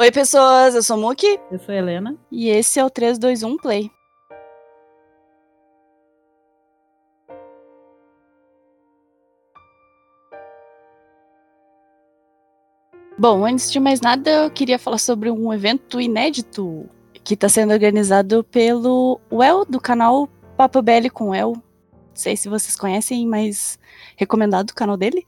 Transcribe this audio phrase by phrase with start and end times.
[0.00, 1.40] Oi, pessoas, eu sou o Muki.
[1.50, 2.16] Eu sou a Helena.
[2.30, 3.90] E esse é o 321 Play.
[13.18, 16.88] Bom, antes de mais nada, eu queria falar sobre um evento inédito
[17.24, 21.54] que está sendo organizado pelo Well, do canal Papo Belly com El.
[21.54, 21.62] Não
[22.14, 23.76] sei se vocês conhecem, mas
[24.16, 25.26] recomendado o canal dele.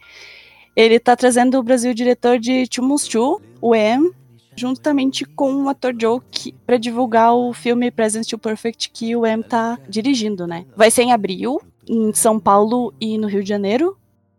[0.77, 4.13] Ele está trazendo o Brasil diretor de 2, o EM,
[4.57, 6.21] juntamente com o ator Joe
[6.67, 10.67] para divulgar o filme Present to Perfect que o M tá dirigindo, né?
[10.77, 13.97] Vai ser em abril, em São Paulo e no Rio de Janeiro.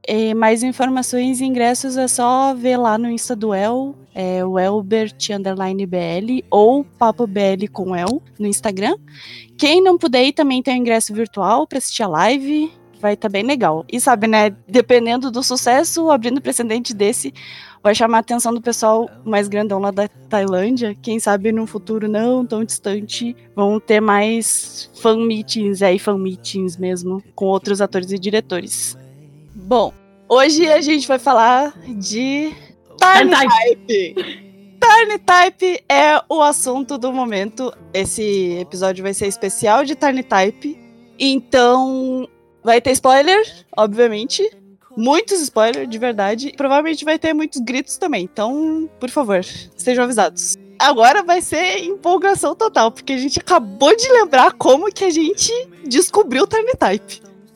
[0.08, 4.58] E mais informações e ingressos é só ver lá no Insta do El, é o
[4.58, 8.98] Elbert underline BL ou Papo BL com El no Instagram.
[9.58, 13.32] Quem não puder também tem o ingresso virtual para assistir a live, vai estar tá
[13.32, 13.84] bem legal.
[13.92, 17.34] E sabe, né, dependendo do sucesso, abrindo precedente desse,
[17.84, 20.96] vai chamar a atenção do pessoal mais grandão lá da Tailândia.
[21.02, 26.78] Quem sabe num futuro não tão distante vão ter mais fan meetings aí, fan meetings
[26.78, 28.96] mesmo, com outros atores e diretores.
[29.54, 29.94] Bom,
[30.30, 32.54] hoje a gente vai falar de
[32.98, 34.16] Tiny Type.
[34.82, 37.74] Tiny Type é o assunto do momento.
[37.94, 40.80] Esse episódio vai ser especial de Tiny Type.
[41.20, 42.28] Então,
[42.64, 43.42] vai ter spoiler,
[43.76, 44.44] obviamente
[44.96, 46.54] muitos spoilers, de verdade.
[46.56, 48.24] Provavelmente vai ter muitos gritos também.
[48.24, 50.58] Então, por favor, estejam avisados.
[50.80, 55.52] Agora vai ser empolgação total, porque a gente acabou de lembrar como que a gente
[55.86, 56.72] descobriu o Time.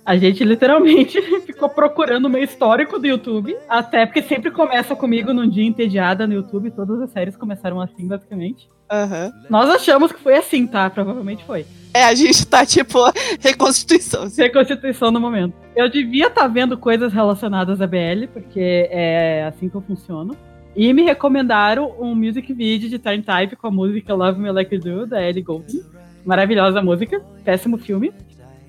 [0.06, 3.58] A gente literalmente ficou procurando o meu histórico do YouTube.
[3.68, 6.70] Até porque sempre começa comigo num dia entediada no YouTube.
[6.70, 8.70] Todas as séries começaram assim, basicamente.
[8.92, 9.34] Uhum.
[9.50, 10.90] Nós achamos que foi assim, tá?
[10.90, 11.66] Provavelmente foi.
[11.94, 13.00] É, a gente tá tipo
[13.40, 14.28] reconstituição.
[14.38, 15.54] Reconstituição no momento.
[15.76, 20.36] Eu devia estar tá vendo coisas relacionadas à BL, porque é assim que eu funciono.
[20.76, 24.76] E me recomendaram um music video de Time Type com a música Love Me Like
[24.76, 25.84] You Do, da Ellie Goulding.
[26.26, 28.12] Maravilhosa música, péssimo filme.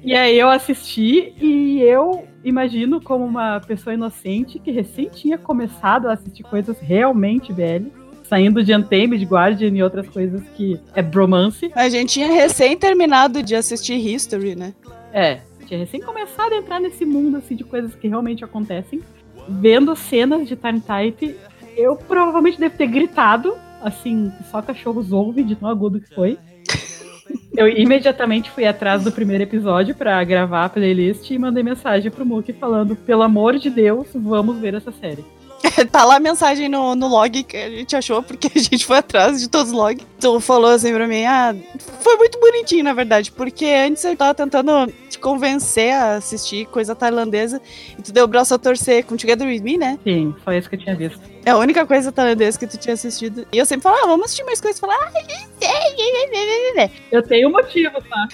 [0.05, 6.07] E aí eu assisti e eu imagino como uma pessoa inocente que recém tinha começado
[6.07, 7.89] a assistir coisas realmente BL
[8.29, 11.71] saindo de Untamed, Guardian e outras coisas que é bromance.
[11.75, 14.75] A gente tinha recém terminado de assistir History, né?
[15.13, 19.01] É, tinha recém começado a entrar nesse mundo assim de coisas que realmente acontecem.
[19.49, 21.37] Vendo cenas de Time Type,
[21.77, 26.39] eu provavelmente devo ter gritado, assim, só cachorros ouvem de tão agudo que foi.
[27.57, 32.27] Eu imediatamente fui atrás do primeiro episódio para gravar a playlist e mandei mensagem pro
[32.27, 35.25] Mookie falando: pelo amor de Deus, vamos ver essa série.
[35.91, 38.99] tá lá a mensagem no, no log que a gente achou, porque a gente foi
[38.99, 40.05] atrás de todos os logs.
[40.21, 41.55] Tu falou assim pra mim, ah,
[42.01, 46.95] foi muito bonitinho, na verdade, porque antes eu tava tentando te convencer a assistir coisa
[46.95, 47.61] tailandesa
[47.99, 49.99] e tu deu o braço a torcer com Together With Me, né?
[50.05, 51.21] Sim, foi isso que eu tinha visto.
[51.45, 53.47] É a única coisa tailandesa que tu tinha assistido.
[53.53, 54.81] E eu sempre falo, ah, vamos assistir mais coisas.
[54.81, 55.13] Falar, ah,
[57.13, 58.29] eu tenho motivo, tá?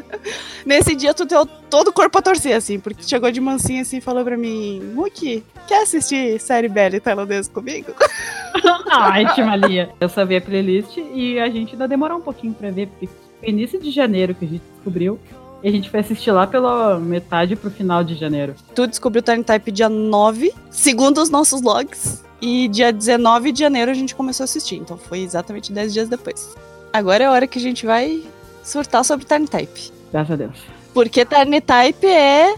[0.64, 3.98] Nesse dia tu deu todo o corpo a torcer, assim, porque chegou de mansinho assim
[3.98, 7.92] e falou pra mim, Muki, quer assistir série Belly tailandesa comigo?
[8.90, 9.90] Ai, Timalia.
[10.00, 13.08] Eu só vi a playlist e a gente ainda demorou um pouquinho pra ver, porque
[13.40, 15.18] foi início de janeiro que a gente descobriu.
[15.62, 18.54] E a gente foi assistir lá pela metade pro final de janeiro.
[18.74, 22.22] Tu descobriu o Time Type dia 9, segundo os nossos logs.
[22.40, 24.76] E dia 19 de janeiro a gente começou a assistir.
[24.76, 26.54] Então foi exatamente 10 dias depois.
[26.92, 28.22] Agora é a hora que a gente vai
[28.62, 29.90] surtar sobre Time Type.
[30.12, 30.58] Graças a Deus.
[30.92, 32.54] Porque Time Type é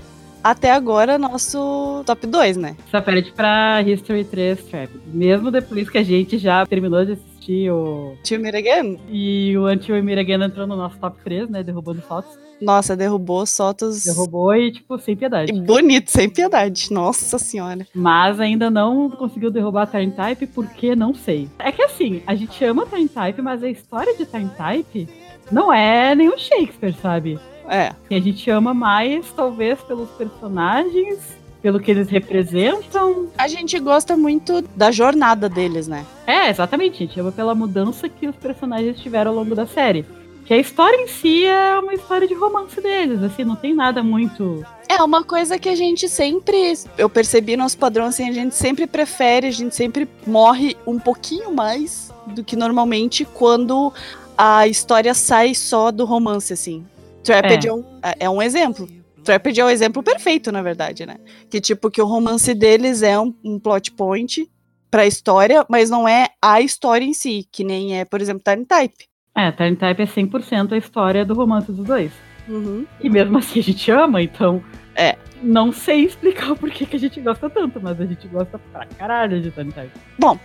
[0.51, 2.77] até agora nosso top 2, né?
[2.91, 4.91] Só perde pra History 3 Trap.
[5.07, 8.17] Mesmo depois que a gente já terminou de assistir o.
[8.23, 8.97] Tio Miragan?
[9.09, 11.63] E o Until Miragan entrou no nosso top 3, né?
[11.63, 12.39] Derrubando fotos.
[12.61, 14.05] Nossa, derrubou Sotos.
[14.05, 15.53] Derrubou e, tipo, sem piedade.
[15.53, 16.91] E bonito, sem piedade.
[16.91, 17.87] Nossa senhora.
[17.95, 21.49] Mas ainda não conseguiu derrubar a Turn Type porque não sei.
[21.59, 25.09] É que assim, a gente ama Turn Type, mas a história de Turn Type
[25.51, 27.39] não é nenhum Shakespeare, sabe?
[27.69, 27.93] É.
[28.11, 31.19] E a gente ama mais, talvez, pelos personagens,
[31.63, 33.29] pelo que eles representam.
[33.37, 36.07] A gente gosta muito da jornada deles, né?
[36.27, 37.03] É, exatamente.
[37.03, 40.05] A gente ama pela mudança que os personagens tiveram ao longo da série.
[40.45, 44.01] Que a história em si é uma história de romance deles, assim, não tem nada
[44.01, 44.65] muito.
[44.89, 46.73] É uma coisa que a gente sempre.
[46.97, 51.53] Eu percebi nosso padrão, assim, a gente sempre prefere, a gente sempre morre um pouquinho
[51.53, 53.93] mais do que normalmente quando
[54.39, 56.85] a história sai só do romance, assim.
[57.27, 58.87] Trapped é, é um, é, é um exemplo.
[59.25, 61.17] Trapped é o um exemplo perfeito, na verdade, né?
[61.51, 64.49] Que tipo, que o romance deles é um, um plot point
[64.91, 68.65] pra história, mas não é a história em si, que nem é, por exemplo, Time
[68.65, 69.09] Type.
[69.37, 72.13] É, Time Type é 100% a história do romance dos dois.
[72.49, 72.87] Uhum.
[73.03, 74.63] E mesmo assim a gente ama, então
[74.97, 75.17] É.
[75.43, 78.87] Não sei explicar o porquê que a gente gosta tanto, mas a gente gosta pra
[78.87, 79.93] caralho de Turn Type.
[80.19, 80.39] Bom,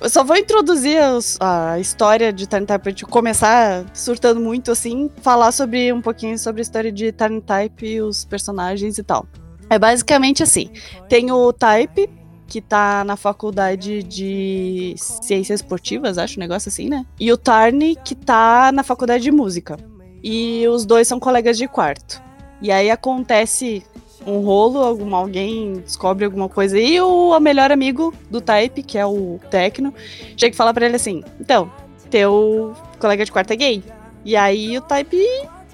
[0.00, 4.72] eu só vou introduzir os, a história de Turn Type pra gente começar surtando muito
[4.72, 9.02] assim, falar sobre um pouquinho sobre a história de Turn Type e os personagens e
[9.02, 9.26] tal.
[9.68, 10.70] É basicamente assim:
[11.08, 12.08] tem o Type,
[12.52, 17.06] que tá na faculdade de ciências esportivas, acho, um negócio assim, né?
[17.18, 19.78] E o Tarni, que tá na faculdade de música.
[20.22, 22.22] E os dois são colegas de quarto.
[22.62, 23.84] E aí acontece
[24.26, 28.96] um rolo, algum, alguém descobre alguma coisa e o, o melhor amigo do Type, que
[28.96, 29.92] é o Tecno,
[30.36, 31.70] chega e fala pra ele assim: Então,
[32.08, 33.82] teu colega de quarto é gay.
[34.24, 35.18] E aí o Type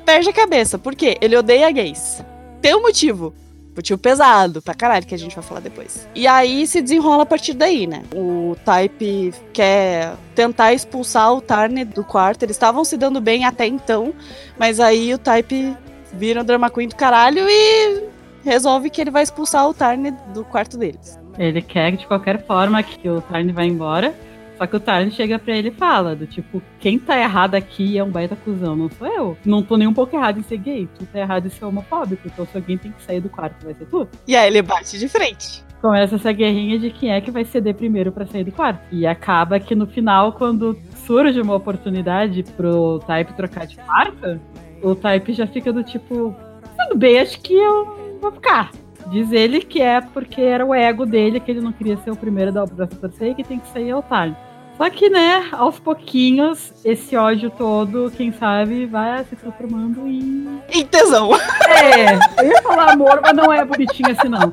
[0.05, 0.79] perde a cabeça.
[0.79, 1.19] Por quê?
[1.20, 2.25] Ele odeia gays.
[2.62, 3.34] Tem um motivo.
[3.76, 6.08] Motivo pesado pra caralho, que a gente vai falar depois.
[6.12, 8.02] E aí se desenrola a partir daí, né?
[8.12, 12.43] O Type quer tentar expulsar o Tarn do quarto.
[12.43, 14.12] Eles estavam se dando bem até então,
[14.58, 15.76] mas aí o Type
[16.14, 18.05] vira um drama queen do caralho e
[18.44, 21.19] resolve que ele vai expulsar o Tarn do quarto deles.
[21.38, 24.14] Ele quer de qualquer forma que o Tarn vá embora.
[24.56, 27.96] Só que o Tarn chega pra ele e fala, do tipo, quem tá errado aqui
[27.96, 29.38] é um baita cuzão, não sou eu.
[29.44, 32.26] Não tô nem um pouco errado em ser gay, tu tá errado em ser homofóbico,
[32.26, 34.08] então se alguém tem que sair do quarto, vai ser tu.
[34.26, 35.62] E aí ele bate de frente.
[35.81, 38.81] Começa essa guerrinha de quem é que vai ceder primeiro pra sair do quarto.
[38.90, 40.76] E acaba que no final, quando
[41.06, 44.40] surge uma oportunidade pro Type trocar de quarto,
[44.82, 46.34] o Type já fica do tipo,
[46.78, 48.70] tudo bem, acho que eu vou ficar.
[49.10, 52.16] Diz ele que é porque era o ego dele, que ele não queria ser o
[52.16, 54.34] primeiro da braço torcer e que tem que sair ao Tarn.
[54.76, 60.60] Só que, né, aos pouquinhos, esse ódio todo, quem sabe, vai se transformando em.
[60.72, 61.31] Em tesão.
[61.34, 64.52] É, eu ia falar amor, mas não é bonitinho assim, não.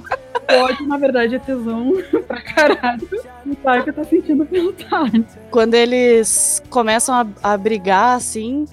[0.49, 1.93] O ódio, na verdade, é tesão
[2.27, 3.07] pra caralho.
[3.45, 5.23] O Tark tá sentindo pelo Tarn.
[5.51, 8.65] Quando eles começam a, a brigar, assim,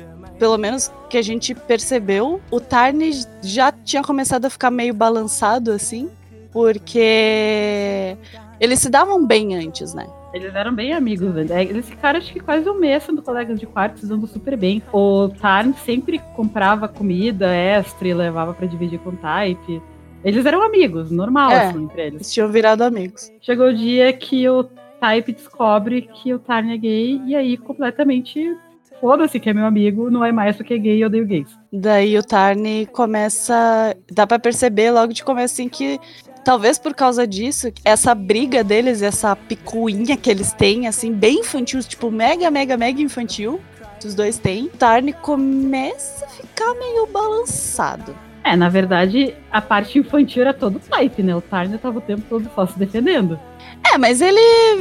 [0.43, 2.99] pelo menos que a gente percebeu, o Tarn
[3.45, 6.11] já tinha começado a ficar meio balançado, assim,
[6.53, 8.17] porque
[8.59, 10.05] eles se davam bem antes, né?
[10.35, 11.53] Eles eram bem amigos, velho.
[11.71, 14.83] Eles ficaram, acho que quase um mês sendo colegas de quarto, se dando super bem.
[14.93, 19.81] O Tarn sempre comprava comida extra e levava para dividir com o Type.
[20.25, 21.69] Eles eram amigos, normal, É.
[21.69, 22.15] assim, entre eles.
[22.15, 23.31] Eles tinham virado amigos.
[23.41, 24.65] Chegou o dia que o
[25.01, 28.57] Type descobre que o Tarn é gay, e aí completamente
[29.03, 31.49] foda-se que é meu amigo, não é mais porque é gay e eu odeio gays.
[31.73, 33.97] Daí o Tarn começa.
[34.11, 35.99] Dá pra perceber logo de começo assim que.
[36.45, 41.81] Talvez por causa disso, essa briga deles, essa picuinha que eles têm, assim, bem infantil,
[41.85, 43.61] tipo, mega, mega, mega infantil,
[44.01, 48.13] que os dois têm, Tarn começa a ficar meio balançado.
[48.43, 51.35] É, na verdade, a parte infantil era todo o Type, né?
[51.37, 53.39] O Tarn tava o tempo todo só se defendendo.
[53.85, 54.41] É, mas ele,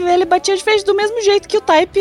[0.09, 2.00] ele batia de frente do mesmo jeito que o Type,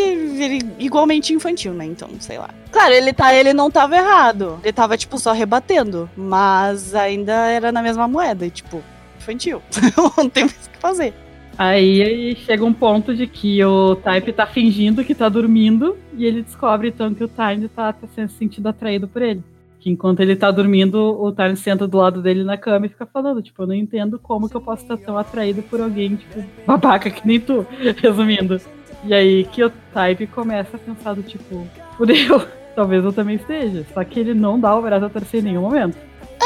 [0.79, 1.87] igualmente infantil, né?
[1.87, 2.50] Então, sei lá.
[2.70, 4.61] Claro, ele, tá, ele não tava errado.
[4.62, 6.08] Ele tava, tipo, só rebatendo.
[6.17, 8.47] Mas ainda era na mesma moeda.
[8.47, 8.82] E, tipo,
[9.19, 9.62] infantil.
[10.17, 11.14] não tem mais o que fazer.
[11.58, 16.43] Aí, chega um ponto de que o Type tá fingindo que tá dormindo e ele
[16.43, 19.43] descobre então que o Tarn tá, tá se sentindo atraído por ele.
[19.81, 23.06] Que enquanto ele tá dormindo, o Tarn senta do lado dele na cama e fica
[23.06, 26.44] falando, tipo, eu não entendo como que eu posso estar tão atraído por alguém, tipo,
[26.67, 27.67] babaca que nem tu,
[27.97, 28.61] resumindo.
[29.05, 31.67] E aí que o Type começa a pensar do tipo,
[31.97, 32.47] fudeu,
[32.77, 33.87] talvez eu também esteja.
[33.94, 35.97] Só que ele não dá o braço a torcer em nenhum momento.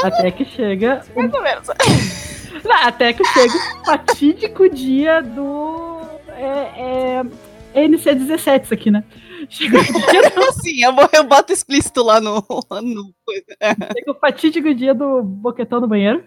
[0.05, 1.69] Até que chega o Mais ou menos.
[2.85, 6.01] até que chega o fatídico dia do.
[6.37, 7.23] É,
[7.75, 9.03] é, NC17 isso aqui, né?
[9.49, 12.37] Chega o, dia do- Sim, eu, vou- eu boto explícito lá no.
[12.83, 13.13] no
[13.95, 16.25] chega o fatídico dia do boquetão no banheiro.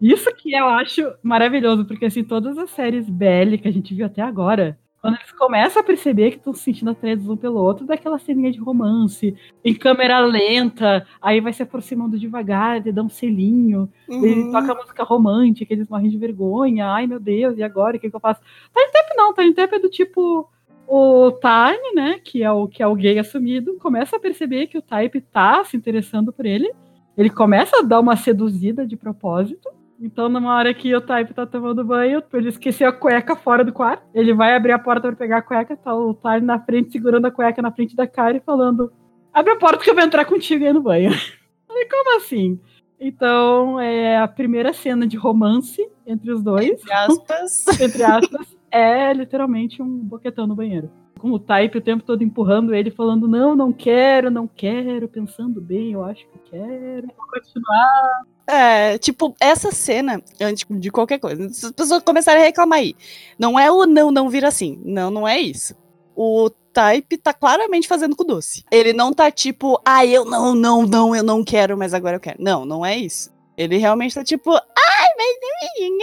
[0.00, 4.04] Isso que eu acho maravilhoso, porque assim, todas as séries BL que a gente viu
[4.06, 7.86] até agora, quando eles começam a perceber que estão se sentindo atraídos um pelo outro,
[7.86, 13.08] daquela ceninha de romance, em câmera lenta, aí vai se aproximando devagar, ele dá um
[13.08, 14.50] selinho, Ele Uhum.
[14.52, 16.88] toca música romântica, eles morrem de vergonha.
[16.88, 17.96] Ai, meu Deus, e agora?
[17.96, 18.40] O que, que eu faço?
[18.76, 20.48] Time Tap não, Time Tap é do tipo.
[20.86, 22.18] O Tarn, né?
[22.22, 25.64] Que é o, que é o gay assumido, começa a perceber que o Type tá
[25.64, 26.72] se interessando por ele.
[27.16, 29.68] Ele começa a dar uma seduzida de propósito.
[30.00, 33.72] Então, numa hora que o Type tá tomando banho, ele esqueceu a cueca fora do
[33.72, 34.02] quarto.
[34.12, 37.26] Ele vai abrir a porta pra pegar a cueca, tá o Tarn na frente, segurando
[37.26, 38.92] a cueca na frente da cara e falando:
[39.32, 41.10] Abre a porta que eu vou entrar contigo aí no banho.
[41.68, 42.58] Falei, como assim?
[42.98, 47.80] Então, é a primeira cena de romance entre os dois, Entre aspas.
[47.80, 50.90] entre aspas, é literalmente um boquetão no banheiro.
[51.18, 55.60] Com o Type o tempo todo empurrando ele, falando: Não, não quero, não quero, pensando
[55.60, 57.06] bem, eu acho que quero.
[57.16, 58.22] Vou continuar.
[58.46, 62.96] É, tipo, essa cena, antes de qualquer coisa, se as pessoas começarem a reclamar aí,
[63.38, 64.80] não é o não, não vira assim.
[64.84, 65.76] Não, não é isso.
[66.16, 68.64] O Type tá claramente fazendo com o doce.
[68.70, 72.20] Ele não tá tipo, ah, eu não, não, não, eu não quero, mas agora eu
[72.20, 72.42] quero.
[72.42, 73.31] Não, não é isso.
[73.56, 75.98] Ele realmente tá tipo, ai, mas ninguém,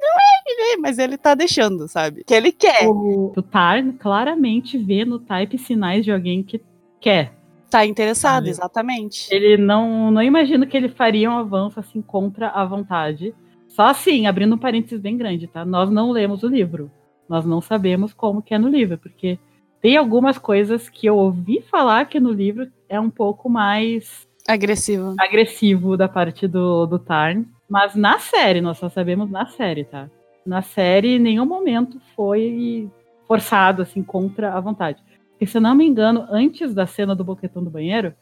[0.00, 2.24] não é ninguém, mas ele tá deixando, sabe?
[2.24, 2.88] Que ele quer.
[2.88, 6.60] O, o Tar claramente vê no type sinais de alguém que
[7.00, 7.34] quer.
[7.70, 9.28] Tá interessado, exatamente.
[9.34, 13.34] Ele não, não imagina que ele faria um avanço assim contra a vontade.
[13.66, 15.64] Só assim, abrindo um parênteses bem grande, tá?
[15.64, 16.90] Nós não lemos o livro.
[17.28, 19.38] Nós não sabemos como que é no livro, porque
[19.80, 25.14] tem algumas coisas que eu ouvi falar que no livro é um pouco mais agressivo,
[25.18, 27.44] agressivo da parte do, do Tarn.
[27.68, 30.08] Mas na série, nós só sabemos na série, tá?
[30.44, 32.90] Na série, em nenhum momento foi
[33.26, 35.02] forçado, assim, contra a vontade.
[35.30, 38.14] Porque, se eu não me engano, antes da cena do boquetão do banheiro,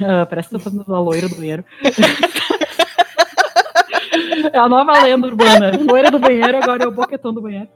[0.00, 1.64] uh, parece que eu tô fazendo a loira do banheiro.
[4.52, 5.72] é a nova lenda urbana.
[5.76, 7.68] Loira do banheiro, agora é o boquetão do banheiro.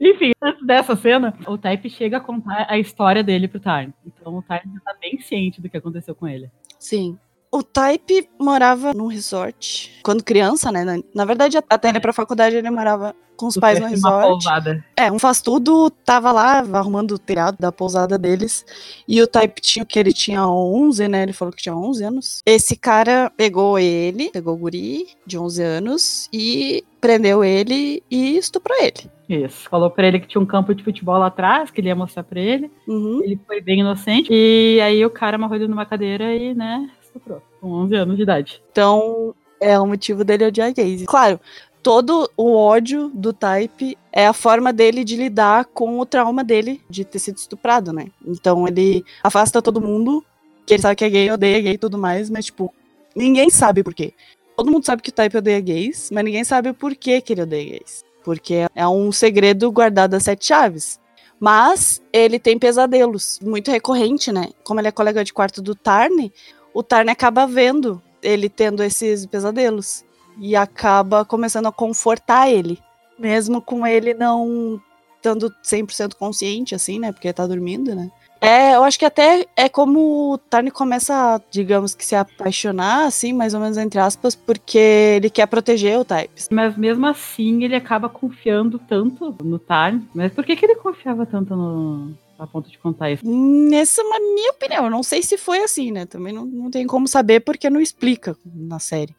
[0.00, 3.92] Enfim, antes dessa cena, o Type chega a contar a história dele pro Tarn.
[4.06, 6.50] Então o Tarn já tá bem ciente do que aconteceu com ele.
[6.80, 7.20] Sim.
[7.52, 10.84] O Type morava num resort quando criança, né?
[10.84, 14.28] Na, na verdade, até ele pra faculdade ele morava com os pais no resort.
[14.28, 14.84] Pousada.
[14.94, 18.64] É, um faz tudo tava lá arrumando o telhado da pousada deles.
[19.08, 21.22] E o Type tinha que ele tinha 11, né?
[21.22, 22.42] Ele falou que tinha 11 anos.
[22.46, 28.76] Esse cara pegou ele, pegou o guri de 11 anos e prendeu ele e estuprou
[28.78, 29.10] ele.
[29.28, 29.68] Isso.
[29.70, 32.22] Falou pra ele que tinha um campo de futebol lá atrás, que ele ia mostrar
[32.22, 32.70] pra ele.
[32.86, 33.22] Uhum.
[33.24, 34.28] Ele foi bem inocente.
[34.30, 37.42] E aí o cara amarrou ele numa cadeira e, né, estuprou.
[37.60, 38.62] Com 11 anos de idade.
[38.70, 41.04] Então, é o motivo dele odiar gays.
[41.04, 41.38] Claro,
[41.82, 46.80] todo o ódio do Type é a forma dele de lidar com o trauma dele
[46.88, 48.06] de ter sido estuprado, né?
[48.26, 50.24] Então ele afasta todo mundo,
[50.66, 52.72] que ele sabe que é gay, odeia gay e tudo mais, mas tipo,
[53.14, 54.14] ninguém sabe por quê.
[54.56, 57.42] Todo mundo sabe que o Type odeia gays, mas ninguém sabe por que, que ele
[57.42, 58.04] odeia gays.
[58.22, 61.00] Porque é um segredo guardado a sete chaves.
[61.38, 64.48] Mas ele tem pesadelos, muito recorrente, né?
[64.62, 66.30] Como ele é colega de quarto do Tarn,
[66.74, 70.04] o Tarn acaba vendo ele tendo esses pesadelos
[70.38, 72.78] e acaba começando a confortar ele,
[73.18, 74.80] mesmo com ele não
[75.16, 78.10] estando 100% consciente assim, né, porque tá dormindo, né?
[78.40, 83.34] É, eu acho que até é como o Tarn começa, digamos que se apaixonar, assim,
[83.34, 86.48] mais ou menos entre aspas, porque ele quer proteger o Types.
[86.50, 90.00] Mas mesmo assim, ele acaba confiando tanto no Tarn.
[90.14, 93.22] Mas por que, que ele confiava tanto no, a ponto de contar isso.
[93.24, 94.84] Nessa é uma minha opinião.
[94.84, 96.06] Eu não sei se foi assim, né?
[96.06, 99.14] Também não, não tem como saber porque não explica na série.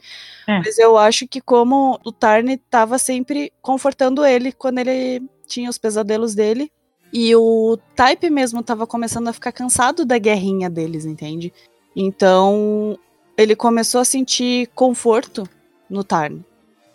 [0.48, 0.58] É.
[0.58, 5.78] Mas eu acho que como o Tarn estava sempre confortando ele quando ele tinha os
[5.78, 6.72] pesadelos dele.
[7.14, 11.54] E o Type mesmo estava começando a ficar cansado da guerrinha deles, entende?
[11.96, 12.98] Então
[13.38, 15.48] ele começou a sentir conforto
[15.90, 16.40] no Tarn.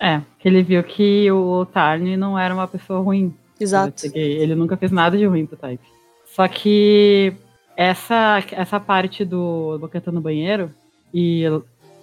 [0.01, 3.35] É, que ele viu que o Tarn não era uma pessoa ruim.
[3.61, 4.07] Exato.
[4.15, 5.96] Ele nunca fez nada de ruim pro Type.
[6.37, 7.33] Só que
[7.75, 10.71] essa, essa parte do Boquetão no banheiro,
[11.13, 11.45] e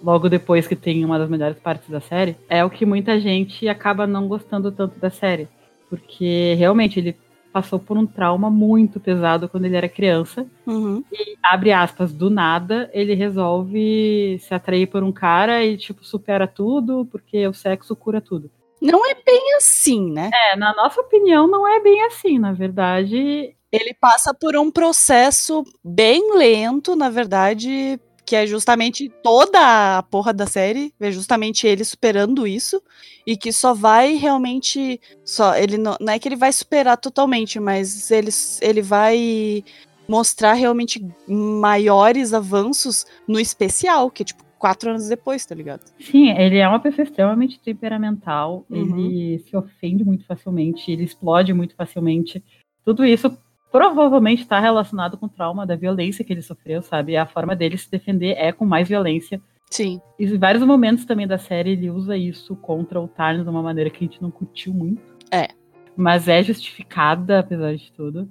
[0.02, 3.68] logo depois que tem uma das melhores partes da série, é o que muita gente
[3.68, 5.46] acaba não gostando tanto da série.
[5.88, 7.16] Porque realmente ele
[7.52, 10.44] passou por um trauma muito pesado quando ele era criança.
[10.66, 11.04] Uhum.
[11.12, 16.48] E, abre aspas, do nada, ele resolve se atrair por um cara e, tipo, supera
[16.48, 18.50] tudo, porque o sexo cura tudo.
[18.82, 20.28] Não é bem assim, né?
[20.34, 22.36] É, na nossa opinião, não é bem assim.
[22.36, 29.98] Na verdade, ele passa por um processo bem lento, na verdade, que é justamente toda
[29.98, 32.82] a porra da série, é justamente ele superando isso
[33.26, 37.60] e que só vai realmente só ele não, não é que ele vai superar totalmente,
[37.60, 39.64] mas ele, ele vai
[40.08, 45.82] mostrar realmente maiores avanços no especial, que é tipo quatro anos depois, tá ligado?
[46.00, 48.98] Sim, ele é uma pessoa extremamente temperamental, uhum.
[48.98, 52.42] ele se ofende muito facilmente, ele explode muito facilmente.
[52.82, 53.36] Tudo isso
[53.74, 57.16] provavelmente está relacionado com o trauma da violência que ele sofreu, sabe?
[57.16, 59.42] A forma dele se defender é com mais violência.
[59.68, 60.00] Sim.
[60.16, 63.64] E em vários momentos também da série ele usa isso contra o Tarn de uma
[63.64, 65.02] maneira que a gente não curtiu muito.
[65.28, 65.48] É.
[65.96, 68.28] Mas é justificada, apesar de tudo.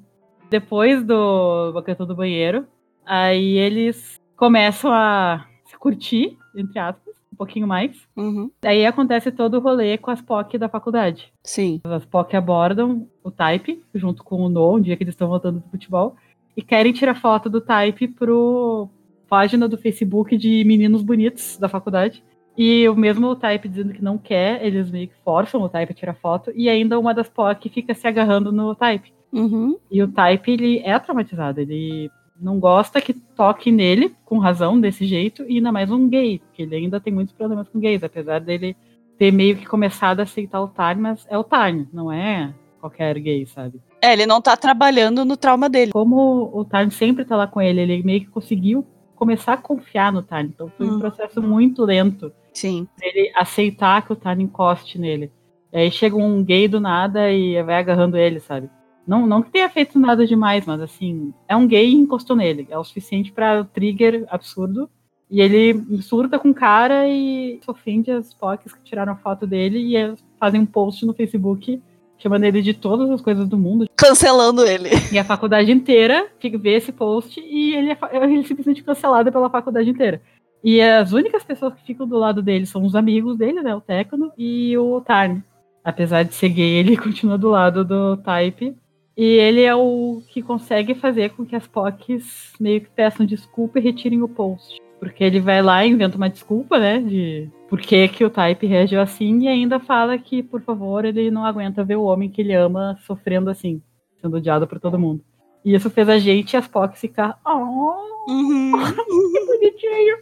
[0.49, 2.65] Depois do Boquetão do Banheiro,
[3.05, 7.02] aí eles começam a se curtir, entre aspas
[7.43, 7.95] pouquinho mais.
[8.15, 8.49] Uhum.
[8.63, 11.31] Aí acontece todo o rolê com as POC da faculdade.
[11.43, 11.81] Sim.
[11.83, 15.59] As POC abordam o Type, junto com o No, um dia que eles estão voltando
[15.59, 16.15] do futebol,
[16.55, 18.87] e querem tirar foto do Type pro
[19.27, 22.23] página do Facebook de meninos bonitos da faculdade.
[22.57, 25.95] E o mesmo Type dizendo que não quer, eles meio que forçam o Type a
[25.95, 29.11] tirar foto, e ainda uma das POC fica se agarrando no Type.
[29.33, 29.77] Uhum.
[29.91, 32.09] E o Type, ele é traumatizado, ele
[32.39, 36.63] não gosta que toque nele, com razão, desse jeito, e ainda mais um gay, porque
[36.63, 38.75] ele ainda tem muitos problemas com gays, apesar dele
[39.17, 43.17] ter meio que começado a aceitar o Tarn, mas é o Tarn, não é qualquer
[43.19, 43.81] gay, sabe?
[44.01, 45.91] É, ele não tá trabalhando no trauma dele.
[45.91, 48.85] Como o Tarn sempre tá lá com ele, ele meio que conseguiu
[49.15, 50.95] começar a confiar no Tarn, então foi hum.
[50.95, 52.87] um processo muito lento Sim.
[53.01, 55.31] Ele aceitar que o Tarn encoste nele.
[55.71, 58.69] E aí chega um gay do nada e vai agarrando ele, sabe?
[59.05, 62.67] Não, não que tenha feito nada demais, mas assim, é um gay e encostou nele.
[62.69, 64.89] É o suficiente para trigger absurdo.
[65.29, 70.15] E ele surta com o cara e ofende as POCs que tiraram foto dele e
[70.39, 71.81] fazem um post no Facebook
[72.23, 73.85] chamando ele de todas as coisas do mundo.
[73.97, 74.89] Cancelando ele.
[75.11, 79.29] E a faculdade inteira fica, vê esse post e ele é, ele é simplesmente cancelado
[79.29, 80.21] pela faculdade inteira.
[80.63, 83.75] E as únicas pessoas que ficam do lado dele são os amigos dele, né?
[83.75, 85.41] O Tecno e o Tarn.
[85.83, 88.73] Apesar de ser gay, ele continua do lado do Type.
[89.15, 93.77] E ele é o que consegue fazer com que as POCs meio que peçam desculpa
[93.77, 94.81] e retirem o post.
[94.99, 96.99] Porque ele vai lá e inventa uma desculpa, né?
[96.99, 101.29] De por que, que o Type reagiu assim e ainda fala que, por favor, ele
[101.29, 103.81] não aguenta ver o homem que ele ama sofrendo assim,
[104.21, 105.23] sendo odiado por todo mundo.
[105.63, 107.39] E isso fez a gente e as POCs ficar.
[107.45, 108.71] Oh, uhum.
[109.31, 110.17] que bonitinho.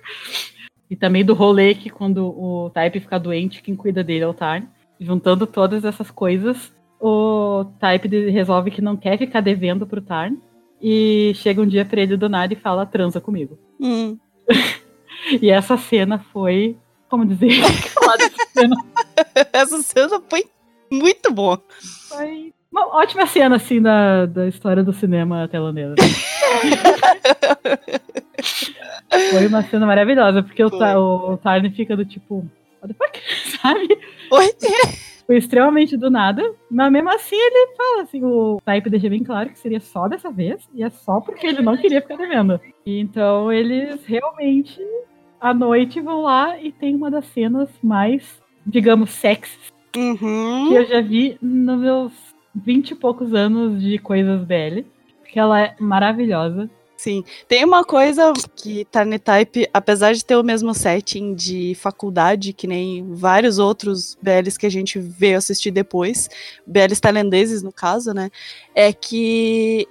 [0.90, 4.34] E também do rolê que quando o Type fica doente, quem cuida dele é o
[4.34, 4.66] Tarn.
[5.00, 10.38] Juntando todas essas coisas, o Type resolve que não quer ficar devendo pro Tarn.
[10.80, 13.58] E chega um dia pra ele do nada e fala, transa comigo.
[13.80, 14.18] Hum.
[15.42, 16.78] e essa cena foi.
[17.10, 17.50] Como dizer?
[18.54, 18.76] cena.
[19.52, 20.46] essa cena foi
[20.92, 21.62] muito boa.
[22.08, 25.96] Foi uma ótima cena, assim, da, da história do cinema tailandês.
[29.32, 32.46] Foi uma cena maravilhosa, porque o, o, o Tarn fica do tipo,
[32.82, 33.58] what the fuck?
[33.58, 34.00] Sabe?
[34.32, 34.50] Oi?
[35.32, 39.48] Foi extremamente do nada, mas mesmo assim ele fala assim, o Type deixa bem claro
[39.48, 42.60] que seria só dessa vez, e é só porque ele não queria ficar devendo.
[42.86, 44.78] Então eles realmente,
[45.40, 50.68] à noite, vão lá e tem uma das cenas mais, digamos, sexys uhum.
[50.68, 52.12] que eu já vi nos meus
[52.54, 54.82] vinte e poucos anos de coisas BL,
[55.32, 56.70] que ela é maravilhosa.
[57.02, 62.68] Sim, tem uma coisa que Type, apesar de ter o mesmo setting de faculdade, que
[62.68, 66.30] nem vários outros BLs que a gente veio assistir depois,
[66.64, 68.30] BLs tailandeses no caso, né,
[68.76, 69.88] é que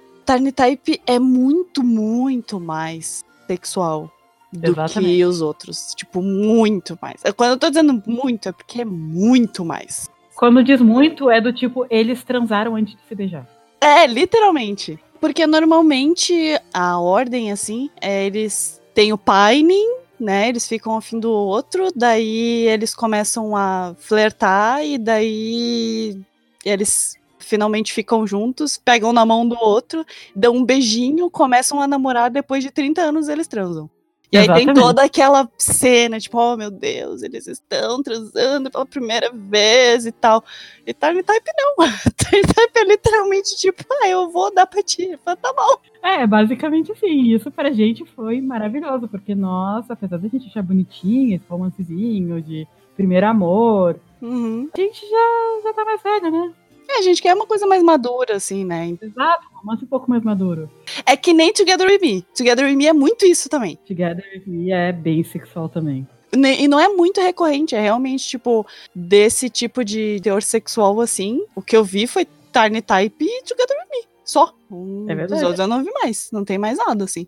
[0.55, 4.09] Type é muito, muito mais sexual
[4.53, 5.13] do Exatamente.
[5.13, 5.93] que os outros.
[5.93, 7.21] Tipo, muito mais.
[7.35, 10.09] Quando eu tô dizendo muito, é porque é muito mais.
[10.33, 13.45] Quando diz muito, é do tipo, eles transaram antes de se beijar.
[13.81, 14.97] É, literalmente.
[15.21, 19.87] Porque normalmente a ordem, assim, é eles têm o pining,
[20.19, 20.49] né?
[20.49, 26.19] Eles ficam ao fim do outro, daí eles começam a flertar e daí
[26.65, 30.03] eles finalmente ficam juntos, pegam na mão do outro,
[30.35, 33.87] dão um beijinho, começam a namorar, depois de 30 anos eles transam.
[34.31, 39.29] E aí tem toda aquela cena, tipo, oh meu Deus, eles estão transando pela primeira
[39.33, 40.41] vez e tal.
[40.87, 41.85] E Time Type não.
[42.15, 45.19] Time Type é literalmente tipo, ah, eu vou dar pra ti.
[45.25, 45.81] Falo, tá bom.
[46.01, 47.33] É, basicamente assim.
[47.33, 52.65] Isso pra gente foi maravilhoso, porque nós, apesar da gente achar bonitinho esse romancezinho de
[52.95, 54.69] primeiro amor, uhum.
[54.73, 56.53] a gente já, já tá mais velho, né?
[56.93, 58.97] É, a gente quer uma coisa mais madura, assim, né?
[59.01, 60.69] Exato, um romance um pouco mais maduro.
[61.05, 62.21] É que nem Together With Me.
[62.35, 63.77] Together With Me é muito isso também.
[63.87, 66.07] Together With Me é bem sexual também.
[66.33, 71.45] E não é muito recorrente, é realmente, tipo, desse tipo de teor sexual, assim.
[71.55, 74.07] O que eu vi foi Tiny Type e Together With Me.
[74.23, 74.53] Só.
[74.69, 75.33] Um é verdade.
[75.33, 76.29] Dos outros eu não vi mais.
[76.31, 77.27] Não tem mais nada, assim.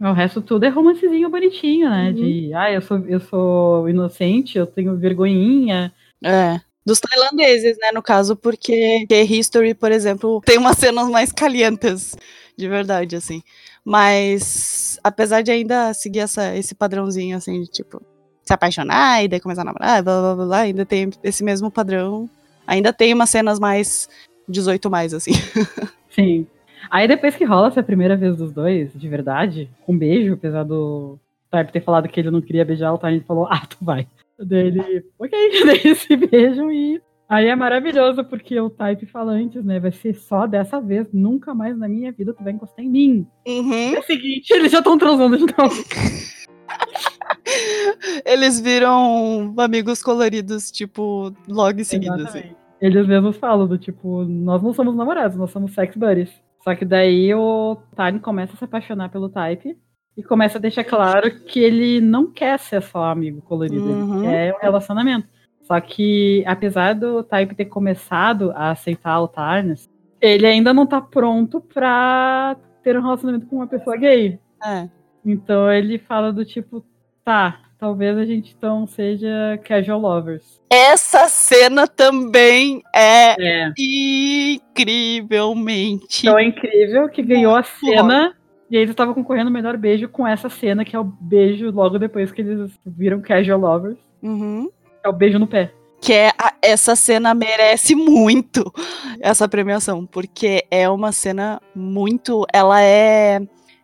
[0.00, 2.08] O resto tudo é romancezinho bonitinho, né?
[2.08, 2.14] Uhum.
[2.14, 5.92] De, ah, eu sou, eu sou inocente, eu tenho vergonhinha.
[6.24, 6.60] É.
[6.88, 12.16] Dos tailandeses, né, no caso, porque History, por exemplo, tem umas cenas mais calientes,
[12.56, 13.42] de verdade, assim.
[13.84, 18.00] Mas, apesar de ainda seguir essa, esse padrãozinho, assim, de, tipo,
[18.42, 21.70] se apaixonar e daí começar a namorar, blá, blá, blá, blá, ainda tem esse mesmo
[21.70, 22.26] padrão.
[22.66, 24.08] Ainda tem umas cenas mais
[24.48, 25.32] 18 mais, assim.
[26.08, 26.46] Sim.
[26.90, 30.64] Aí depois que rola essa primeira vez dos dois, de verdade, com um beijo, apesar
[30.64, 31.18] do
[31.50, 34.06] Type ter falado que ele não queria beijar, o Type falou, ah, tu vai.
[34.38, 37.00] Dele, ok, daí se beijam e.
[37.28, 39.78] Aí é maravilhoso, porque o Type fala antes, né?
[39.78, 43.26] Vai ser só dessa vez, nunca mais na minha vida tu vai encostar em mim.
[43.46, 43.94] Uhum.
[43.94, 45.84] É o seguinte, eles já estão transando de novo.
[48.24, 52.44] eles viram amigos coloridos, tipo, logo em seguida, assim.
[52.80, 56.30] Eles mesmos falam do tipo, nós não somos namorados, nós somos sex buddies.
[56.62, 59.76] Só que daí o Tyne começa a se apaixonar pelo Type
[60.18, 64.24] e começa a deixar claro que ele não quer ser só amigo colorido, uhum.
[64.24, 65.28] ele quer um relacionamento.
[65.62, 69.88] Só que, apesar do Type ter começado a aceitar o Tarnas,
[70.20, 74.40] ele ainda não tá pronto pra ter um relacionamento com uma pessoa gay.
[74.64, 74.88] É.
[75.24, 76.84] Então ele fala do tipo,
[77.24, 80.60] tá, talvez a gente então seja casual lovers.
[80.68, 83.72] Essa cena também é, é.
[84.58, 86.28] incrivelmente.
[86.28, 88.34] É incrível que ganhou a cena
[88.70, 91.70] e aí eles estavam concorrendo o melhor beijo com essa cena, que é o beijo
[91.70, 93.98] logo depois que eles viram Casual Lovers.
[94.22, 94.70] Uhum.
[95.02, 95.72] É o beijo no pé.
[96.00, 98.72] Que é a- essa cena merece muito
[99.20, 102.44] essa premiação, porque é uma cena muito.
[102.52, 103.40] Ela é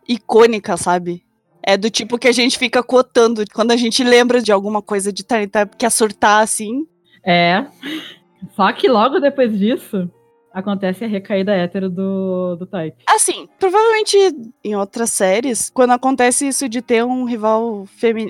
[0.08, 1.24] icônica, sabe?
[1.62, 5.12] É do tipo que a gente fica cotando quando a gente lembra de alguma coisa
[5.12, 6.86] de Tiny Type que é surtar assim.
[7.24, 7.64] É.
[8.54, 10.10] Só que logo depois disso,
[10.54, 12.96] acontece a recaída hétero do, do Type.
[13.08, 14.16] Assim, provavelmente
[14.62, 17.84] em outras séries, quando acontece isso de ter um rival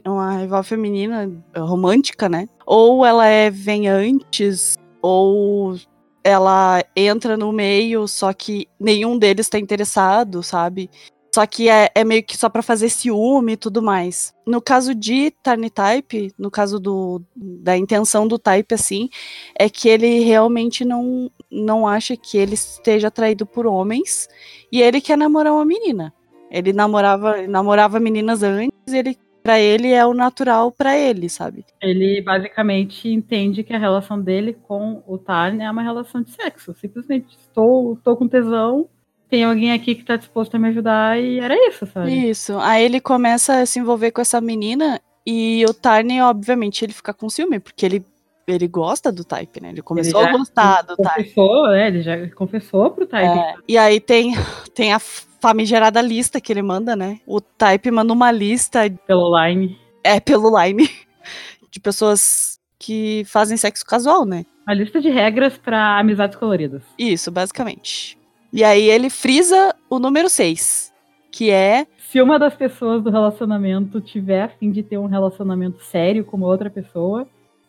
[0.07, 2.49] uma rival feminina eh, romântica, né?
[2.67, 5.77] Ou ela é vem antes, ou
[6.25, 10.89] ela entra no meio, só que nenhum deles tá interessado, sabe?
[11.35, 14.33] Só que é, é meio que só pra fazer ciúme e tudo mais.
[14.47, 19.11] No caso de Tiny Type, no caso do, da intenção do Type, assim,
[19.59, 24.29] é que ele realmente não, não acha que ele esteja atraído por homens
[24.73, 26.13] e ele quer namorar uma menina.
[26.51, 31.67] Ele namorava, namorava meninas antes, ele para ele é o natural pra ele, sabe?
[31.83, 36.75] Ele basicamente entende que a relação dele com o Tarn é uma relação de sexo.
[36.75, 38.89] Simplesmente estou, estou com tesão,
[39.29, 42.31] tem alguém aqui que tá disposto a me ajudar e era isso, sabe?
[42.31, 42.59] Isso.
[42.59, 47.13] Aí ele começa a se envolver com essa menina e o Tarn, obviamente, ele fica
[47.13, 48.05] com ciúme, porque ele
[48.47, 49.71] ele gosta do Type, né?
[49.71, 51.09] Ele começou já a gostar do Type.
[51.35, 51.89] Confessou, né?
[51.89, 53.39] Ele já confessou pro Type.
[53.39, 54.35] É, e aí tem,
[54.75, 57.21] tem a famigerada lista que ele manda, né?
[57.27, 59.79] O Type manda uma lista, Pelo line.
[60.03, 60.89] é pelo Line,
[61.71, 64.45] de pessoas que fazem sexo casual, né?
[64.67, 66.83] Uma lista de regras pra amizades coloridas.
[66.99, 68.19] Isso, basicamente.
[68.53, 70.93] E aí ele frisa o número 6,
[71.31, 71.87] que é.
[72.11, 76.41] Se uma das pessoas do relacionamento tiver a fim de ter um relacionamento sério com
[76.41, 77.27] outra pessoa,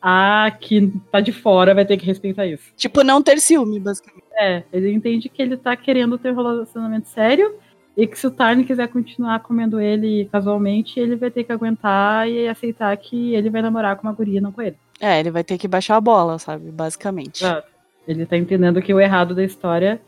[0.07, 2.71] a que tá de fora vai ter que respeitar isso.
[2.77, 4.23] Tipo, não ter ciúme, basicamente.
[4.37, 7.55] É, ele entende que ele tá querendo ter um relacionamento sério
[7.97, 12.29] e que se o Tarn quiser continuar comendo ele casualmente, ele vai ter que aguentar
[12.29, 14.77] e aceitar que ele vai namorar com uma guria, não com ele.
[15.01, 16.69] É, ele vai ter que baixar a bola, sabe?
[16.69, 17.43] Basicamente.
[17.43, 17.67] Exato.
[18.07, 19.99] Ele tá entendendo que o errado da história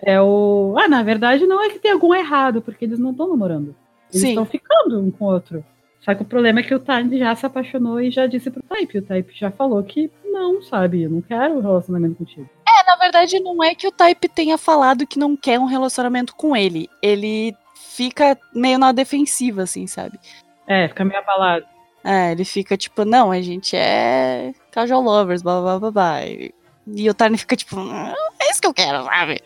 [0.00, 0.74] é o.
[0.78, 3.76] Ah, na verdade, não é que tem algum errado, porque eles não estão namorando.
[4.10, 5.62] Eles estão ficando um com o outro.
[6.04, 8.62] Só que o problema é que o Tarn já se apaixonou e já disse pro
[8.62, 8.98] Type.
[8.98, 11.02] O Type já falou que não, sabe?
[11.02, 12.48] Eu não quero um relacionamento contigo.
[12.68, 16.34] É, na verdade, não é que o Type tenha falado que não quer um relacionamento
[16.36, 16.90] com ele.
[17.02, 20.18] Ele fica meio na defensiva, assim, sabe?
[20.66, 21.64] É, fica meio abalado.
[22.04, 26.26] É, ele fica tipo, não, a gente é casual lovers, blá blá blá blá.
[26.26, 26.52] E
[26.86, 29.40] e o Tarn fica tipo, "Ah, é isso que eu quero, sabe?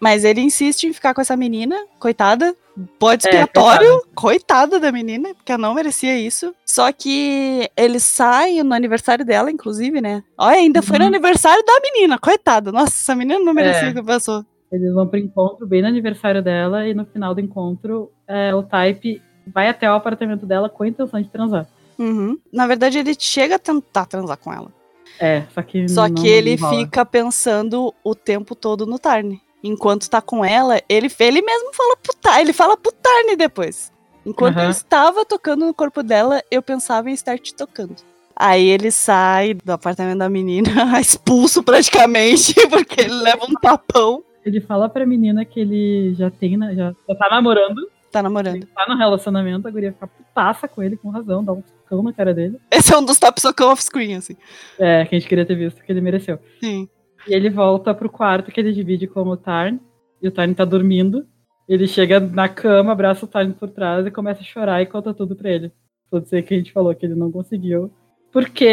[0.00, 2.56] Mas ele insiste em ficar com essa menina, coitada,
[2.98, 6.54] bode É, expiatório, coitada da menina, porque ela não merecia isso.
[6.64, 10.22] Só que eles saem no aniversário dela, inclusive, né?
[10.38, 11.08] Olha, ainda foi no Uhum.
[11.10, 12.72] aniversário da menina, coitada.
[12.72, 13.90] Nossa, essa menina não merecia É.
[13.90, 14.44] o que passou.
[14.70, 18.62] Eles vão pro encontro bem no aniversário dela e no final do encontro é, o
[18.62, 21.66] Type vai até o apartamento dela com a intenção de transar.
[21.98, 22.38] Uhum.
[22.50, 24.72] Na verdade, ele chega a tentar transar com ela.
[25.20, 25.86] É, só que.
[25.90, 29.36] Só não- que ele fica pensando o tempo todo no Tarn.
[29.62, 33.92] Enquanto tá com ela, ele, ele mesmo fala pro Tarn, ele fala pro Tarn depois.
[34.26, 34.70] Enquanto eu Aham.
[34.70, 37.96] estava tocando no corpo dela, eu pensava em estar te tocando.
[38.34, 40.70] Aí ele sai do apartamento da menina,
[41.00, 44.22] expulso praticamente, porque ele leva um tapão.
[44.44, 48.56] Ele fala pra menina que ele já tem, né, já, já tá namorando, Tá namorando.
[48.56, 52.02] ele tá no relacionamento, a guria fica putaça com ele, com razão, dá um socão
[52.02, 52.58] na cara dele.
[52.70, 54.36] Esse é um dos top socão off-screen, assim.
[54.78, 56.38] É, que a gente queria ter visto, que ele mereceu.
[56.60, 56.88] Sim.
[57.28, 59.78] E ele volta pro quarto que ele divide com o Tarn,
[60.20, 61.26] e o Tarn tá dormindo.
[61.68, 65.14] Ele chega na cama, abraça o Tarn por trás e começa a chorar e conta
[65.14, 65.72] tudo pra ele.
[66.10, 67.90] Vou dizer que a gente falou que ele não conseguiu.
[68.32, 68.64] Porque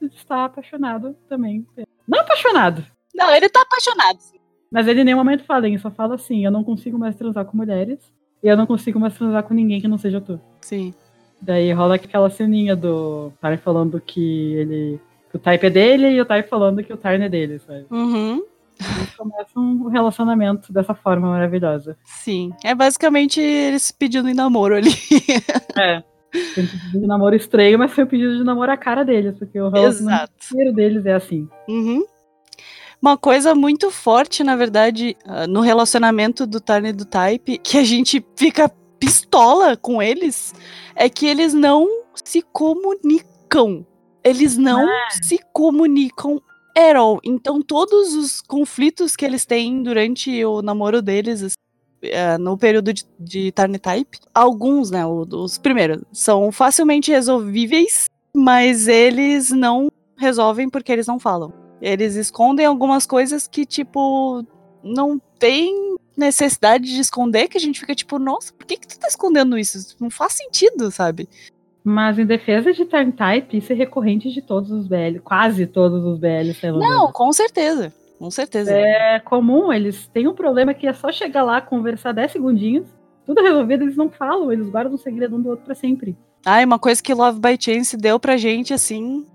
[0.00, 1.66] ele está apaixonado também.
[2.08, 4.18] Não apaixonado, Não, ele tá apaixonado.
[4.70, 7.44] mas ele em nenhum momento fala, ele só fala assim: eu não consigo mais transar
[7.44, 7.98] com mulheres
[8.42, 10.40] e eu não consigo mais transar com ninguém que não seja tu.
[10.62, 10.92] Sim.
[11.40, 15.00] Daí rola aquela ceninha do Tarn falando que ele.
[15.34, 17.86] O type é dele e o type falando que o Tarn é dele, sabe?
[17.90, 18.44] Uhum.
[18.80, 21.96] Eles começam um relacionamento dessa forma maravilhosa.
[22.04, 22.52] Sim.
[22.64, 24.90] É basicamente eles pedindo em namoro ali.
[25.76, 26.02] É.
[26.34, 29.60] Um pedido de namoro estranho, mas foi um pedido de namoro à cara deles, porque
[29.60, 31.48] o relacionamento inteiro deles é assim.
[31.68, 32.04] Uhum.
[33.00, 37.76] Uma coisa muito forte, na verdade, ah, no relacionamento do Tarn e do Type, que
[37.76, 40.54] a gente fica pistola com eles,
[40.94, 43.84] é que eles não se comunicam.
[44.24, 44.86] Eles não
[45.22, 46.40] se comunicam
[46.76, 47.20] at all.
[47.24, 51.56] Então, todos os conflitos que eles têm durante o namoro deles, assim,
[52.02, 53.52] eh, no período de, de
[54.34, 61.52] alguns, né, os primeiros, são facilmente resolvíveis, mas eles não resolvem porque eles não falam.
[61.80, 64.44] Eles escondem algumas coisas que, tipo,
[64.82, 68.98] não tem necessidade de esconder, que a gente fica tipo, nossa, por que, que tu
[68.98, 69.96] tá escondendo isso?
[69.98, 71.28] Não faz sentido, sabe?
[71.84, 76.04] Mas em defesa de Time Type, isso é recorrente de todos os BL, quase todos
[76.04, 77.92] os BL Não, com certeza.
[78.18, 78.72] Com certeza.
[78.72, 82.86] É comum, eles têm um problema que é só chegar lá, conversar 10 segundinhos,
[83.26, 86.16] tudo resolvido, eles não falam, eles guardam o segredo um do outro pra sempre.
[86.44, 89.26] Ah, uma coisa que Love by Chance deu pra gente, assim.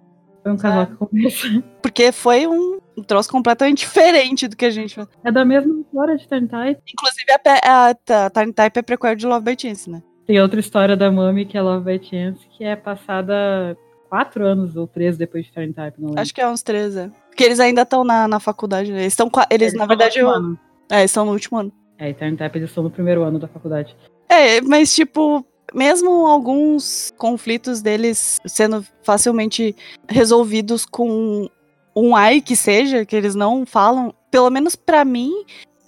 [0.42, 1.64] Foi um casal que conversa.
[1.82, 6.18] Porque foi um, um troço completamente diferente do que a gente É da mesma história
[6.18, 6.82] de Time Type.
[6.88, 7.32] Inclusive,
[7.64, 10.02] a, a, a Time Type é prequel de Love by Chance, né?
[10.28, 13.78] Tem outra história da Mami, que é Love by Chance, que é passada
[14.10, 16.22] quatro anos ou três depois de Time Type, não lembro.
[16.22, 17.10] Acho que é uns três, é.
[17.30, 19.02] Porque eles ainda estão na, na faculdade, né?
[19.02, 19.32] Eles estão.
[19.50, 20.20] Eles, eles, na verdade.
[20.20, 20.60] Ano.
[20.90, 21.72] É, eles estão no último ano.
[21.98, 23.96] É, e Time Type eles estão no primeiro ano da faculdade.
[24.28, 29.74] É, mas tipo, mesmo alguns conflitos deles sendo facilmente
[30.10, 31.50] resolvidos com
[31.96, 35.32] um ai que seja, que eles não falam, pelo menos para mim,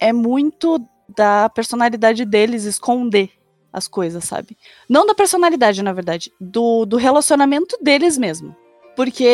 [0.00, 0.82] é muito
[1.14, 3.39] da personalidade deles esconder
[3.72, 4.56] as coisas, sabe?
[4.88, 8.54] Não da personalidade, na verdade, do, do relacionamento deles mesmo.
[8.96, 9.26] Porque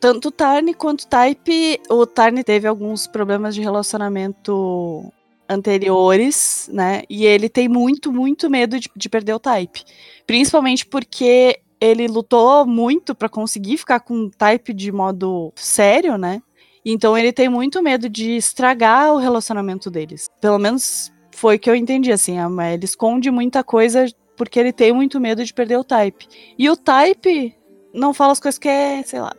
[0.00, 5.12] tanto Tarn quanto Type, o Tarn teve alguns problemas de relacionamento
[5.48, 7.02] anteriores, né?
[7.08, 9.82] E ele tem muito, muito medo de, de perder o Type.
[10.26, 16.42] Principalmente porque ele lutou muito para conseguir ficar com o Type de modo sério, né?
[16.84, 20.28] Então ele tem muito medo de estragar o relacionamento deles.
[20.40, 22.36] Pelo menos foi que eu entendi, assim,
[22.72, 26.26] ele esconde muita coisa porque ele tem muito medo de perder o Type.
[26.58, 27.54] E o Type
[27.94, 29.32] não fala as coisas que é, sei lá.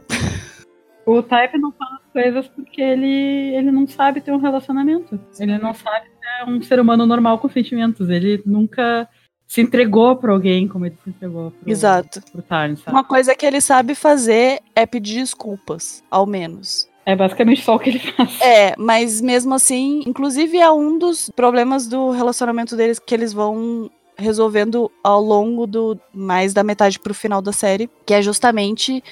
[1.06, 5.20] O Type não fala as coisas porque ele, ele não sabe ter um relacionamento.
[5.40, 8.10] Ele não sabe ser um ser humano normal com sentimentos.
[8.10, 9.10] Ele nunca
[9.48, 12.22] se entregou para alguém como ele se entregou pro, Exato.
[12.32, 12.96] pro Tarn, sabe?
[12.96, 16.88] Uma coisa que ele sabe fazer é pedir desculpas, ao menos.
[17.10, 18.39] É basicamente só o que ele faz.
[18.39, 23.89] É, mas mesmo assim, inclusive é um dos problemas do relacionamento deles que eles vão
[24.15, 29.04] resolvendo ao longo do mais da metade pro final da série, que é justamente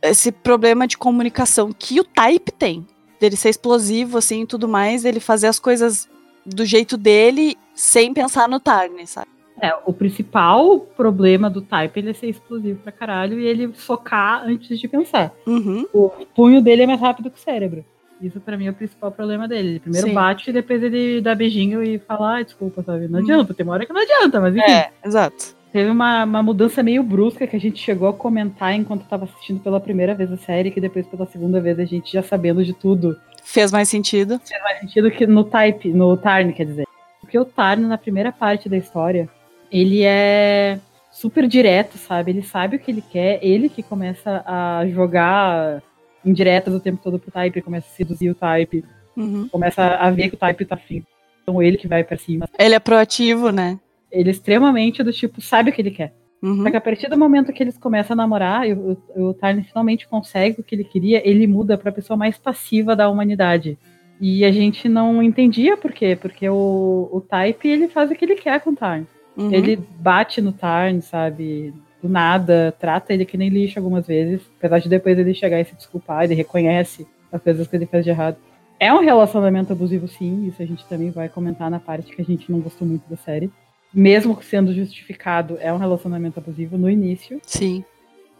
[0.00, 2.86] esse problema de comunicação que o Type tem.
[3.18, 6.08] Dele ser explosivo, assim, e tudo mais, ele fazer as coisas
[6.46, 9.31] do jeito dele sem pensar no Tarn, sabe?
[9.62, 14.42] É, o principal problema do Type ele é ser explosivo pra caralho e ele socar
[14.44, 15.32] antes de pensar.
[15.46, 15.86] Uhum.
[15.92, 17.84] O punho dele é mais rápido que o cérebro.
[18.20, 19.68] Isso pra mim é o principal problema dele.
[19.68, 20.14] Ele primeiro Sim.
[20.14, 23.06] bate e depois ele dá beijinho e fala, ah, desculpa, sabe?
[23.06, 24.68] Não adianta, tem uma hora que não adianta, mas enfim.
[24.68, 25.54] É, exato.
[25.72, 29.60] Teve uma, uma mudança meio brusca que a gente chegou a comentar enquanto tava assistindo
[29.60, 32.72] pela primeira vez a série, que depois pela segunda vez a gente já sabendo de
[32.72, 33.16] tudo.
[33.44, 34.40] Fez mais sentido.
[34.44, 36.84] Fez mais sentido que no Type, no Tarn, quer dizer.
[37.20, 39.28] Porque o Tarn, na primeira parte da história,
[39.72, 40.78] ele é
[41.10, 42.30] super direto, sabe?
[42.30, 45.82] Ele sabe o que ele quer, ele que começa a jogar
[46.24, 48.84] indiretas o tempo todo pro Type, começa a seduzir o Type,
[49.16, 49.46] Uhum.
[49.48, 51.04] começa a ver que o Type tá afim.
[51.42, 52.48] Então ele que vai pra cima.
[52.58, 53.78] Ele é proativo, né?
[54.10, 56.14] Ele é extremamente do tipo, sabe o que ele quer.
[56.42, 56.62] Uhum.
[56.62, 59.62] Só que a partir do momento que eles começam a namorar e o, o, Tarn
[59.62, 63.78] finalmente consegue o que ele queria, ele muda pra pessoa mais passiva da humanidade.
[64.20, 68.24] E a gente não entendia por quê, porque o, o Type ele faz o que
[68.24, 69.04] ele quer com o Tarn.
[69.36, 69.52] Uhum.
[69.52, 71.74] Ele bate no Tarn, sabe?
[72.02, 74.42] Do nada, trata ele que nem lixo algumas vezes.
[74.58, 78.04] Apesar de depois ele chegar e se desculpar, ele reconhece as coisas que ele fez
[78.04, 78.36] de errado.
[78.78, 80.48] É um relacionamento abusivo, sim.
[80.48, 83.16] Isso a gente também vai comentar na parte que a gente não gostou muito da
[83.16, 83.50] série.
[83.94, 87.40] Mesmo sendo justificado, é um relacionamento abusivo no início.
[87.44, 87.84] Sim.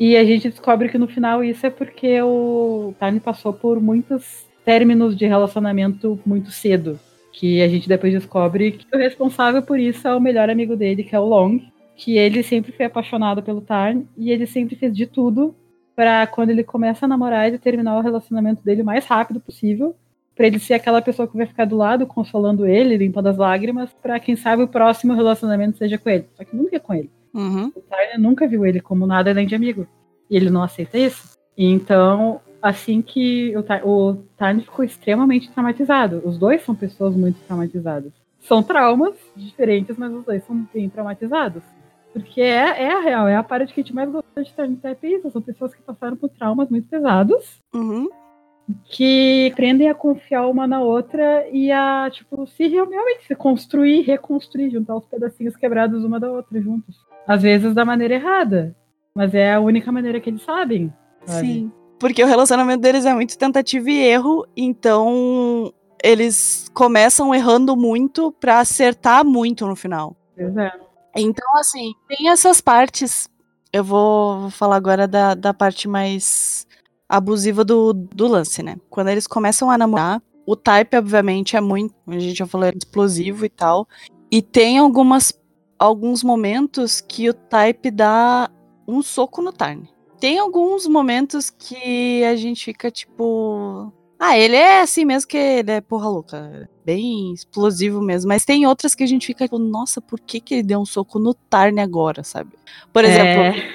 [0.00, 4.44] E a gente descobre que no final isso é porque o Tarn passou por muitos
[4.64, 6.98] términos de relacionamento muito cedo.
[7.32, 11.02] Que a gente depois descobre que o responsável por isso é o melhor amigo dele,
[11.02, 11.60] que é o Long.
[11.96, 15.54] Que ele sempre foi apaixonado pelo Tarn e ele sempre fez de tudo
[15.94, 19.94] para quando ele começa a namorar ele terminar o relacionamento dele o mais rápido possível.
[20.34, 23.90] Pra ele ser aquela pessoa que vai ficar do lado, consolando ele, limpando as lágrimas,
[24.02, 26.24] pra quem sabe o próximo relacionamento seja com ele.
[26.34, 27.10] Só que nunca é com ele.
[27.34, 27.70] Uhum.
[27.74, 29.86] O Tyler nunca viu ele como nada além de amigo.
[30.30, 31.36] E ele não aceita isso.
[31.56, 33.52] Então, assim que
[33.84, 34.18] o, o
[34.62, 36.22] ficou extremamente traumatizado.
[36.24, 38.12] Os dois são pessoas muito traumatizadas.
[38.40, 41.62] São traumas diferentes, mas os dois são bem traumatizados.
[42.12, 44.76] Porque é, é a real, é a parte que a gente mais gosta de Turn
[44.76, 45.30] Type é isso.
[45.30, 48.08] São pessoas que passaram por traumas muito pesados Uhum.
[48.84, 54.70] que aprendem a confiar uma na outra e a, tipo, se realmente se construir, reconstruir,
[54.70, 56.96] juntar os pedacinhos quebrados uma da outra juntos.
[57.26, 58.74] Às vezes da maneira errada,
[59.14, 60.92] mas é a única maneira que eles sabem.
[61.24, 61.46] sabe?
[61.46, 61.72] Sim.
[62.02, 68.58] Porque o relacionamento deles é muito tentativa e erro, então eles começam errando muito pra
[68.58, 70.16] acertar muito no final.
[70.34, 70.72] Pois é.
[71.16, 73.28] Então, assim, tem essas partes.
[73.72, 76.66] Eu vou falar agora da, da parte mais
[77.08, 78.78] abusiva do, do lance, né?
[78.90, 81.94] Quando eles começam a namorar, o type, obviamente, é muito.
[82.08, 83.86] A gente já falou, é explosivo e tal.
[84.28, 85.32] E tem algumas,
[85.78, 88.50] alguns momentos que o Type dá
[88.88, 89.91] um soco no Tarn.
[90.22, 93.92] Tem alguns momentos que a gente fica tipo.
[94.16, 96.70] Ah, ele é assim mesmo que ele é porra louca.
[96.84, 98.28] Bem explosivo mesmo.
[98.28, 100.84] Mas tem outras que a gente fica tipo, nossa, por que, que ele deu um
[100.84, 102.52] soco no Tarn agora, sabe?
[102.92, 103.68] Por exemplo, É.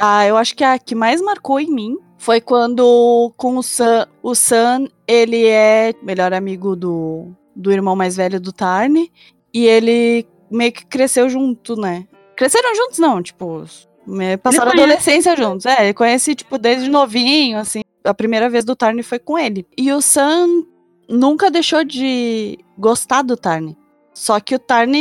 [0.00, 4.08] ah, eu acho que a que mais marcou em mim foi quando com o Sam,
[4.22, 9.06] o Sam, ele é melhor amigo do, do irmão mais velho do Tarn
[9.52, 12.08] e ele meio que cresceu junto, né?
[12.34, 13.66] Cresceram juntos não, tipo,
[14.10, 14.82] me- passaram conhece.
[14.84, 15.66] adolescência juntos.
[15.66, 17.82] É, ele conhece tipo desde novinho, assim.
[18.04, 19.66] A primeira vez do Tarn foi com ele.
[19.76, 20.64] E o Sam
[21.08, 23.74] nunca deixou de gostar do Tarn.
[24.14, 24.92] Só que o Tarn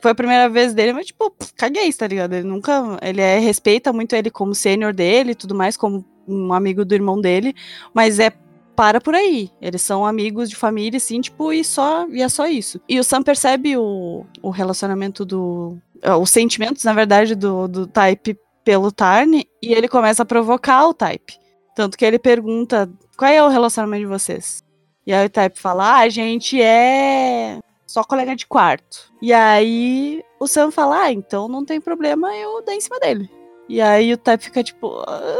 [0.00, 2.34] foi a primeira vez dele, mas tipo, caguei, tá ligado?
[2.34, 2.98] Ele nunca.
[3.02, 6.94] Ele é, respeita muito ele como sênior dele e tudo mais, como um amigo do
[6.94, 7.54] irmão dele,
[7.92, 8.32] mas é
[8.76, 9.50] para por aí.
[9.60, 12.80] Eles são amigos de família, assim, tipo, e só e é só isso.
[12.88, 15.76] E o Sam percebe o, o relacionamento do.
[16.02, 20.86] eh, Os sentimentos, na verdade, do, do Type pelo Tarn, e ele começa a provocar
[20.86, 21.34] o Type.
[21.74, 24.62] Tanto que ele pergunta: qual é o relacionamento de vocês?
[25.06, 29.12] E aí o Type fala: ah, a gente é só colega de quarto.
[29.20, 33.28] E aí o Sam fala: ah, então não tem problema eu dar em cima dele.
[33.68, 35.02] E aí o Type fica tipo.
[35.06, 35.38] "Ah",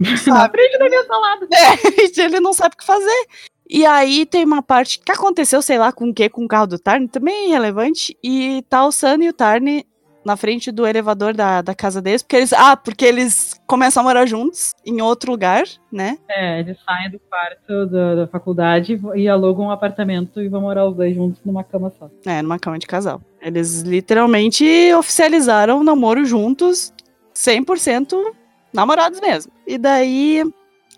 [0.00, 1.46] Na frente da minha salada.
[1.52, 3.26] É, ele não sabe o que fazer.
[3.68, 6.66] E aí tem uma parte que aconteceu, sei lá, com o que, com o carro
[6.66, 8.16] do Tarn, também irrelevante.
[8.22, 9.84] E tá o Sun e o Tarn
[10.24, 12.52] na frente do elevador da, da casa deles, porque eles.
[12.52, 16.18] Ah, porque eles começam a morar juntos em outro lugar, né?
[16.28, 20.86] É, eles saem do quarto da, da faculdade e alugam um apartamento e vão morar
[20.88, 22.10] os dois juntos numa cama só.
[22.26, 23.22] É, numa cama de casal.
[23.40, 26.92] Eles literalmente oficializaram o namoro juntos,
[27.34, 28.39] 100%
[28.72, 29.52] namorados mesmo.
[29.66, 30.42] E daí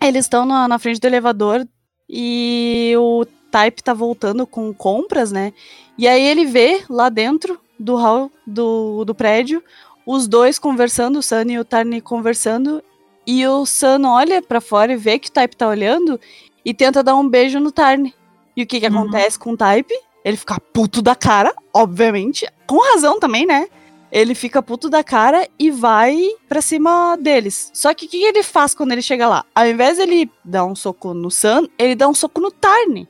[0.01, 1.67] eles estão na, na frente do elevador
[2.09, 5.53] e o Type tá voltando com compras, né?
[5.97, 9.63] E aí ele vê lá dentro do hall do, do prédio
[10.05, 12.83] os dois conversando, o Sun e o Tarni conversando.
[13.25, 16.19] E o Sun olha pra fora e vê que o Type tá olhando
[16.65, 18.13] e tenta dar um beijo no Tarni.
[18.55, 18.99] E o que que Uhum.
[18.99, 19.93] acontece com o Type?
[20.25, 22.45] Ele fica puto da cara, obviamente.
[22.67, 23.67] Com razão também, né?
[24.13, 26.15] Ele fica puto da cara e vai
[26.47, 27.71] pra cima deles.
[27.73, 29.43] Só que o que ele faz quando ele chega lá?
[29.55, 33.07] Ao invés de ele dar um soco no Sun, ele dá um soco no Tarn.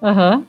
[0.00, 0.46] Aham.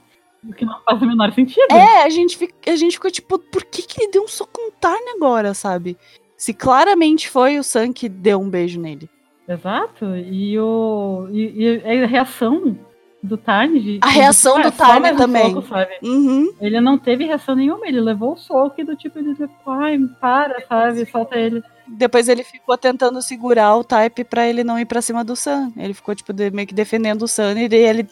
[0.47, 1.71] O que não faz o menor sentido.
[1.71, 4.61] É, a gente, fica, a gente ficou tipo, por que, que ele deu um soco
[4.61, 5.97] no Tarn agora, sabe?
[6.37, 9.09] Se claramente foi o Sun que deu um beijo nele.
[9.49, 10.15] Exato.
[10.17, 12.77] E, o, e, e a reação
[13.25, 13.79] do Tarn.
[13.79, 15.53] de- A reação do um também.
[15.53, 15.67] soco?
[16.03, 16.53] Uhum.
[16.61, 19.97] Ele não teve reação nenhuma, ele levou o soco e do tipo, ele disse, ai,
[20.21, 21.05] para, sabe?
[21.05, 21.63] Solta ele.
[21.87, 25.71] Depois ele ficou tentando segurar o Type pra ele não ir pra cima do Sun.
[25.77, 28.07] Ele ficou, tipo, de- meio que defendendo o Sun e ele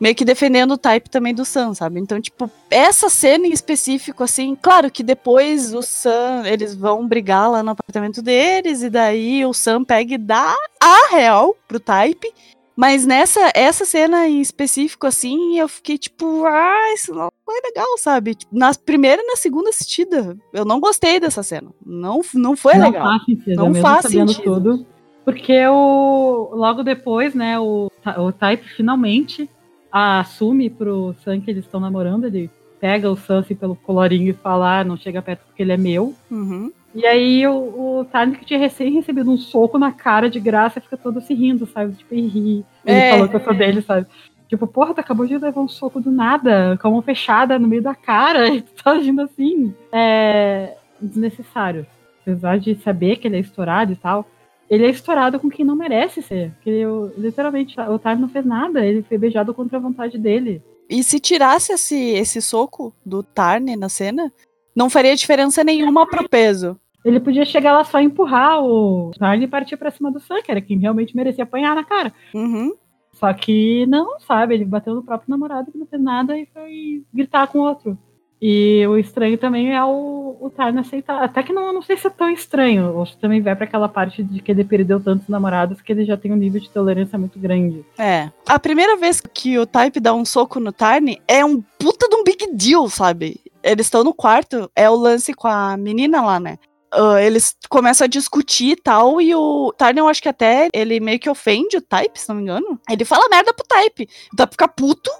[0.00, 2.00] meio que defendendo o Type também do Sun, sabe?
[2.00, 7.48] Então, tipo, essa cena em específico, assim, claro que depois o Sun, eles vão brigar
[7.48, 12.32] lá no apartamento deles e daí o Sun pega e dá a real pro Type.
[12.78, 17.98] Mas nessa essa cena em específico, assim, eu fiquei tipo, ah, isso não foi legal,
[17.98, 18.36] sabe?
[18.36, 21.72] Tipo, na primeira e na segunda assistida, eu não gostei dessa cena.
[21.84, 23.02] Não, não foi não legal.
[23.02, 24.42] faz sentido, Não faz sentido.
[24.44, 24.86] tudo.
[25.24, 29.50] Porque o, logo depois, né, o, o Type finalmente
[29.90, 32.26] assume pro Sam que eles estão namorando.
[32.26, 35.72] Ele pega o Sam assim, pelo colorinho e fala, ah, não chega perto porque ele
[35.72, 36.14] é meu.
[36.30, 36.70] Uhum.
[36.94, 40.80] E aí o, o Tarn que tinha recém recebido um soco na cara de graça
[40.80, 41.94] fica todo se rindo, sabe?
[41.94, 42.64] Tipo, e ri.
[42.84, 43.10] Ele É.
[43.10, 44.06] falou que eu sou dele, sabe?
[44.48, 47.68] Tipo, porra, tu acabou de levar um soco do nada, com a mão fechada no
[47.68, 49.74] meio da cara, e tu tá agindo assim.
[49.92, 51.86] É desnecessário.
[52.22, 54.26] Apesar de saber que ele é estourado e tal,
[54.68, 56.50] ele é estourado com quem não merece ser.
[56.52, 60.62] Porque eu, literalmente, o Tarn não fez nada, ele foi beijado contra a vontade dele.
[60.90, 64.32] E se tirasse esse, esse soco do Tarn na cena,
[64.78, 66.78] não faria diferença nenhuma pro peso.
[67.04, 70.52] Ele podia chegar lá só empurrar o Tarn e partir pra cima do Sam, que
[70.52, 72.12] era quem realmente merecia apanhar na cara.
[72.32, 72.72] Uhum.
[73.12, 74.54] Só que não, sabe?
[74.54, 77.98] Ele bateu no próprio namorado que não fez nada e foi gritar com o outro.
[78.40, 81.24] E o estranho também é o, o Tarn aceitar.
[81.24, 82.94] Até que não, não sei se é tão estranho.
[82.94, 86.04] Ou se também vai pra aquela parte de que ele perdeu tantos namorados que ele
[86.04, 87.84] já tem um nível de tolerância muito grande.
[87.98, 88.30] É.
[88.46, 92.14] A primeira vez que o Type dá um soco no Tarn é um puta de
[92.14, 93.40] um big deal, sabe?
[93.62, 96.58] Eles estão no quarto, é o lance com a menina lá, né?
[96.90, 101.00] Ah, eles começam a discutir e tal, e o Tarn, eu acho que até ele
[101.00, 102.80] meio que ofende o Type, se não me engano.
[102.88, 104.08] Ele fala merda pro Type.
[104.32, 105.10] O Type fica puto,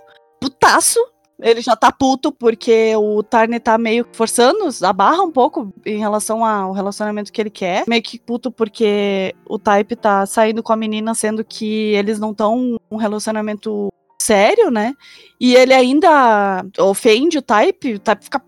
[0.41, 0.99] putaço.
[1.41, 5.99] Ele já tá puto porque o Tarn tá meio forçando a barra um pouco em
[5.99, 7.85] relação ao relacionamento que ele quer.
[7.87, 12.33] Meio que puto porque o Type tá saindo com a menina, sendo que eles não
[12.33, 13.89] estão um relacionamento
[14.29, 14.95] sério, né?
[15.41, 18.43] E ele ainda ofende o Type, o Type fica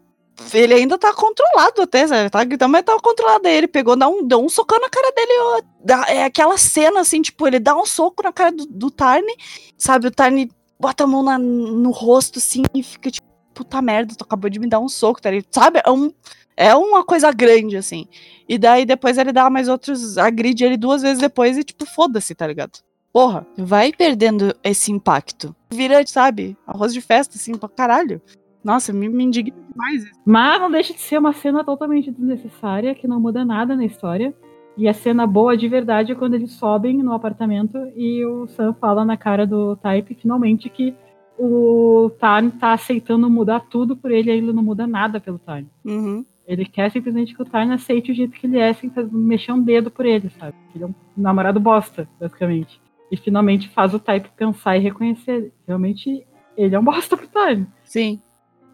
[0.54, 2.30] ele ainda tá controlado até, sabe?
[2.30, 3.46] Tá gritando, mas tava controlado.
[3.46, 5.32] Aí ele pegou, dá um, deu um socão na cara dele.
[5.38, 8.90] Ó, dá, é aquela cena, assim, tipo, ele dá um soco na cara do, do
[8.90, 9.34] Tarni,
[9.76, 10.06] sabe?
[10.06, 14.24] O Tarni bota a mão na, no rosto, assim, e fica tipo, puta merda, tu
[14.24, 15.28] acabou de me dar um soco, tá?
[15.50, 15.82] Sabe?
[15.84, 16.10] É, um,
[16.56, 18.06] é uma coisa grande, assim.
[18.48, 22.34] E daí depois ele dá mais outros, agride ele duas vezes depois e, tipo, foda-se,
[22.34, 22.80] tá ligado?
[23.12, 25.54] Porra, vai perdendo esse impacto.
[25.72, 28.20] Vira, sabe, arroz de festa, assim, pra caralho.
[28.62, 30.20] Nossa, me, me indigna demais isso.
[30.24, 34.34] Mas não deixa de ser uma cena totalmente desnecessária, que não muda nada na história.
[34.76, 38.72] E a cena boa de verdade é quando eles sobem no apartamento e o Sam
[38.74, 40.94] fala na cara do Type, finalmente, que
[41.38, 45.66] o Tarn tá aceitando mudar tudo por ele e ele não muda nada pelo Tarn.
[45.84, 46.24] Uhum.
[46.46, 49.62] Ele quer simplesmente que o Tarn aceite o jeito que ele é, sem mexer um
[49.62, 50.54] dedo por ele, sabe?
[50.74, 52.80] Ele é um namorado bosta, basicamente.
[53.10, 55.52] E finalmente faz o Type pensar e reconhecer.
[55.66, 57.66] Realmente, ele é um bosta pro Tarn.
[57.84, 58.20] Sim.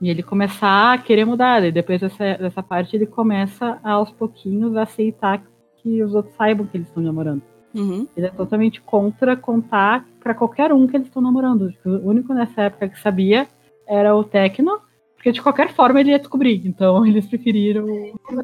[0.01, 1.64] E ele começar a querer mudar.
[1.64, 5.43] E depois dessa, dessa parte, ele começa a, aos pouquinhos a aceitar
[5.76, 7.43] que os outros saibam que eles estão namorando.
[7.74, 8.07] Uhum.
[8.16, 11.72] Ele é totalmente contra contar para qualquer um que eles estão namorando.
[11.84, 13.47] O único nessa época que sabia
[13.87, 14.80] era o Tecno,
[15.14, 16.62] porque de qualquer forma ele ia descobrir.
[16.66, 17.87] Então eles preferiram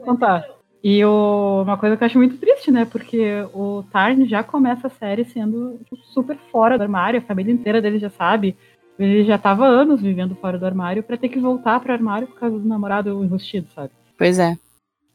[0.04, 0.44] contar.
[0.82, 2.84] E o, uma coisa que eu acho muito triste, né?
[2.84, 5.78] Porque o Tarn já começa a série sendo
[6.12, 8.56] super fora do armário, a família inteira dele já sabe.
[8.98, 12.38] Ele já tava anos vivendo fora do armário para ter que voltar pro armário por
[12.38, 13.90] causa do namorado enrustido, sabe?
[14.18, 14.56] Pois é.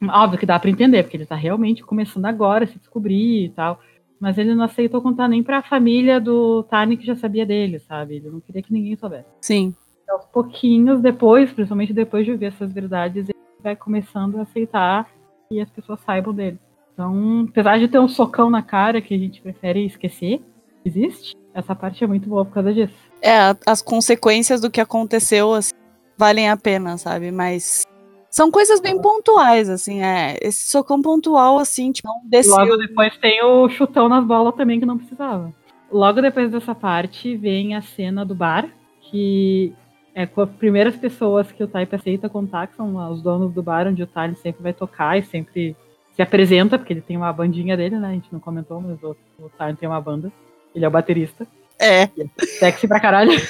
[0.02, 3.48] Óbvio que dá para entender, porque ele tá realmente começando agora a se descobrir e
[3.50, 3.80] tal.
[4.18, 8.16] Mas ele não aceitou contar nem pra família do Tarn que já sabia dele, sabe?
[8.16, 9.28] Ele não queria que ninguém soubesse.
[9.42, 9.74] Sim.
[10.02, 15.08] Então, aos pouquinhos, depois, principalmente depois de ver essas verdades, ele vai começando a aceitar
[15.50, 16.58] que as pessoas saibam dele.
[16.92, 20.42] Então, apesar de ter um socão na cara que a gente prefere esquecer,
[20.84, 22.94] existe, essa parte é muito boa por causa disso.
[23.22, 25.72] É, as consequências do que aconteceu assim,
[26.16, 27.30] valem a pena, sabe?
[27.30, 27.84] Mas
[28.30, 30.36] são coisas bem pontuais, assim, é.
[30.42, 32.54] Esse socão pontual, assim, tipo, não desceu.
[32.54, 35.52] Logo depois tem o chutão nas bolas também que não precisava.
[35.90, 38.68] Logo depois dessa parte vem a cena do bar,
[39.00, 39.72] que
[40.14, 43.62] é com as primeiras pessoas que o Type aceita contar, que são os donos do
[43.62, 45.76] bar, onde o Type sempre vai tocar e sempre
[46.14, 48.08] se apresenta, porque ele tem uma bandinha dele, né?
[48.08, 50.32] A gente não comentou, mas o, o tem uma banda.
[50.74, 51.46] Ele é o baterista.
[51.78, 52.10] É.
[52.58, 53.30] Sexy pra caralho.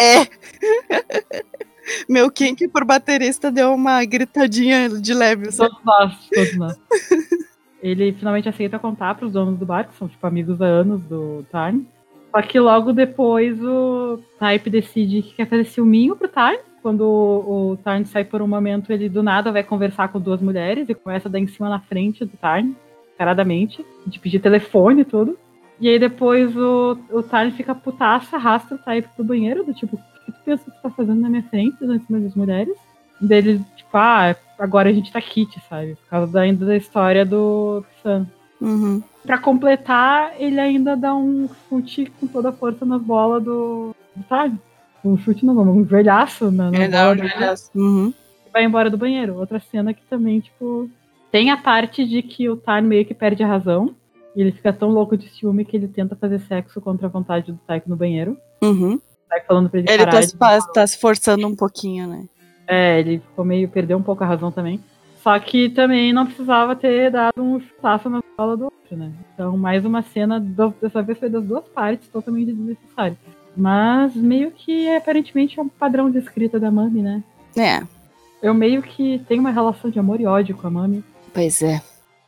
[0.00, 0.28] É.
[2.08, 5.50] Meu Kink por baterista deu uma gritadinha de leve.
[5.50, 5.70] Sabe?
[5.70, 6.80] Todos nós, todos nós.
[7.82, 11.44] Ele finalmente aceita contar pros donos do bar, que são tipo amigos há anos do
[11.50, 11.84] Time.
[12.30, 16.58] Só que logo depois o Type decide que quer fazer ciúminho pro Time.
[16.82, 20.40] Quando o, o Tarn sai por um momento, ele do nada vai conversar com duas
[20.40, 22.72] mulheres e começa a dar em cima na frente do Tarn,
[23.16, 25.36] caradamente, de pedir telefone e tudo.
[25.80, 29.96] E aí depois o, o Tarn fica putaça, arrasta o Type pro banheiro, do tipo,
[29.96, 32.76] que tu pensa que tu tá fazendo na minha frente, em cima das mulheres?
[33.20, 35.96] Dele, tipo, ah, agora a gente tá kit, sabe?
[35.96, 38.26] Por causa ainda da história do Sam.
[38.60, 39.02] Uhum.
[39.24, 43.94] Pra completar, ele ainda dá um chute com toda a força nas bolas do,
[44.28, 44.56] Tarn.
[45.04, 48.12] Um chute não, um joelhaço na, na É, bola não, dele aliás, uhum.
[48.46, 49.36] e vai embora do banheiro.
[49.36, 50.90] Outra cena que também, tipo,
[51.30, 53.94] tem a parte de que o Tarn meio que perde a razão.
[54.36, 57.50] E ele fica tão louco de ciúme que ele tenta fazer sexo contra a vontade
[57.50, 58.36] do Tyke no banheiro.
[58.62, 59.00] Uhum.
[59.28, 62.24] Tyke falando pra ele, Ele parar tá, se tá se forçando um pouquinho, né?
[62.66, 64.78] É, ele ficou meio, perdeu um pouco a razão também.
[65.28, 69.12] Só que também não precisava ter dado um chutaço na bola do outro, né?
[69.34, 73.14] Então, mais uma cena, do- dessa vez foi das duas partes, totalmente desnecessário.
[73.54, 77.22] Mas meio que aparentemente é um padrão de escrita da Mami, né?
[77.54, 77.82] É,
[78.42, 81.04] Eu meio que tenho uma relação de amor e ódio com a Mami.
[81.34, 81.82] pois é.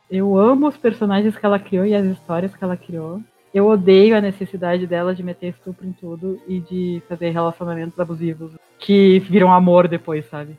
[0.07, 3.19] Eu amo os personagens que ela criou e as histórias que ela criou.
[3.51, 8.51] Eu odeio a necessidade dela de meter estupro em tudo e de fazer relacionamentos abusivos
[8.77, 10.55] que viram amor depois, sabe?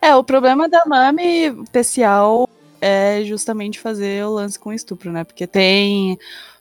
[0.00, 2.48] É, o problema da Mami especial
[2.80, 5.24] é justamente fazer o lance com estupro, né?
[5.24, 6.18] Porque tem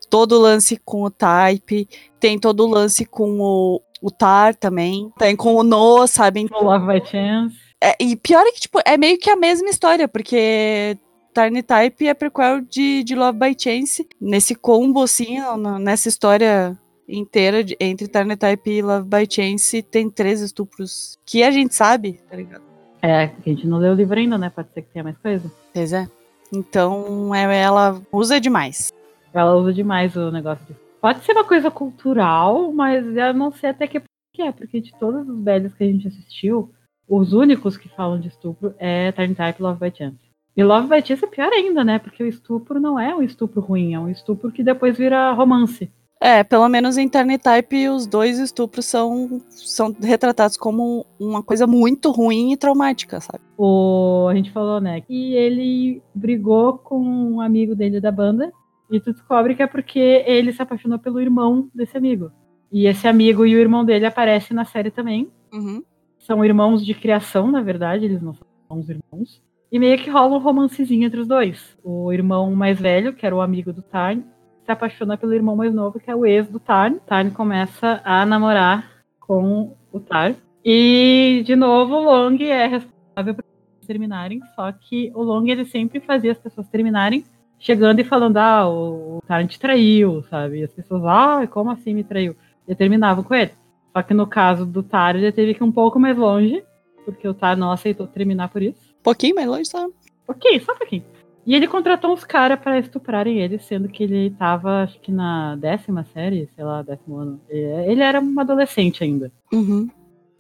[0.10, 1.88] todo o lance com o Type,
[2.20, 6.48] tem todo o lance com o, o Tar também, tem com o No, sabe?
[6.50, 7.56] No Love by Chance.
[7.84, 10.98] É, e pior é que, tipo, é meio que a mesma história, porque
[11.34, 14.08] Tarn Type é prequel de, de Love by Chance.
[14.20, 15.38] Nesse combo, assim,
[15.82, 16.78] nessa história
[17.08, 21.76] inteira de- entre Tarn Type e Love by Chance, tem três estupros que a gente
[21.76, 22.65] sabe, tá ligado?
[23.06, 24.50] É, que a gente não leu o livro ainda, né?
[24.50, 25.52] Pode ser que tenha mais coisa.
[25.72, 26.08] Pois é.
[26.52, 28.92] Então, é, ela usa demais.
[29.32, 30.74] Ela usa demais o negócio de.
[31.00, 34.02] Pode ser uma coisa cultural, mas eu não sei até que
[34.34, 36.74] que é, porque de todos os velhos que a gente assistiu,
[37.08, 40.20] os únicos que falam de estupro é Type e Love by Chance.
[40.58, 42.00] E Love by Chance é pior ainda, né?
[42.00, 45.92] Porque o estupro não é um estupro ruim, é um estupro que depois vira romance.
[46.22, 52.10] É, pelo menos em Type os dois estupros são, são retratados como uma coisa muito
[52.10, 53.44] ruim e traumática, sabe?
[53.58, 58.52] O, a gente falou, né, que ele brigou com um amigo dele da banda
[58.90, 62.32] e tu descobre que é porque ele se apaixonou pelo irmão desse amigo.
[62.72, 65.30] E esse amigo e o irmão dele aparecem na série também.
[65.54, 65.84] Uhum.
[66.20, 69.42] São irmãos de criação, na verdade, eles não são os irmãos.
[69.72, 71.78] E meio que rola um romancezinho entre os dois.
[71.84, 74.22] O irmão mais velho, que era o amigo do Tarn,
[74.66, 76.98] se apaixona pelo irmão mais novo, que é o ex do Tarn.
[77.06, 80.36] Tarn começa a namorar com o Tarn.
[80.64, 83.46] E, de novo, o Long é responsável por
[83.86, 87.24] terminarem, só que o Long ele sempre fazia as pessoas terminarem
[87.60, 90.60] chegando e falando, ah, o Tarn te traiu, sabe?
[90.60, 92.36] E as pessoas, ah, como assim me traiu?
[92.68, 93.52] E terminavam com ele.
[93.96, 96.64] Só que no caso do Tar, ele teve que ir um pouco mais longe,
[97.06, 98.94] porque o Tar não aceitou terminar por isso.
[99.00, 99.88] Um pouquinho mais longe, só.
[100.28, 101.04] Ok, só um pouquinho.
[101.46, 105.56] E ele contratou uns caras para estuprarem ele, sendo que ele tava, acho que na
[105.56, 107.40] décima série, sei lá, décimo ano.
[107.50, 109.32] Ele era um adolescente ainda.
[109.54, 109.88] Uhum.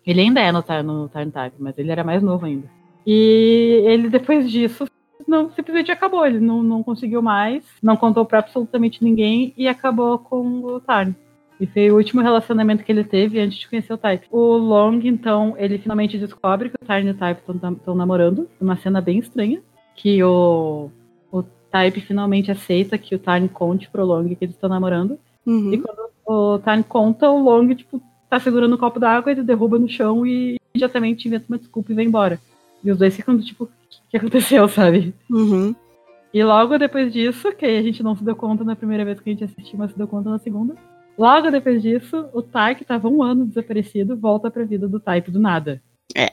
[0.05, 2.67] Ele ainda é no no Time, mas ele era mais novo ainda.
[3.05, 4.85] E ele, depois disso,
[5.27, 6.25] não simplesmente acabou.
[6.25, 11.13] Ele não, não conseguiu mais, não contou para absolutamente ninguém e acabou com o Tarn.
[11.59, 14.27] E foi o último relacionamento que ele teve antes de conhecer o Type.
[14.29, 18.75] O Long, então, ele finalmente descobre que o Tarn e o Type estão namorando, uma
[18.75, 19.61] cena bem estranha,
[19.95, 20.89] que o,
[21.31, 25.17] o Type finalmente aceita que o Tarn conte pro Long que eles estão namorando.
[25.45, 25.73] Uhum.
[25.73, 29.79] E quando o Tarn conta, o Long, tipo, tá segurando um copo d'água, ele derruba
[29.79, 32.39] no chão e imediatamente inventa uma desculpa e vai embora.
[32.83, 33.69] E os dois ficam tipo, o
[34.09, 35.13] que aconteceu, sabe?
[35.29, 35.75] Uhum.
[36.33, 39.29] E logo depois disso, que a gente não se deu conta na primeira vez que
[39.29, 40.75] a gente assistiu, mas se deu conta na segunda,
[41.17, 45.31] Logo depois disso, o Tai, que estava um ano desaparecido, volta pra vida do Type
[45.31, 45.81] do nada.
[46.15, 46.31] É.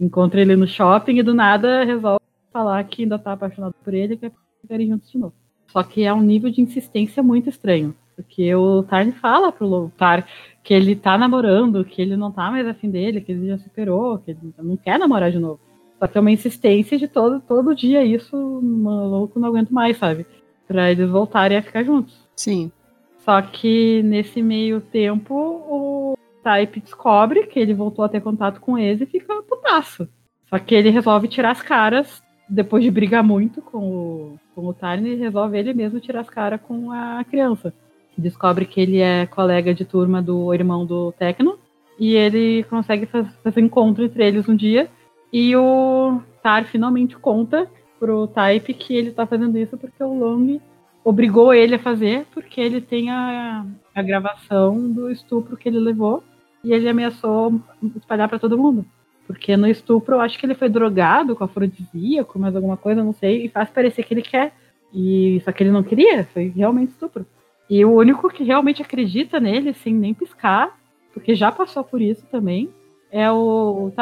[0.00, 2.24] Encontra ele no shopping e do nada resolve
[2.56, 4.32] falar que ainda tá apaixonado por ele e quer
[4.62, 5.34] ficarem juntos de novo.
[5.66, 7.94] Só que é um nível de insistência muito estranho.
[8.14, 10.26] Porque o Tarn fala pro Tar
[10.64, 14.18] que ele tá namorando, que ele não tá mais afim dele, que ele já superou,
[14.18, 15.60] que ele não quer namorar de novo.
[15.98, 20.26] Só que é uma insistência de todo, todo dia isso, maluco, não aguento mais, sabe?
[20.66, 22.26] Pra eles voltarem a ficar juntos.
[22.36, 22.72] Sim.
[23.18, 28.78] Só que nesse meio tempo, o Type descobre que ele voltou a ter contato com
[28.78, 30.08] eles e fica putaço.
[30.48, 34.74] Só que ele resolve tirar as caras, depois de brigar muito com o, com o
[34.74, 37.74] Tarn, resolve ele mesmo tirar as caras com a criança.
[38.16, 41.58] Descobre que ele é colega de turma do irmão do Tecno.
[41.98, 44.88] E ele consegue faz, fazer encontro entre eles um dia.
[45.32, 47.68] E o Tar finalmente conta
[47.98, 50.60] pro Type que ele tá fazendo isso porque o Long
[51.04, 56.22] obrigou ele a fazer, porque ele tem a, a gravação do estupro que ele levou
[56.64, 57.60] e ele ameaçou
[57.96, 58.84] espalhar para todo mundo.
[59.26, 63.12] Porque no estupro, eu acho que ele foi drogado com afrodisíaco, mais alguma coisa, não
[63.12, 64.54] sei, e faz parecer que ele quer.
[64.94, 67.26] E só que ele não queria, foi realmente estupro.
[67.68, 70.78] E o único que realmente acredita nele, sem nem piscar,
[71.12, 72.70] porque já passou por isso também,
[73.10, 73.92] é o, o.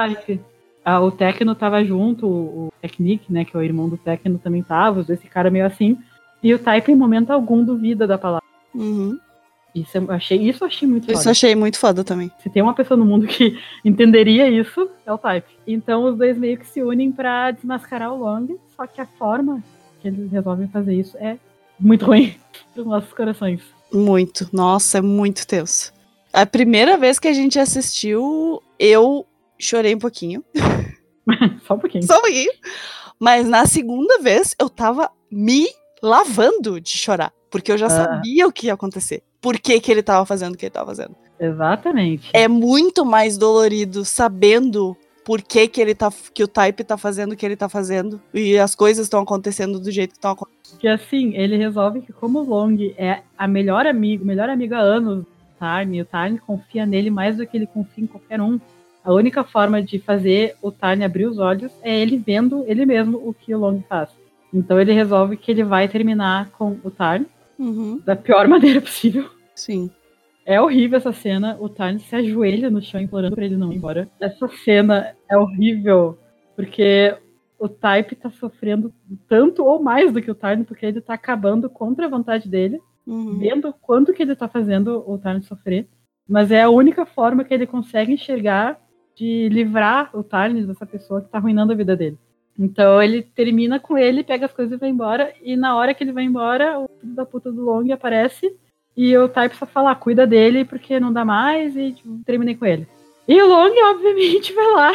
[0.85, 4.62] Ah, o Tecno tava junto, o Technic, né, que é o irmão do Tecno também
[4.62, 5.97] tava, esse cara meio assim.
[6.43, 8.45] E o Type, em momento algum, duvida da palavra.
[8.75, 9.18] Uhum.
[9.75, 11.18] Isso eu achei, isso eu achei muito foda.
[11.18, 12.31] Isso achei muito foda também.
[12.39, 15.49] Se tem uma pessoa no mundo que entenderia isso, é o Type.
[15.66, 19.62] Então os dois meio que se unem para desmascarar o Long, só que a forma
[20.01, 21.39] que eles resolvem fazer isso é
[21.79, 22.37] muito ruim
[22.72, 23.62] pros nossos corações.
[23.93, 24.49] Muito.
[24.53, 25.93] Nossa, é muito tenso.
[26.33, 29.27] A primeira vez que a gente assistiu, eu
[29.59, 30.45] chorei um pouquinho.
[31.66, 32.05] Só um pouquinho.
[32.05, 32.53] Só um pouquinho.
[33.18, 35.66] Mas na segunda vez, eu tava me
[36.03, 37.90] lavando de chorar, porque eu já ah.
[37.90, 39.22] sabia o que ia acontecer.
[39.40, 41.14] Por que, que ele tava fazendo o que ele tava fazendo.
[41.38, 42.28] Exatamente.
[42.32, 47.30] É muito mais dolorido sabendo por que, que ele tá que o Type tá fazendo
[47.30, 50.80] o que ele tá fazendo e as coisas estão acontecendo do jeito que estão acontecendo.
[50.80, 54.82] Que assim, ele resolve que como o Long é a melhor amigo, melhor amiga há
[54.82, 55.26] anos do
[55.57, 58.59] Tarn, o Tarn confia nele mais do que ele confia em qualquer um.
[59.05, 63.16] A única forma de fazer o Tarn abrir os olhos é ele vendo ele mesmo
[63.18, 64.09] o que o Long faz.
[64.52, 67.26] Então ele resolve que ele vai terminar com o Tarn
[67.59, 68.00] uhum.
[68.05, 69.28] da pior maneira possível.
[69.55, 69.90] Sim.
[70.46, 71.57] É horrível essa cena.
[71.59, 74.09] O Tarn se ajoelha no chão implorando pra ele não ir embora.
[74.20, 76.18] Essa cena é horrível.
[76.55, 77.16] Porque
[77.59, 78.92] o Type tá sofrendo
[79.28, 82.80] tanto ou mais do que o Tarn, porque ele tá acabando contra a vontade dele.
[83.07, 83.38] Uhum.
[83.38, 85.88] Vendo quanto que ele tá fazendo o Tarn sofrer.
[86.28, 88.78] Mas é a única forma que ele consegue enxergar
[89.14, 92.18] de livrar o Tarn dessa pessoa que tá arruinando a vida dele.
[92.59, 95.32] Então ele termina com ele, pega as coisas e vai embora.
[95.42, 98.57] E na hora que ele vai embora, o filho da puta do Long aparece.
[98.96, 101.76] E o Type só fala, ah, cuida dele porque não dá mais.
[101.76, 102.86] E tipo, terminei com ele.
[103.26, 104.92] E o Long, obviamente, vai lá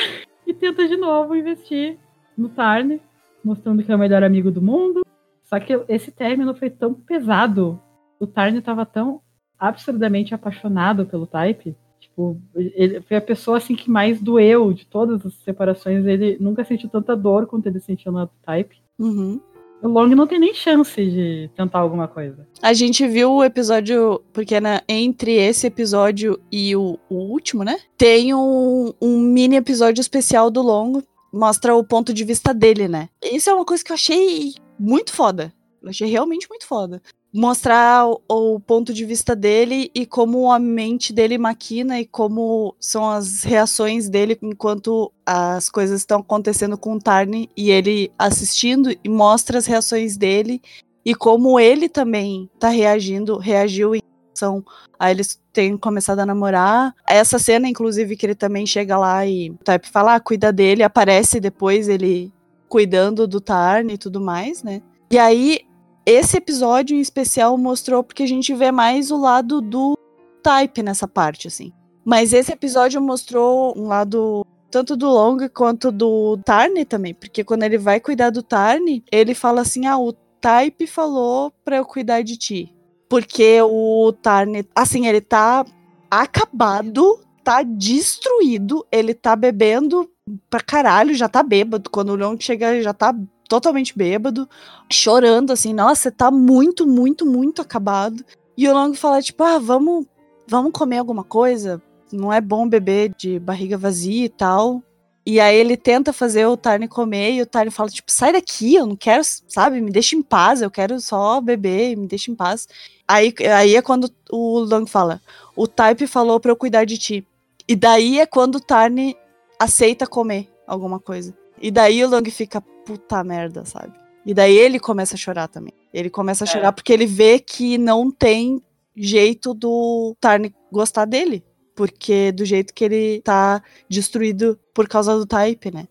[0.47, 1.97] e tenta de novo investir
[2.37, 2.99] no Tarn,
[3.43, 5.05] mostrando que é o melhor amigo do mundo.
[5.43, 7.79] Só que esse término foi tão pesado.
[8.19, 9.21] O Tarn tava tão
[9.57, 11.75] absurdamente apaixonado pelo Type.
[12.19, 16.05] Tipo, ele foi a pessoa assim que mais doeu de todas as separações.
[16.05, 18.75] Ele nunca sentiu tanta dor quanto ele sentiu no Type.
[18.99, 19.39] Uhum.
[19.81, 22.45] O Long não tem nem chance de tentar alguma coisa.
[22.61, 27.79] A gente viu o episódio, porque na, entre esse episódio e o, o último, né?
[27.97, 31.01] Tem um, um, mini episódio especial do Long,
[31.31, 33.07] mostra o ponto de vista dele, né?
[33.23, 35.53] Isso é uma coisa que eu achei muito foda.
[35.81, 37.01] Eu achei realmente muito foda
[37.33, 42.75] mostrar o, o, ponto de vista dele e como a mente dele maquina e como
[42.79, 48.91] são as reações dele enquanto as coisas estão acontecendo com o Tarni e ele assistindo
[48.91, 50.61] e mostra as reações dele
[51.05, 54.63] e como ele também tá reagindo, reagiu em relação
[54.97, 56.93] a eles terem começado a namorar.
[57.07, 61.39] Essa cena, inclusive, que ele também chega lá e Type fala, ah, cuida dele, aparece
[61.39, 62.31] depois ele
[62.67, 64.81] cuidando do Tarni e tudo mais, né?
[65.09, 65.61] E aí
[66.09, 69.97] esse episódio em especial mostrou porque a gente vê mais o lado do
[70.41, 71.71] Type nessa parte, assim.
[72.03, 77.63] Mas esse episódio mostrou um lado tanto do Long quanto do Tarni também, porque quando
[77.63, 82.23] ele vai cuidar do Tarni, ele fala assim: "Ah, o Type falou para eu cuidar
[82.23, 82.75] de ti".
[83.07, 85.65] Porque o Tarni, assim, ele tá
[86.09, 90.09] acabado, tá destruído, ele tá bebendo
[90.49, 91.89] pra caralho, já tá bêbado.
[91.89, 93.13] Quando o Long chega, já tá
[93.49, 94.47] totalmente bêbado,
[94.89, 98.23] chorando assim, nossa, tá muito, muito, muito acabado.
[98.55, 100.05] E o Long fala tipo, ah, vamos,
[100.47, 101.81] vamos comer alguma coisa?
[102.13, 104.81] Não é bom beber de barriga vazia e tal.
[105.25, 108.75] E aí ele tenta fazer o Tarny comer e o Tarny fala tipo, sai daqui,
[108.75, 112.35] eu não quero, sabe, me deixa em paz, eu quero só beber, me deixa em
[112.35, 112.67] paz.
[113.07, 115.21] Aí, aí é quando o Long fala,
[115.55, 117.27] o Type falou para eu cuidar de ti.
[117.67, 119.15] E daí é quando o Tarny
[119.59, 121.35] aceita comer alguma coisa.
[121.61, 123.93] E daí o Long fica, puta merda, sabe?
[124.25, 125.73] E daí ele começa a chorar também.
[125.93, 126.49] Ele começa a é.
[126.49, 128.59] chorar porque ele vê que não tem
[128.95, 131.43] jeito do Tarn gostar dele.
[131.75, 135.87] Porque do jeito que ele tá destruído por causa do Type, né?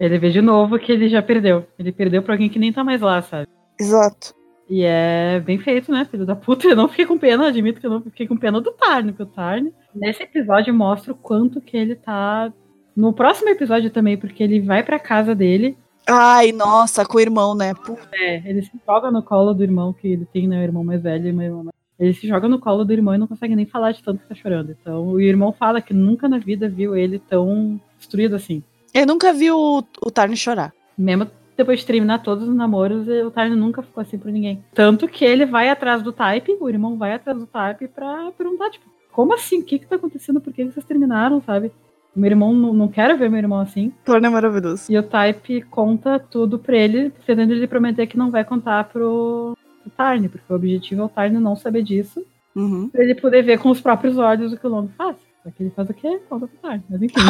[0.00, 1.66] Ele vê de novo que ele já perdeu.
[1.78, 3.46] Ele perdeu pra alguém que nem tá mais lá, sabe?
[3.78, 4.34] Exato.
[4.70, 6.66] E é bem feito, né, filho da puta?
[6.66, 9.22] Eu não fiquei com pena, admito que eu não fiquei com pena do Tarn, porque
[9.22, 12.52] o Tarn, nesse episódio, mostra o quanto que ele tá.
[12.94, 15.76] No próximo episódio também, porque ele vai pra casa dele
[16.08, 17.74] Ai, nossa, com o irmão, né?
[17.74, 18.08] Puta.
[18.14, 20.58] É, ele se joga no colo do irmão que ele tem, né?
[20.58, 21.52] O irmão mais velho e mais...
[21.98, 24.28] Ele se joga no colo do irmão e não consegue nem falar de tanto que
[24.28, 24.70] tá chorando.
[24.70, 28.62] Então, o irmão fala que nunca na vida viu ele tão destruído assim.
[28.94, 30.72] Ele nunca viu o, o Tarn chorar.
[30.96, 34.64] Mesmo depois de terminar todos os namoros, o Tarn nunca ficou assim por ninguém.
[34.72, 38.70] Tanto que ele vai atrás do Type, o irmão vai atrás do Type pra perguntar,
[38.70, 39.58] tipo, como assim?
[39.58, 40.40] O que que tá acontecendo?
[40.40, 41.72] Por que vocês terminaram, sabe?
[42.18, 43.92] Meu irmão, não, não quero ver meu irmão assim.
[44.04, 44.90] Torna é maravilhoso.
[44.90, 49.56] E o Type conta tudo pra ele, fazendo ele prometer que não vai contar pro,
[49.82, 52.26] pro Tarn, porque o objetivo é o Tarn não saber disso.
[52.56, 52.88] Uhum.
[52.88, 55.16] Pra ele poder ver com os próprios olhos o que o Long faz.
[55.44, 56.20] Só que ele faz o quê?
[56.28, 57.14] Conta pro Tarn, mas enfim.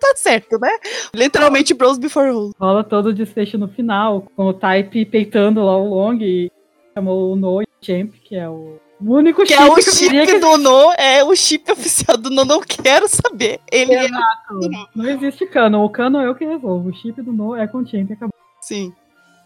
[0.00, 0.70] tá certo, né?
[1.14, 2.54] Literalmente bros before rules.
[2.58, 6.50] Rola todo o desfecho no final, com o Type peitando lá o Long e
[6.94, 10.38] chamou o No Champ, que é o o único que chip é o chip que
[10.38, 13.60] do No, é o chip oficial do No, não quero saber.
[13.70, 14.08] Ele é é...
[14.94, 16.88] Não existe cano, o cano é eu que resolvo.
[16.88, 18.34] O chip do No é com o Champ acabou.
[18.60, 18.92] Sim.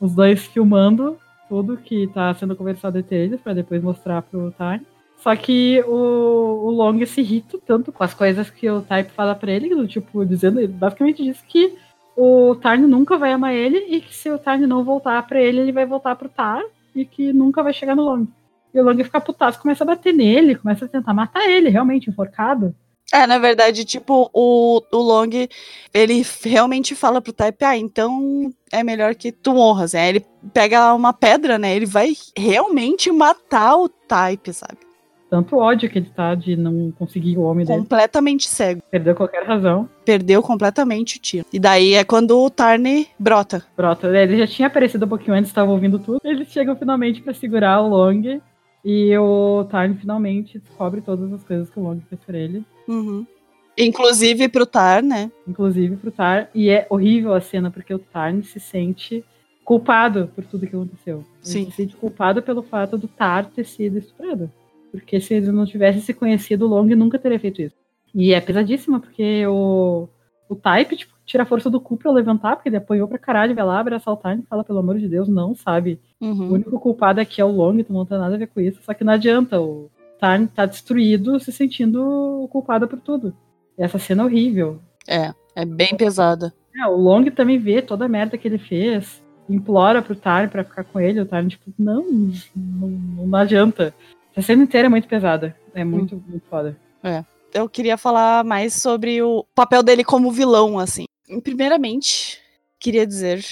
[0.00, 4.84] Os dois filmando tudo que tá sendo conversado entre eles para depois mostrar pro Time.
[5.18, 9.34] Só que o, o Long se irrita tanto com as coisas que o Type fala
[9.34, 11.74] pra ele, do, tipo, dizendo, ele basicamente diz que
[12.16, 15.60] o Tarn nunca vai amar ele e que se o Tarn não voltar para ele,
[15.60, 16.62] ele vai voltar pro Tar
[16.94, 18.26] e que nunca vai chegar no Long.
[18.74, 22.10] E o Long fica putaço, começa a bater nele, começa a tentar matar ele, realmente,
[22.10, 22.74] enforcado.
[23.12, 25.30] É, na verdade, tipo, o, o Long,
[25.92, 30.08] ele realmente fala pro Type, ah, então é melhor que tu morras, né?
[30.08, 31.76] Ele pega uma pedra, né?
[31.76, 34.78] Ele vai realmente matar o Type, sabe?
[35.30, 37.80] Tanto ódio que ele tá de não conseguir o homem dele.
[37.80, 38.82] Completamente cego.
[38.90, 39.88] Perdeu qualquer razão.
[40.04, 41.46] Perdeu completamente o tiro.
[41.52, 43.64] E daí é quando o Tarney brota.
[43.76, 44.06] Brota.
[44.16, 46.20] Ele já tinha aparecido um pouquinho antes, estava ouvindo tudo.
[46.22, 48.40] Eles chegam finalmente para segurar o Long
[48.84, 52.62] e o Tarn finalmente descobre todas as coisas que o Long fez pra ele.
[52.86, 53.26] Uhum.
[53.78, 55.32] Inclusive pro Tar, né?
[55.48, 56.50] Inclusive pro Tar.
[56.54, 59.24] E é horrível a cena, porque o Tarn se sente
[59.64, 61.24] culpado por tudo que aconteceu.
[61.40, 61.62] Sim.
[61.62, 64.50] Ele se sente culpado pelo fato do Tar ter sido estuprado.
[64.92, 67.74] Porque se ele não tivesse se conhecido, o Long nunca teria feito isso.
[68.14, 70.08] E é pesadíssima, porque o,
[70.48, 73.54] o Type, tipo, tira a força do cu pra levantar, porque ele apanhou pra caralho,
[73.54, 76.00] vai lá, abraçar o Tarn e fala, pelo amor de Deus, não, sabe?
[76.20, 76.50] Uhum.
[76.50, 78.80] O único culpado aqui é o Long, tu não tem nada a ver com isso,
[78.82, 83.34] só que não adianta, o Tarn tá destruído, se sentindo culpado por tudo.
[83.78, 84.80] E essa cena é horrível.
[85.08, 86.52] É, é bem pesada.
[86.76, 90.64] É, o Long também vê toda a merda que ele fez, implora pro Tarn pra
[90.64, 92.04] ficar com ele, o Tarn, tipo, não,
[92.54, 93.94] não, não adianta.
[94.36, 95.56] A cena inteira é muito pesada.
[95.74, 96.22] É muito, hum.
[96.26, 96.76] muito foda.
[97.02, 97.24] É.
[97.52, 101.04] Eu queria falar mais sobre o papel dele como vilão, assim.
[101.40, 102.40] Primeiramente,
[102.78, 103.44] queria dizer,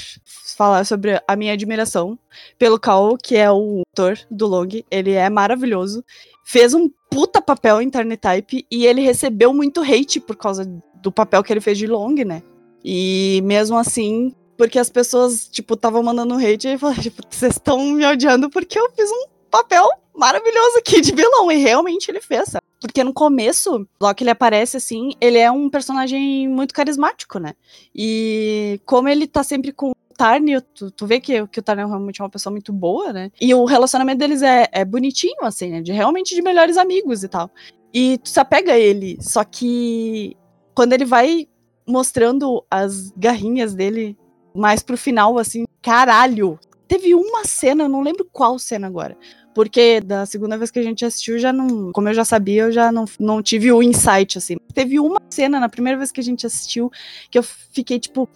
[0.56, 2.18] falar sobre a minha admiração
[2.58, 4.68] pelo Cal, que é o autor do Long.
[4.90, 6.04] Ele é maravilhoso.
[6.44, 10.64] Fez um puta papel em Type e ele recebeu muito hate por causa
[11.02, 12.42] do papel que ele fez de Long, né?
[12.84, 17.82] E mesmo assim, porque as pessoas, tipo, estavam mandando hate e falaram, tipo, vocês estão
[17.84, 21.50] me odiando porque eu fiz um papel maravilhoso aqui de vilão.
[21.50, 22.64] E realmente ele fez, sabe?
[22.82, 27.54] Porque no começo, logo que ele aparece assim, ele é um personagem muito carismático, né?
[27.94, 31.80] E como ele tá sempre com o Tarn, tu, tu vê que, que o Tarn
[31.80, 33.30] é realmente uma pessoa muito boa, né?
[33.40, 35.80] E o relacionamento deles é, é bonitinho, assim, né?
[35.80, 37.50] De realmente de melhores amigos e tal.
[37.94, 40.36] E tu se apega a ele, só que
[40.74, 41.46] quando ele vai
[41.86, 44.16] mostrando as garrinhas dele
[44.54, 46.58] mais pro final, assim, caralho.
[46.86, 49.16] Teve uma cena, eu não lembro qual cena agora,
[49.55, 51.92] porque da segunda vez que a gente assistiu, já não.
[51.92, 54.57] Como eu já sabia, eu já não, não tive o insight, assim.
[54.72, 56.90] Teve uma cena na primeira vez que a gente assistiu
[57.30, 58.28] que eu fiquei tipo.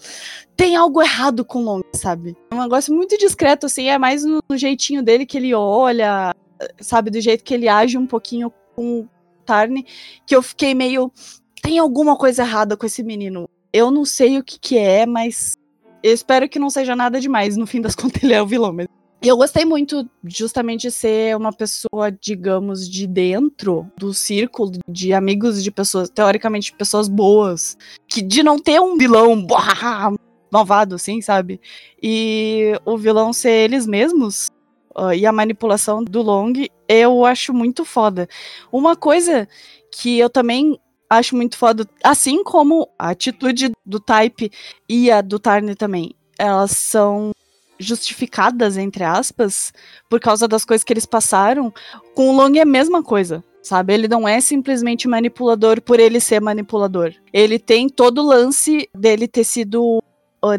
[0.57, 2.37] Tem algo errado com o Long, sabe?
[2.51, 3.89] É um negócio muito discreto, assim.
[3.89, 6.35] É mais no, no jeitinho dele que ele olha,
[6.81, 7.11] sabe?
[7.11, 9.09] Do jeito que ele age um pouquinho com o
[9.45, 9.85] Tarn,
[10.27, 11.11] que eu fiquei meio.
[11.62, 13.49] Tem alguma coisa errada com esse menino.
[13.73, 15.55] Eu não sei o que, que é, mas
[16.03, 17.57] eu espero que não seja nada demais.
[17.57, 18.73] No fim das contas, ele é o vilão.
[18.73, 18.87] Mas
[19.27, 25.12] e eu gostei muito justamente de ser uma pessoa, digamos, de dentro do círculo de
[25.12, 27.77] amigos de pessoas, teoricamente, pessoas boas.
[28.07, 29.45] Que de não ter um vilão
[30.49, 31.61] malvado, assim, sabe?
[32.01, 34.49] E o vilão ser eles mesmos.
[34.97, 36.53] Uh, e a manipulação do Long,
[36.89, 38.29] eu acho muito foda.
[38.70, 39.49] Uma coisa
[39.91, 40.79] que eu também
[41.11, 44.53] acho muito foda, assim como a atitude do Type
[44.89, 47.33] e a do Tarn também, elas são
[47.79, 49.72] justificadas, entre aspas,
[50.09, 51.72] por causa das coisas que eles passaram,
[52.14, 53.43] com o Long é a mesma coisa.
[53.62, 57.12] Sabe, ele não é simplesmente manipulador por ele ser manipulador.
[57.33, 60.01] Ele tem todo o lance dele ter sido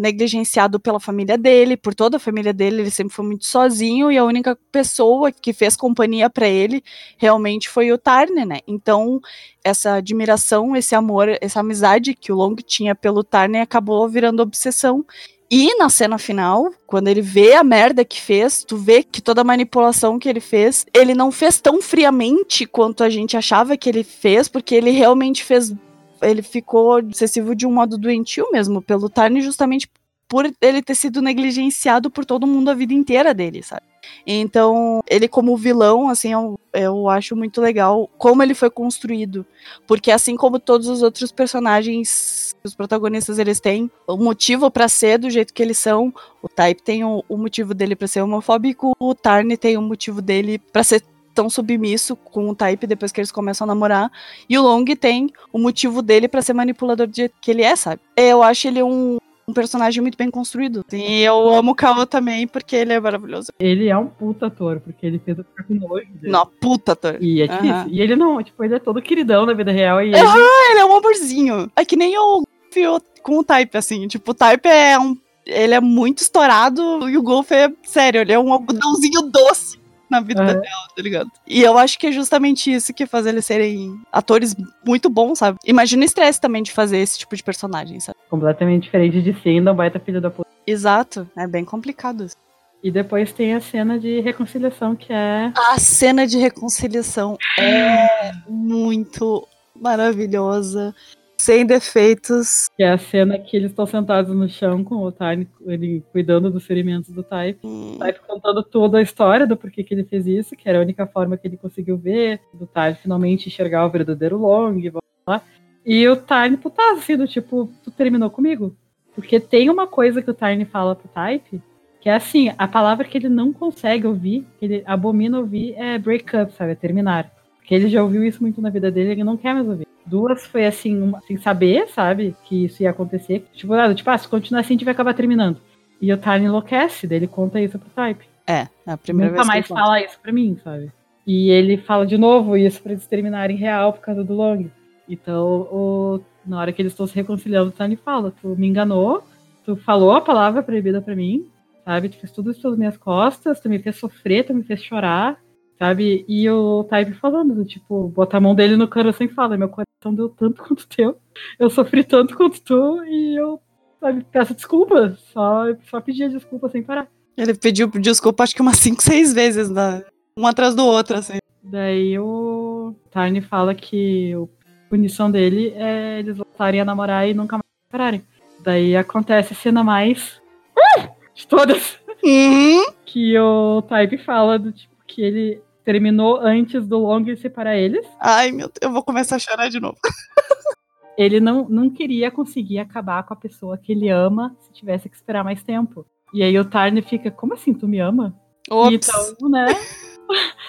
[0.01, 4.18] negligenciado pela família dele, por toda a família dele, ele sempre foi muito sozinho e
[4.18, 6.84] a única pessoa que fez companhia para ele
[7.18, 8.59] realmente foi o Tarne, né?
[8.68, 9.22] Então,
[9.63, 15.05] essa admiração, esse amor, essa amizade que o Long tinha pelo Tarne acabou virando obsessão
[15.50, 19.41] e na cena final, quando ele vê a merda que fez, tu vê que toda
[19.41, 23.88] a manipulação que ele fez, ele não fez tão friamente quanto a gente achava que
[23.88, 25.74] ele fez, porque ele realmente fez.
[26.22, 29.89] Ele ficou excessivo de um modo doentio mesmo, pelo Tarn, justamente
[30.28, 33.84] por ele ter sido negligenciado por todo mundo a vida inteira dele, sabe?
[34.26, 39.45] Então, ele como vilão, assim, eu, eu acho muito legal como ele foi construído.
[39.86, 45.18] Porque assim como todos os outros personagens, os protagonistas, eles têm o motivo para ser
[45.18, 46.14] do jeito que eles são.
[46.41, 50.22] O Type tem o, o motivo dele para ser homofóbico, o Tarn tem o motivo
[50.22, 51.03] dele para ser
[51.34, 54.12] tão submisso com o Type depois que eles começam a namorar.
[54.49, 57.76] E o Long tem o motivo dele para ser manipulador do jeito que ele é,
[57.76, 58.01] sabe?
[58.16, 59.18] Eu acho ele um,
[59.50, 60.86] um personagem muito bem construído.
[60.91, 63.52] E eu amo o Kao também, porque ele é maravilhoso.
[63.58, 66.34] Ele é um puta ator, porque ele fez o ficar com nojo dele.
[66.34, 67.18] Não, puta ator.
[67.22, 67.76] E é difícil.
[67.76, 67.88] Uhum.
[67.89, 70.02] E ele não, tipo, ele é todo queridão na vida real.
[70.02, 70.22] E ele...
[70.22, 71.72] Uhum, ele é um amorzinho.
[71.78, 74.06] É que nem o Fio com o Type, assim.
[74.08, 75.18] Tipo, o Type é um.
[75.45, 79.80] Ele é muito estourado e o Golf é sério, ele é um algodãozinho doce
[80.10, 80.62] na vida dela,
[80.95, 81.32] tá ligado?
[81.45, 84.55] E eu acho que é justamente isso que faz eles serem atores
[84.86, 85.58] muito bons, sabe?
[85.66, 88.18] Imagina o estresse também de fazer esse tipo de personagem, sabe?
[88.30, 90.49] Completamente diferente de Cinda, baita filho da puta.
[90.66, 92.36] Exato, é bem complicado isso.
[92.84, 95.51] E depois tem a cena de reconciliação, que é.
[95.55, 100.93] A cena de reconciliação é muito maravilhosa
[101.39, 102.69] sem defeitos.
[102.75, 106.49] Que é a cena que eles estão sentados no chão com o Tyne, ele cuidando
[106.49, 107.59] dos ferimentos do Type.
[107.63, 107.93] Hum.
[107.95, 110.81] O Type contando toda a história do porquê que ele fez isso, que era a
[110.81, 115.41] única forma que ele conseguiu ver, do Type finalmente enxergar o verdadeiro Long, blá, blá.
[115.85, 118.75] E o Tyne putaço, assim, do tipo, tu terminou comigo?
[119.15, 121.61] Porque tem uma coisa que o Tyne fala pro Type,
[122.01, 125.97] que é assim, a palavra que ele não consegue ouvir, que ele abomina ouvir, é
[125.97, 126.73] break up, sabe?
[126.73, 127.31] É terminar.
[127.68, 129.86] Porque ele já ouviu isso muito na vida dele, ele não quer mais ouvir.
[130.05, 133.45] Duas foi assim, uma, sem saber, sabe, que isso ia acontecer.
[133.51, 135.59] Tipo, nada, tipo, ah, se continuar assim, a gente vai acabar terminando.
[136.01, 138.26] E o Tarn enlouquece, daí ele conta isso pro Type.
[138.47, 139.47] É, é a primeira Nunca vez.
[139.47, 140.93] Nunca mais fala isso pra mim, sabe?
[141.26, 144.68] E ele fala de novo isso pra eles terminarem real por causa do Long.
[145.09, 149.26] Então, o, na hora que eles estão se reconciliando, o Tarn fala: Tu me enganou,
[149.65, 151.49] tu falou a palavra proibida pra mim,
[151.84, 152.07] sabe?
[152.07, 155.38] Tu fez tudo isso pelas minhas costas, tu me fez sofrer, tu me fez chorar
[155.78, 156.25] sabe?
[156.28, 160.13] E o Type falando, tipo, botar a mão dele no coração e fala, meu coração
[160.13, 161.17] deu tanto quanto o teu,
[161.59, 163.59] eu sofri tanto quanto tu, e eu,
[163.99, 167.07] sabe, peço desculpa, só, só pedia desculpa sem parar.
[167.38, 170.03] Ele pediu desculpa acho que umas 5, 6 vezes, né?
[170.38, 171.39] um atrás do outro, assim.
[171.63, 177.57] Daí o Tarni fala que a punição dele é eles voltarem a namorar e nunca
[177.57, 178.23] mais separarem.
[178.59, 180.39] Daí acontece a cena mais.
[180.78, 181.07] Uh!
[181.34, 181.97] De todas!
[182.23, 182.86] Uhum.
[183.05, 188.05] Que o Type fala do tipo que ele terminou antes do Long separar eles.
[188.19, 189.95] Ai, meu Deus, eu vou começar a chorar de novo.
[191.17, 195.15] Ele não, não queria conseguir acabar com a pessoa que ele ama se tivesse que
[195.15, 196.05] esperar mais tempo.
[196.31, 198.39] E aí o Tarni fica, como assim, tu me ama?
[198.69, 199.09] Ops.
[199.09, 199.65] Então, né?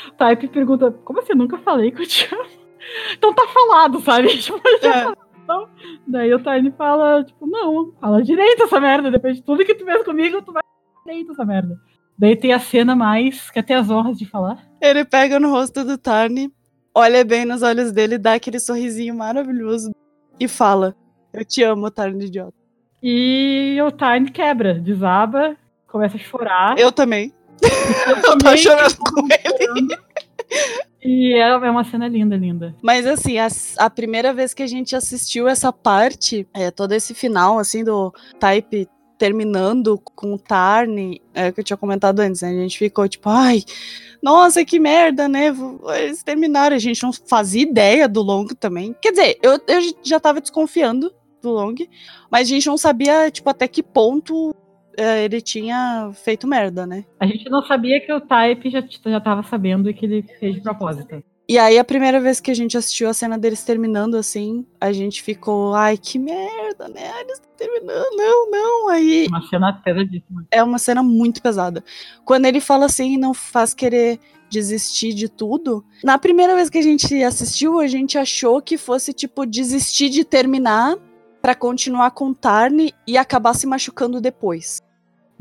[0.09, 2.49] O Type pergunta, como assim, eu nunca falei que eu te amo?
[3.13, 4.29] Então tá falado, sabe?
[4.41, 5.13] Tipo, já É.
[5.43, 5.69] Então,
[6.07, 9.11] daí o Tiny fala, tipo, não, fala direito essa merda.
[9.11, 10.63] Depois de tudo que tu fez comigo, tu vai
[11.05, 11.79] direito essa merda.
[12.19, 14.59] Daí tem a cena mais, que até as honras de falar.
[14.81, 16.53] Ele pega no rosto do Tarni,
[16.95, 19.93] olha bem nos olhos dele, dá aquele sorrisinho maravilhoso
[20.41, 20.97] e fala:
[21.33, 22.59] Eu te amo, Tarni idiota.
[23.01, 25.57] E o Tiny quebra, desaba,
[25.87, 26.79] começa a chorar.
[26.79, 27.33] Eu também.
[27.63, 29.97] Eu Eu tô também chorando com ele.
[31.03, 32.75] E é, é uma cena linda, linda.
[32.83, 33.47] Mas assim, a,
[33.79, 38.13] a primeira vez que a gente assistiu essa parte, é, todo esse final, assim, do
[38.41, 38.89] Type
[39.19, 42.51] terminando com o Tarni, é que eu tinha comentado antes, né?
[42.51, 43.63] A gente ficou tipo, ai,
[44.23, 45.53] nossa, que merda, né?
[45.97, 48.95] Eles terminaram, a gente não fazia ideia do Long também.
[49.03, 51.13] Quer dizer, eu, eu já tava desconfiando
[51.43, 51.75] do Long,
[52.31, 54.55] mas a gente não sabia, tipo, até que ponto
[54.97, 57.05] é, ele tinha feito merda, né?
[57.21, 60.55] A gente não sabia que o Type já, já tava sabendo e que ele fez
[60.55, 61.23] de propósito.
[61.51, 64.93] E aí, a primeira vez que a gente assistiu a cena deles terminando assim, a
[64.93, 67.11] gente ficou, ai, que merda, né?
[67.21, 68.89] Eles estão terminando, não, não.
[68.91, 70.47] Aí Uma cena pesadíssima.
[70.51, 71.83] é uma cena muito pesada.
[72.23, 74.21] Quando ele fala assim, não faz querer
[74.51, 75.83] desistir de tudo.
[76.05, 80.25] Na primeira vez que a gente assistiu, a gente achou que fosse, tipo, desistir de
[80.25, 80.99] terminar
[81.41, 84.83] pra continuar com o Tarni e acabar se machucando depois.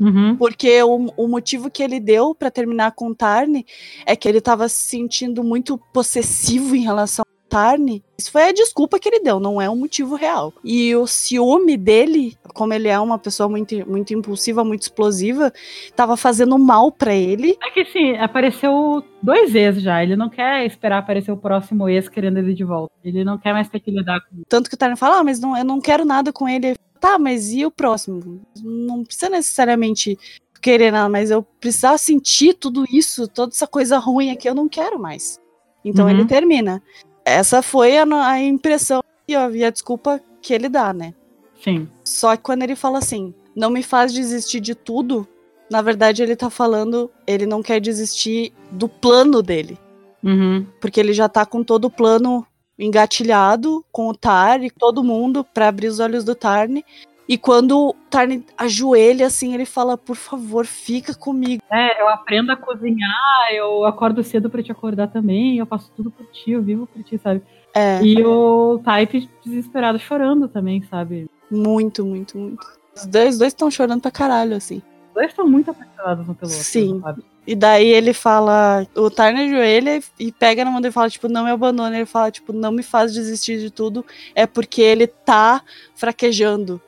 [0.00, 0.36] Uhum.
[0.36, 3.66] Porque o, o motivo que ele deu pra terminar com o Tarni
[4.06, 8.02] é que ele tava se sentindo muito possessivo em relação ao Tarni.
[8.18, 10.52] Isso foi a desculpa que ele deu, não é um motivo real.
[10.64, 15.52] E o ciúme dele, como ele é uma pessoa muito, muito impulsiva, muito explosiva,
[15.94, 17.56] tava fazendo mal pra ele.
[17.62, 20.02] É que assim, apareceu dois ex já.
[20.02, 22.92] Ele não quer esperar aparecer o próximo ex querendo ele de volta.
[23.04, 25.40] Ele não quer mais ter que lidar com Tanto que o Tarni fala, ah, mas
[25.40, 26.74] não, eu não quero nada com ele.
[27.00, 28.40] Tá, mas e o próximo?
[28.62, 30.18] Não precisa necessariamente
[30.60, 34.68] querer nada, mas eu precisava sentir tudo isso, toda essa coisa ruim aqui, eu não
[34.68, 35.40] quero mais.
[35.84, 36.10] Então Uhum.
[36.10, 36.82] ele termina.
[37.24, 41.14] Essa foi a, a impressão e a, e a desculpa que ele dá, né?
[41.62, 41.88] Sim.
[42.04, 45.26] Só que quando ele fala assim, não me faz desistir de tudo,
[45.70, 49.78] na verdade ele tá falando, ele não quer desistir do plano dele.
[50.24, 50.66] Uhum.
[50.80, 52.44] Porque ele já tá com todo o plano
[52.78, 56.82] engatilhado com o Tarn, todo mundo, pra abrir os olhos do Tarn.
[57.28, 61.62] E quando o Tarn ajoelha, assim, ele fala, por favor, fica comigo.
[61.70, 66.10] É, eu aprendo a cozinhar, eu acordo cedo pra te acordar também, eu faço tudo
[66.10, 67.42] por ti, eu vivo por ti, sabe?
[67.74, 71.28] É, E o Type desesperado chorando também, sabe?
[71.50, 72.66] muito, muito, muito.
[72.94, 74.82] Os dois estão chorando pra caralho, assim.
[75.08, 76.56] Os dois estão muito apaixonados no piloto.
[76.56, 77.00] Sim.
[77.02, 77.22] Sabe?
[77.48, 81.30] E daí ele fala, o Tarn ajoelha e pega na mão dele e fala, tipo,
[81.30, 81.96] não me abandona.
[81.96, 84.04] Ele fala, tipo, não me faz desistir de tudo.
[84.34, 85.62] É porque ele tá
[85.94, 86.78] fraquejando.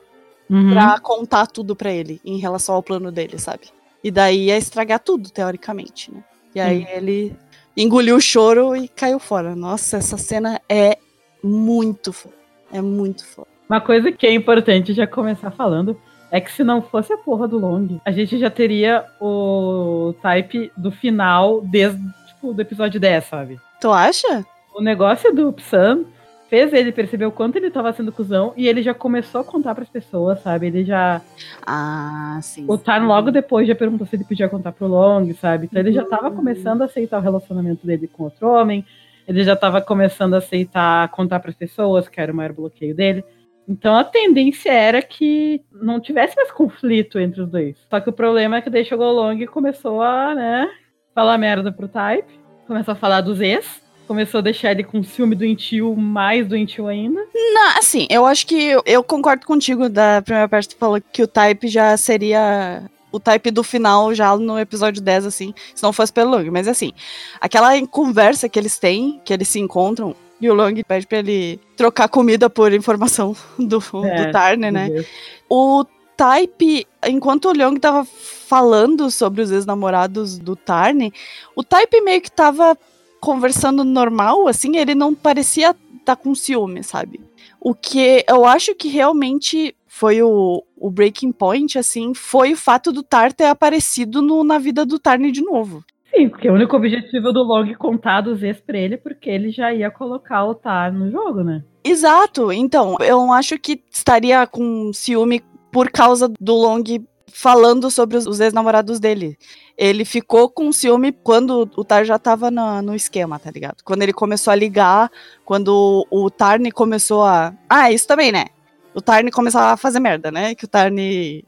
[0.47, 0.73] Uhum.
[0.73, 3.69] pra contar tudo pra ele em relação ao plano dele, sabe?
[4.03, 6.21] E daí ia estragar tudo, teoricamente, né?
[6.53, 7.33] E aí ele
[7.75, 9.55] engoliu o choro e caiu fora.
[9.55, 10.97] Nossa, essa cena é
[11.41, 12.35] muito foda.
[12.71, 13.47] É muito foda.
[13.69, 15.97] Uma coisa que é importante já começar falando
[16.31, 20.71] é que se não fosse a porra do Long, a gente já teria o type
[20.77, 23.59] do final desde tipo, do episódio 10, sabe?
[23.81, 24.45] Tu acha?
[24.73, 26.05] O negócio do Psan
[26.49, 29.75] fez ele perceber o quanto ele tava sendo cuzão e ele já começou a contar
[29.75, 30.67] pras pessoas, sabe?
[30.67, 31.21] Ele já.
[31.65, 32.65] Ah, sim.
[32.67, 35.65] O Tarn logo depois já perguntou se ele podia contar pro Long, sabe?
[35.65, 38.85] Então ele já tava começando a aceitar o relacionamento dele com outro homem,
[39.27, 43.23] ele já tava começando a aceitar contar pras pessoas, que era o maior bloqueio dele.
[43.67, 47.77] Então a tendência era que não tivesse mais conflito entre os dois.
[47.89, 50.69] Só que o problema é que daí chegou o Long e começou a, né,
[51.13, 52.27] falar merda pro Type,
[52.67, 57.21] começou a falar dos ex, começou a deixar ele com ciúme doentio, mais doentio ainda.
[57.33, 61.01] Não, assim, eu acho que eu, eu concordo contigo da primeira parte que tu falou
[61.11, 65.83] que o type já seria o type do final já no episódio 10, assim, se
[65.83, 66.49] não fosse pelo Long.
[66.51, 66.93] Mas assim,
[67.39, 71.59] aquela conversa que eles têm, que eles se encontram, e o Long pede pra ele
[71.77, 74.89] trocar comida por informação do, É, do Tarn, né?
[74.89, 75.05] Deus.
[75.49, 75.85] O
[76.17, 81.09] Type, enquanto o Leong tava falando sobre os ex-namorados do Tarn,
[81.55, 82.77] o Type meio que tava
[83.19, 87.21] conversando normal, assim, ele não parecia estar com ciúme, sabe?
[87.59, 92.91] O que eu acho que realmente foi o, o breaking point, assim, foi o fato
[92.91, 95.83] do Tar ter aparecido no- na vida do Tarn de novo.
[96.13, 99.73] Sim, porque o único objetivo do Long contar dos ex pra ele, porque ele já
[99.73, 101.63] ia colocar o Tar no jogo, né?
[101.83, 102.51] Exato.
[102.51, 105.41] Então, eu acho que estaria com ciúme
[105.71, 106.83] por causa do Long
[107.31, 109.37] falando sobre os, ex-namorados dele.
[109.77, 113.77] Ele ficou com ciúme quando o Tar já tava no, no, esquema, tá ligado?
[113.83, 115.09] Quando ele começou a ligar,
[115.45, 117.53] quando o, o Tarn começou a.
[117.69, 118.47] Ah, isso também, né?
[118.93, 120.53] O Tarn começou a fazer merda, né?
[120.53, 120.97] Que o Tarn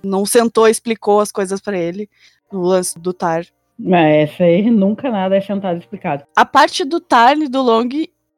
[0.02, 2.10] não sentou e explicou as coisas para ele,
[2.50, 3.46] no lance do Tar.
[3.78, 6.24] Mas essa aí nunca nada é sentado explicado.
[6.36, 7.90] A parte do Tarn e do Long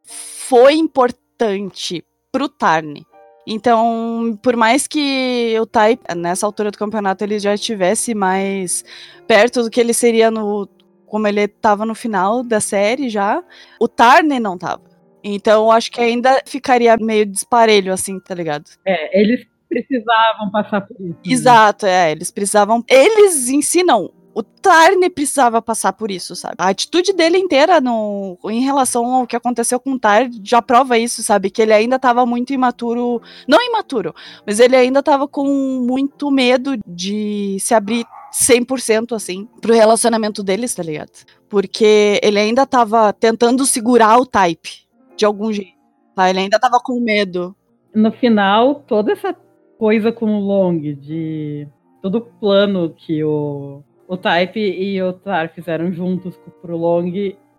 [0.03, 3.03] foi importante pro Tarn.
[3.47, 8.83] Então, por mais que o Tai, nessa altura do campeonato, ele já estivesse mais
[9.27, 10.67] perto do que ele seria no.
[11.05, 13.41] Como ele estava no final da série já,
[13.79, 14.83] o Tarne não tava.
[15.23, 18.65] Então, acho que ainda ficaria meio disparelho, assim, tá ligado?
[18.83, 21.09] É, eles precisavam passar por isso.
[21.09, 21.15] Né?
[21.25, 22.11] Exato, é.
[22.11, 22.83] Eles precisavam.
[22.89, 26.55] Eles ensinam o Tarne precisava passar por isso, sabe?
[26.57, 30.97] A atitude dele inteira no, em relação ao que aconteceu com o Tar já prova
[30.97, 31.49] isso, sabe?
[31.49, 33.21] Que ele ainda estava muito imaturo.
[33.47, 34.13] Não imaturo,
[34.45, 40.75] mas ele ainda estava com muito medo de se abrir 100% assim pro relacionamento deles,
[40.75, 41.11] tá ligado?
[41.47, 45.75] Porque ele ainda estava tentando segurar o type de algum jeito.
[46.13, 46.29] Tá?
[46.29, 47.55] Ele ainda estava com medo.
[47.93, 49.33] No final, toda essa
[49.79, 51.69] coisa com o Long de
[52.01, 57.11] todo o plano que o o Type e o Tar fizeram juntos pro Long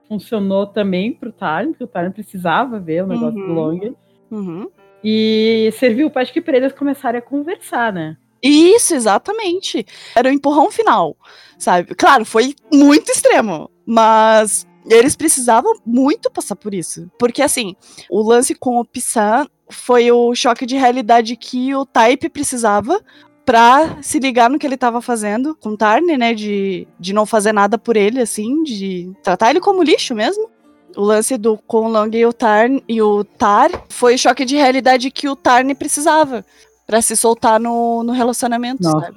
[0.08, 3.46] funcionou também pro Tar, porque o Tar precisava ver o negócio uhum.
[3.46, 3.94] do Long.
[4.30, 4.70] Uhum.
[5.02, 8.16] E serviu acho que para eles começarem a conversar, né?
[8.42, 9.84] Isso, exatamente.
[10.14, 11.16] Era o empurrão final,
[11.58, 11.94] sabe?
[11.94, 17.10] Claro, foi muito extremo, mas eles precisavam muito passar por isso.
[17.18, 17.74] Porque, assim,
[18.10, 23.00] o lance com o Pissan foi o choque de realidade que o Type precisava
[23.46, 26.34] pra se ligar no que ele tava fazendo com Tarn, né?
[26.34, 30.50] De, de não fazer nada por ele, assim, de tratar ele como lixo mesmo.
[30.96, 34.56] O lance do com Long e o Tarn e o Tar foi o choque de
[34.56, 36.44] realidade que o Tarn precisava
[36.86, 38.82] para se soltar no, no relacionamento.
[38.82, 39.12] Nossa,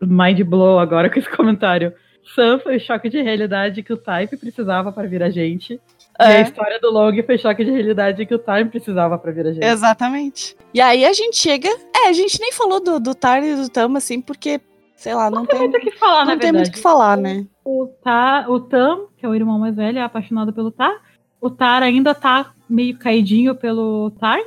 [0.00, 1.92] mind blow agora com esse comentário.
[2.34, 5.80] Sam foi o choque de realidade que o Type precisava para vir a gente.
[6.18, 6.32] É.
[6.32, 9.46] E a história do Long foi choque de realidade que o Time precisava pra vir
[9.46, 9.64] a gente.
[9.64, 10.56] Exatamente.
[10.72, 11.68] E aí a gente chega.
[11.94, 14.60] É, a gente nem falou do, do Tar e do Tam, assim, porque,
[14.94, 17.16] sei lá, não, não tem, muito o que falar, Não tem muito o que falar,
[17.16, 17.46] né?
[17.64, 20.94] O, Tar, o Tam, que é o irmão mais velho, é apaixonado pelo Tar.
[21.40, 24.38] O Tar ainda tá meio caidinho pelo Tar.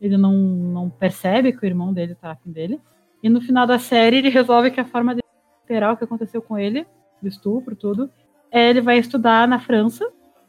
[0.00, 2.78] Ele não, não percebe que o irmão dele tá afim dele.
[3.22, 6.56] E no final da série, ele resolve que a forma de o que aconteceu com
[6.56, 6.86] ele,
[7.20, 8.08] do estupro, tudo,
[8.52, 10.06] é ele vai estudar na França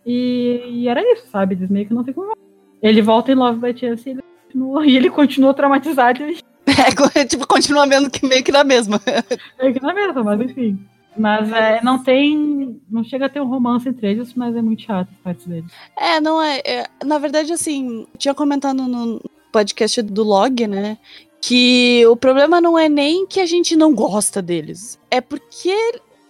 [0.08, 1.56] e, e, era isso, sabe?
[1.56, 2.32] Eles meio que não ficam.
[2.82, 6.24] Ele volta em Love by Chance e ele continua, e ele continua traumatizado.
[6.24, 6.38] E...
[7.16, 9.02] É, tipo, continua mesmo que meio que na mesma.
[9.60, 10.78] Meio que na mesma, mas enfim.
[11.18, 12.80] Mas é, não tem.
[12.90, 15.72] Não chega a ter um romance entre eles, mas é muito chato as partes deles.
[15.98, 16.86] É, não é, é.
[17.04, 19.20] Na verdade, assim, tinha comentado no
[19.52, 20.98] podcast do Log, né?
[21.42, 25.00] Que o problema não é nem que a gente não gosta deles.
[25.10, 25.74] É porque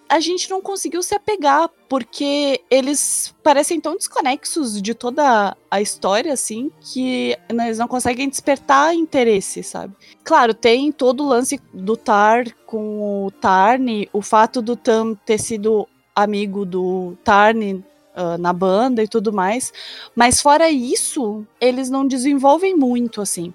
[0.10, 6.34] a gente não conseguiu se apegar, porque eles parecem tão desconexos de toda a história,
[6.34, 9.94] assim, que eles não conseguem despertar interesse, sabe?
[10.24, 15.38] Claro, tem todo o lance do Tar com o Tarn, o fato do Tam ter
[15.40, 17.84] sido amigo do Tarn
[18.18, 19.72] Uh, na banda e tudo mais.
[20.16, 23.54] Mas fora isso, eles não desenvolvem muito, assim.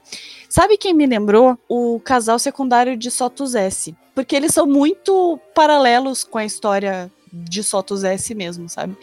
[0.48, 1.58] Sabe quem me lembrou?
[1.68, 3.92] O casal secundário de Sotus S.
[4.14, 8.96] Porque eles são muito paralelos com a história de Sotus S mesmo, sabe?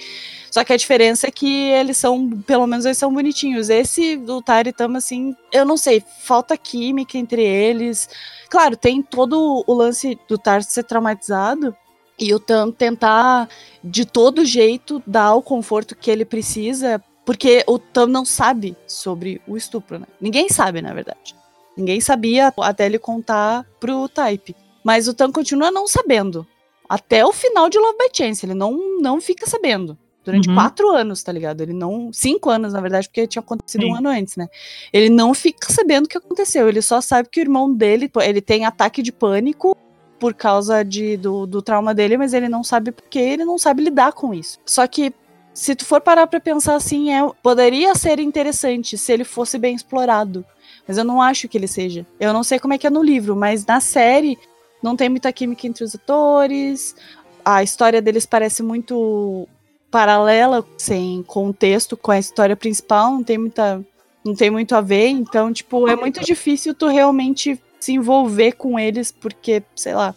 [0.51, 3.69] Só que a diferença é que eles são, pelo menos eles são bonitinhos.
[3.69, 8.09] Esse do Taritama, assim, eu não sei, falta química entre eles.
[8.49, 11.75] Claro, tem todo o lance do Tar ser traumatizado,
[12.19, 13.47] e o Tam tentar
[13.83, 19.41] de todo jeito dar o conforto que ele precisa, porque o Tam não sabe sobre
[19.47, 20.07] o estupro, né?
[20.19, 21.35] Ninguém sabe, na verdade.
[21.79, 24.55] Ninguém sabia até ele contar pro Type.
[24.83, 26.45] Mas o Tan continua não sabendo.
[26.87, 28.45] Até o final de Love by Chance.
[28.45, 29.97] Ele não, não fica sabendo.
[30.25, 30.55] Durante uhum.
[30.55, 31.61] quatro anos, tá ligado?
[31.61, 32.11] Ele não.
[32.11, 33.91] Cinco anos, na verdade, porque tinha acontecido Sim.
[33.91, 34.47] um ano antes, né?
[34.91, 36.67] Ele não fica sabendo o que aconteceu.
[36.67, 38.11] Ele só sabe que o irmão dele.
[38.21, 39.75] Ele tem ataque de pânico
[40.19, 43.83] por causa de, do, do trauma dele, mas ele não sabe porque ele não sabe
[43.83, 44.59] lidar com isso.
[44.65, 45.13] Só que
[45.53, 49.75] se tu for parar pra pensar assim, é, poderia ser interessante se ele fosse bem
[49.75, 50.45] explorado.
[50.87, 52.05] Mas eu não acho que ele seja.
[52.19, 54.37] Eu não sei como é que é no livro, mas na série
[54.81, 56.95] não tem muita química entre os atores.
[57.43, 59.47] A história deles parece muito
[59.91, 63.83] paralela, sem contexto com a história principal, não tem muita
[64.23, 68.77] não tem muito a ver, então tipo, é muito difícil tu realmente se envolver com
[68.79, 70.13] eles porque, sei lá,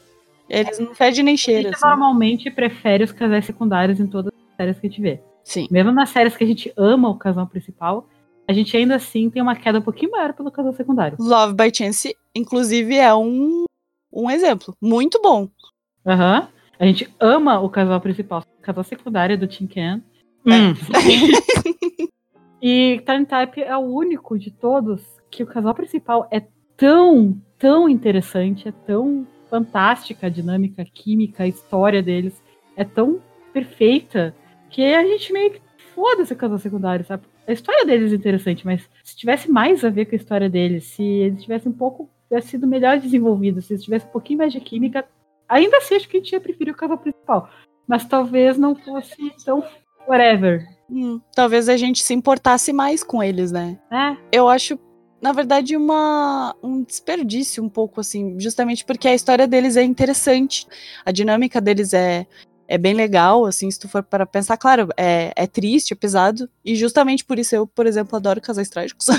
[0.48, 1.62] Eles não fedem nem A cheiram.
[1.70, 1.86] gente Assim.
[1.86, 5.20] normalmente prefere os casais secundários em todas as séries que a gente vê.
[5.44, 5.66] Sim.
[5.70, 8.06] Mesmo nas séries que a gente ama o casal principal,
[8.46, 11.16] a gente ainda assim tem uma queda um pouquinho maior pelo casal secundário.
[11.18, 13.64] Love by Chance, inclusive, é um,
[14.12, 14.76] um exemplo.
[14.80, 15.48] Muito bom.
[16.06, 16.48] Aham.
[16.78, 20.02] A gente ama o casal principal, o casal secundário do Tin Can.
[20.46, 20.50] É.
[20.50, 20.74] Hum.
[22.60, 25.00] e Turn Type é o único de todos
[25.30, 26.42] que o casal principal é
[26.76, 32.42] tão, tão interessante, é tão fantástica a dinâmica, a química, a história deles
[32.76, 34.34] é tão perfeita
[34.68, 35.60] que a gente meio que
[35.94, 37.22] foda-se o casal secundário, sabe?
[37.46, 40.84] A história deles é interessante, mas se tivesse mais a ver com a história deles,
[40.86, 44.52] se eles tivessem um pouco, tivesse sido melhor desenvolvido, se eles tivessem um pouquinho mais
[44.52, 45.06] de química,
[45.48, 47.48] ainda assim acho que a gente ia preferir o casal principal.
[47.86, 49.62] Mas talvez não fosse tão
[50.08, 50.66] whatever.
[50.90, 53.78] Hum, talvez a gente se importasse mais com eles, né?
[53.88, 54.76] É, Eu acho,
[55.22, 60.66] na verdade, uma, um desperdício um pouco, assim, justamente porque a história deles é interessante.
[61.04, 62.26] A dinâmica deles é,
[62.66, 66.50] é bem legal, assim, se tu for para pensar, claro, é, é triste, é pesado.
[66.64, 69.06] E justamente por isso eu, por exemplo, adoro casais trágicos.
[69.06, 69.16] né?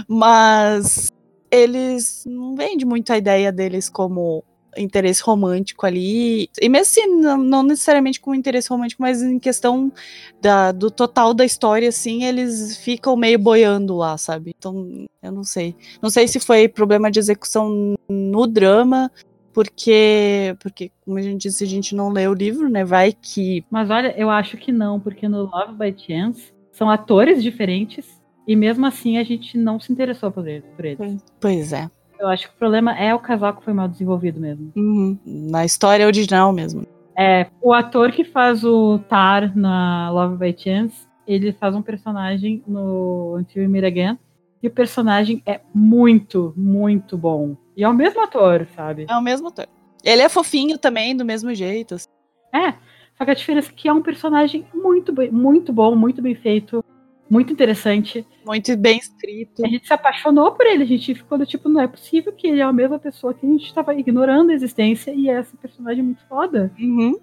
[0.08, 1.12] Mas
[1.50, 4.42] eles não vendem muito a ideia deles como
[4.76, 6.48] interesse romântico ali.
[6.60, 9.92] E mesmo assim, não, não necessariamente como interesse romântico, mas em questão
[10.40, 14.54] da, do total da história, assim, eles ficam meio boiando lá, sabe?
[14.56, 15.74] Então, eu não sei.
[16.02, 19.10] Não sei se foi problema de execução no drama,
[19.52, 22.84] porque, porque como a gente disse, a gente não lê o livro, né?
[22.84, 23.64] Vai que.
[23.70, 28.06] Mas olha, eu acho que não, porque no Love by Chance são atores diferentes
[28.46, 30.64] e mesmo assim a gente não se interessou por eles.
[30.76, 31.24] Por eles.
[31.40, 31.90] Pois é.
[32.18, 34.72] Eu acho que o problema é o casal que foi mal desenvolvido mesmo.
[34.76, 35.18] Uhum.
[35.24, 36.86] Na história original mesmo.
[37.16, 42.62] É, o ator que faz o Tar na Love by Chance, ele faz um personagem
[42.66, 44.18] no Until We Meet Again.
[44.62, 47.56] E o personagem é muito, muito bom.
[47.76, 49.06] E é o mesmo ator, sabe?
[49.08, 49.66] É o mesmo ator.
[50.04, 51.94] Ele é fofinho também, do mesmo jeito.
[51.94, 52.08] assim.
[52.52, 52.72] É,
[53.16, 56.84] só que a diferença é que é um personagem muito, muito bom, muito bem feito,
[57.28, 58.26] muito interessante.
[58.44, 59.64] Muito bem escrito.
[59.64, 62.46] A gente se apaixonou por ele, a gente ficou do tipo, não é possível que
[62.46, 65.56] ele é a mesma pessoa que a gente estava ignorando a existência e é esse
[65.56, 66.72] personagem muito foda.
[66.78, 67.18] Uhum,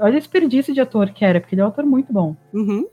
[0.00, 2.36] olha o desperdício de ator que era, porque ele é um ator muito bom.
[2.52, 2.86] uhum.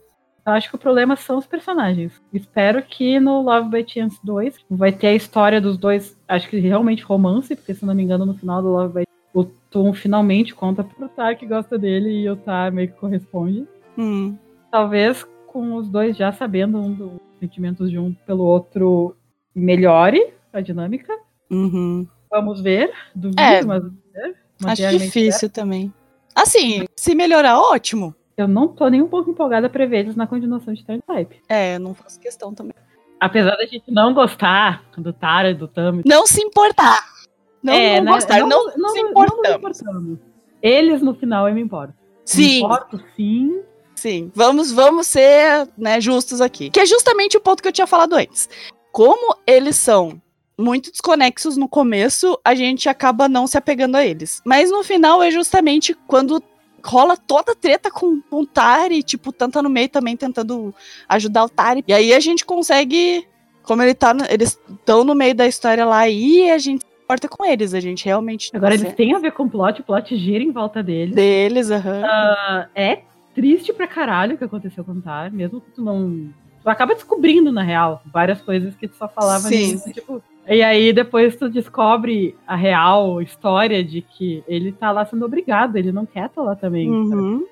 [0.45, 2.14] Eu acho que o problema são os personagens.
[2.34, 6.58] Espero que no Love by Chance 2 vai ter a história dos dois, acho que
[6.58, 10.56] realmente romance, porque se não me engano no final do Love by o Tom finalmente
[10.56, 13.68] conta pro Tar que gosta dele e o Tar meio que corresponde.
[13.97, 14.36] Hum.
[14.72, 19.16] Talvez com os dois já sabendo um dos sentimentos de um pelo outro
[19.54, 21.14] melhore a dinâmica.
[21.50, 22.08] Uhum.
[22.30, 24.36] Vamos ver, duvido, É, mas vamos ver.
[24.62, 25.91] Mas Acho difícil também.
[26.36, 28.14] Assim, se melhorar, ótimo.
[28.38, 31.41] Eu não tô nem um pouco empolgada pra ver eles na continuação de Turn Type.
[31.50, 32.74] É, eu não faço questão também.
[33.20, 36.04] Apesar da gente não gostar do Tara e do Tami.
[36.06, 37.00] Não se importar.
[37.62, 38.12] Não, É, não né?
[38.14, 39.58] gostar, não, não, se não nos importamos.
[39.82, 40.20] importamos.
[40.62, 41.93] Eles no final eu me importo.
[41.93, 43.62] Me Sim, importo sim.
[44.00, 44.32] Sim.
[44.34, 46.70] Vamos, vamos ser né, justos aqui.
[46.70, 48.50] Que é justamente o ponto que eu tinha falado antes.
[48.91, 50.22] Como eles são
[50.58, 54.41] muito desconexos no começo, a gente acaba não se apegando a eles.
[54.45, 56.43] Mas no final é justamente quando
[56.84, 60.74] rola toda a treta com, com o Tari, tipo, Tanta no meio também tentando
[61.08, 61.84] ajudar o Tari.
[61.88, 63.26] E aí a gente consegue,
[63.64, 67.30] como ele tá, eles estão no meio da história lá e a gente se importa
[67.30, 70.16] com eles, a gente realmente Agora eles têm a ver com o plot, o plot
[70.18, 71.16] gira em volta deles.
[71.16, 72.04] deles, aham.
[72.06, 73.00] Ah, é
[73.39, 76.29] triste pra caralho o que aconteceu com o Tar, mesmo que tu não.
[76.61, 79.71] Tu acaba descobrindo, na real, várias coisas que tu só falava Sim.
[79.71, 80.21] nisso, tipo.
[80.45, 85.78] E aí depois tu descobre a real história de que ele tá lá sendo obrigado,
[85.78, 86.89] ele não quer estar lá também.
[86.89, 87.45] Uhum.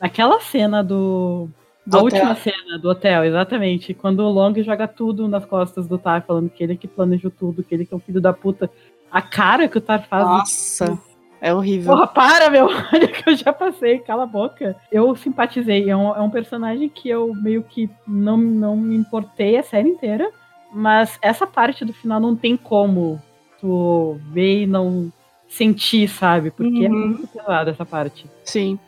[0.00, 1.48] Aquela cena do.
[1.86, 2.18] Do a hotel.
[2.18, 3.94] última cena do hotel, exatamente.
[3.94, 7.62] Quando o Long joga tudo nas costas do Tar, falando que ele que planejou tudo,
[7.62, 8.68] que ele que é um filho da puta.
[9.10, 10.24] A cara que o Tar faz.
[10.24, 10.98] Nossa,
[11.40, 11.92] é horrível.
[11.94, 12.66] Porra, para, meu!
[12.92, 14.76] Olha que eu já passei, cala a boca.
[14.90, 15.88] Eu simpatizei.
[15.88, 19.88] É um, é um personagem que eu meio que não, não me importei a série
[19.88, 20.30] inteira.
[20.72, 23.20] Mas essa parte do final não tem como
[23.60, 25.10] tu ver e não
[25.48, 26.50] sentir, sabe?
[26.50, 27.08] Porque é Uhum.
[27.08, 28.26] muito pesada essa parte.
[28.44, 28.78] Sim.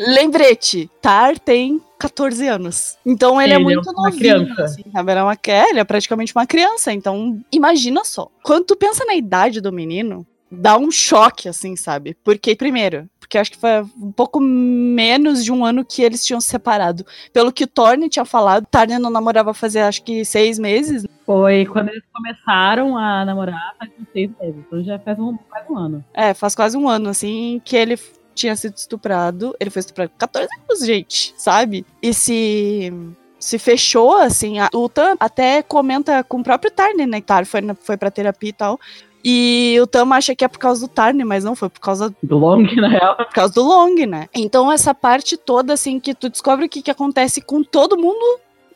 [0.00, 2.96] Lembrete, Tar tem 14 anos.
[3.04, 4.18] Então ele, é Ele é muito uma novinho.
[4.46, 4.62] criança.
[4.64, 5.12] Assim, sabe?
[5.12, 6.92] Ele é, uma, é, ele é praticamente uma criança.
[6.92, 8.28] Então, imagina só.
[8.42, 12.16] Quando tu pensa na idade do menino, dá um choque, assim, sabe?
[12.22, 16.40] Porque, primeiro, porque acho que foi um pouco menos de um ano que eles tinham
[16.40, 17.04] se separado.
[17.32, 21.04] Pelo que o Thorne tinha falado, Tarne não namorava fazer acho que seis meses.
[21.24, 24.56] Foi quando eles começaram a namorar faz seis meses.
[24.64, 26.04] Então já faz um, quase um ano.
[26.14, 27.98] É, faz quase um ano, assim, que ele
[28.32, 29.56] tinha sido estuprado.
[29.58, 31.84] Ele foi estuprado com 14 anos, gente, sabe?
[32.00, 32.92] E se.
[33.38, 37.20] Se fechou, assim, a, o Tan até comenta com o próprio Tarne, né?
[37.20, 38.80] Tar foi, foi pra terapia e tal.
[39.28, 42.14] E o Tam acha que é por causa do Tarn, mas não foi por causa
[42.22, 43.16] do Long, na real.
[43.16, 44.28] Por causa do Long, né?
[44.32, 48.24] Então essa parte toda, assim, que tu descobre o que, que acontece com todo mundo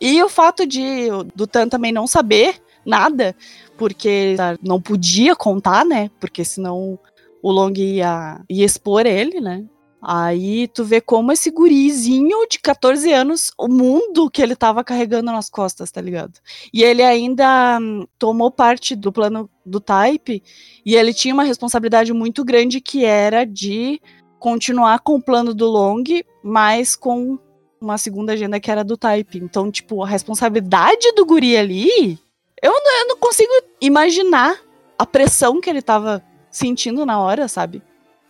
[0.01, 1.07] e o fato de
[1.37, 3.37] do Tan também não saber nada,
[3.79, 6.11] porque não podia contar, né?
[6.19, 6.99] Porque senão
[7.41, 9.65] o Long ia, ia expor ele, né?
[10.03, 15.31] Aí tu vê como esse gurizinho de 14 anos, o mundo que ele tava carregando
[15.31, 16.41] nas costas, tá ligado?
[16.73, 20.43] E ele ainda hum, tomou parte do plano do Type
[20.87, 24.01] e ele tinha uma responsabilidade muito grande que era de
[24.39, 26.03] continuar com o plano do Long,
[26.43, 27.39] mas com
[27.79, 29.39] uma segunda agenda que era do Type.
[29.39, 32.19] Então, tipo, a responsabilidade do guri ali,
[32.63, 34.59] eu não, eu não consigo imaginar
[34.99, 37.83] a pressão que ele tava sentindo na hora, sabe?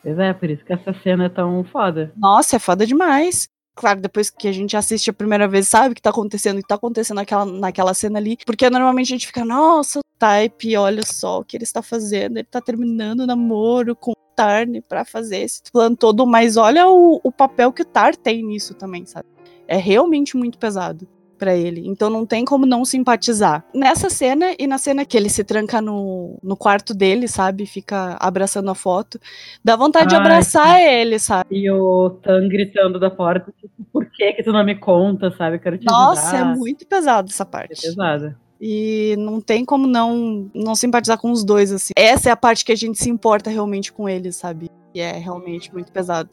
[0.03, 2.13] Pois é, por isso que essa cena é tão foda.
[2.17, 3.49] Nossa, é foda demais.
[3.75, 6.63] Claro, depois que a gente assiste a primeira vez, sabe o que tá acontecendo e
[6.63, 8.37] tá acontecendo naquela, naquela cena ali.
[8.45, 12.37] Porque normalmente a gente fica, nossa, o Type, olha só o que ele está fazendo.
[12.37, 16.27] Ele tá terminando o namoro com o Tarn pra fazer esse plano todo.
[16.27, 19.29] Mas olha o, o papel que o Tar tem nisso também, sabe?
[19.67, 21.07] É realmente muito pesado
[21.41, 21.89] para ele.
[21.89, 23.65] Então não tem como não simpatizar.
[23.75, 27.65] Nessa cena e na cena que ele se tranca no, no quarto dele, sabe?
[27.65, 29.19] Fica abraçando a foto.
[29.65, 30.85] Dá vontade Ai, de abraçar sim.
[30.85, 31.49] ele, sabe?
[31.51, 35.59] E o Tan gritando da porta, tipo, por que que tu não me conta, sabe?
[35.59, 36.53] Quero te Nossa, ajudar.
[36.53, 37.87] é muito pesado essa parte.
[37.87, 38.39] É pesada.
[38.61, 41.95] E não tem como não não simpatizar com os dois, assim.
[41.97, 44.69] Essa é a parte que a gente se importa realmente com eles, sabe?
[44.95, 46.29] E é realmente muito pesado.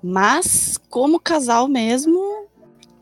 [0.00, 2.46] Mas, como casal mesmo,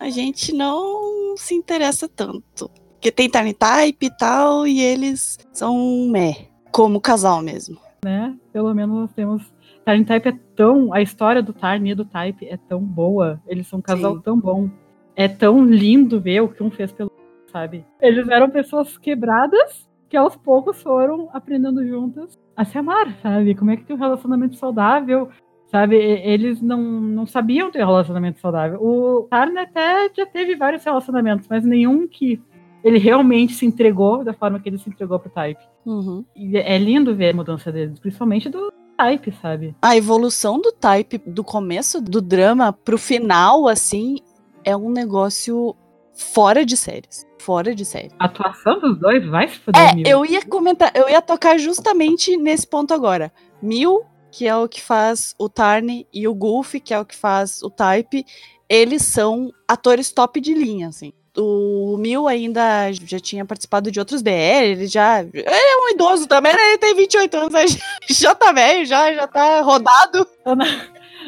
[0.01, 2.71] a gente não se interessa tanto.
[2.95, 7.79] Porque tem Tiny Type e tal, e eles são um meh, como casal mesmo.
[8.03, 8.35] Né?
[8.53, 9.43] Pelo menos nós temos.
[9.87, 10.93] Tiny Type é tão.
[10.93, 13.41] A história do Tiny e do Type é tão boa.
[13.47, 14.23] Eles são um casal Sim.
[14.23, 14.71] tão bom.
[15.15, 17.11] É tão lindo ver o que um fez pelo
[17.51, 17.85] sabe?
[18.01, 23.55] Eles eram pessoas quebradas que aos poucos foram aprendendo juntas a se amar, sabe?
[23.55, 25.29] Como é que tem um relacionamento saudável,
[25.71, 28.83] Sabe, eles não, não sabiam ter relacionamento saudável.
[28.83, 32.43] O Tarn até já teve vários relacionamentos, mas nenhum que
[32.83, 35.63] ele realmente se entregou da forma que ele se entregou pro Type.
[35.87, 36.25] Uhum.
[36.35, 39.77] E é lindo ver a mudança deles, principalmente do Type, sabe?
[39.81, 44.17] A evolução do Type, do começo do drama pro final, assim,
[44.65, 45.77] é um negócio
[46.13, 47.27] fora de séries.
[47.39, 48.11] Fora de série.
[48.19, 49.81] A atuação dos dois vai se foder.
[49.81, 53.33] É, eu ia comentar, eu ia tocar justamente nesse ponto agora.
[53.63, 57.17] Mil que é o que faz o Tarn, e o Gulf, que é o que
[57.17, 58.25] faz o Type,
[58.69, 61.13] eles são atores top de linha, assim.
[61.37, 64.31] O Mil ainda já tinha participado de outros BR,
[64.65, 65.23] ele já.
[65.23, 66.59] Ele é um idoso também, né?
[66.71, 67.79] Ele tem 28 anos,
[68.11, 70.27] já tá velho, já, já tá rodado.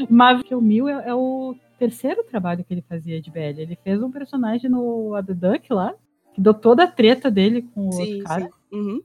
[0.08, 3.60] Mas o Mil é, é, o terceiro trabalho que ele fazia de BL.
[3.60, 5.94] Ele fez um personagem no A The Duck lá,
[6.34, 8.50] que deu toda a treta dele com o sim, outro cara.
[8.72, 9.02] Uhum.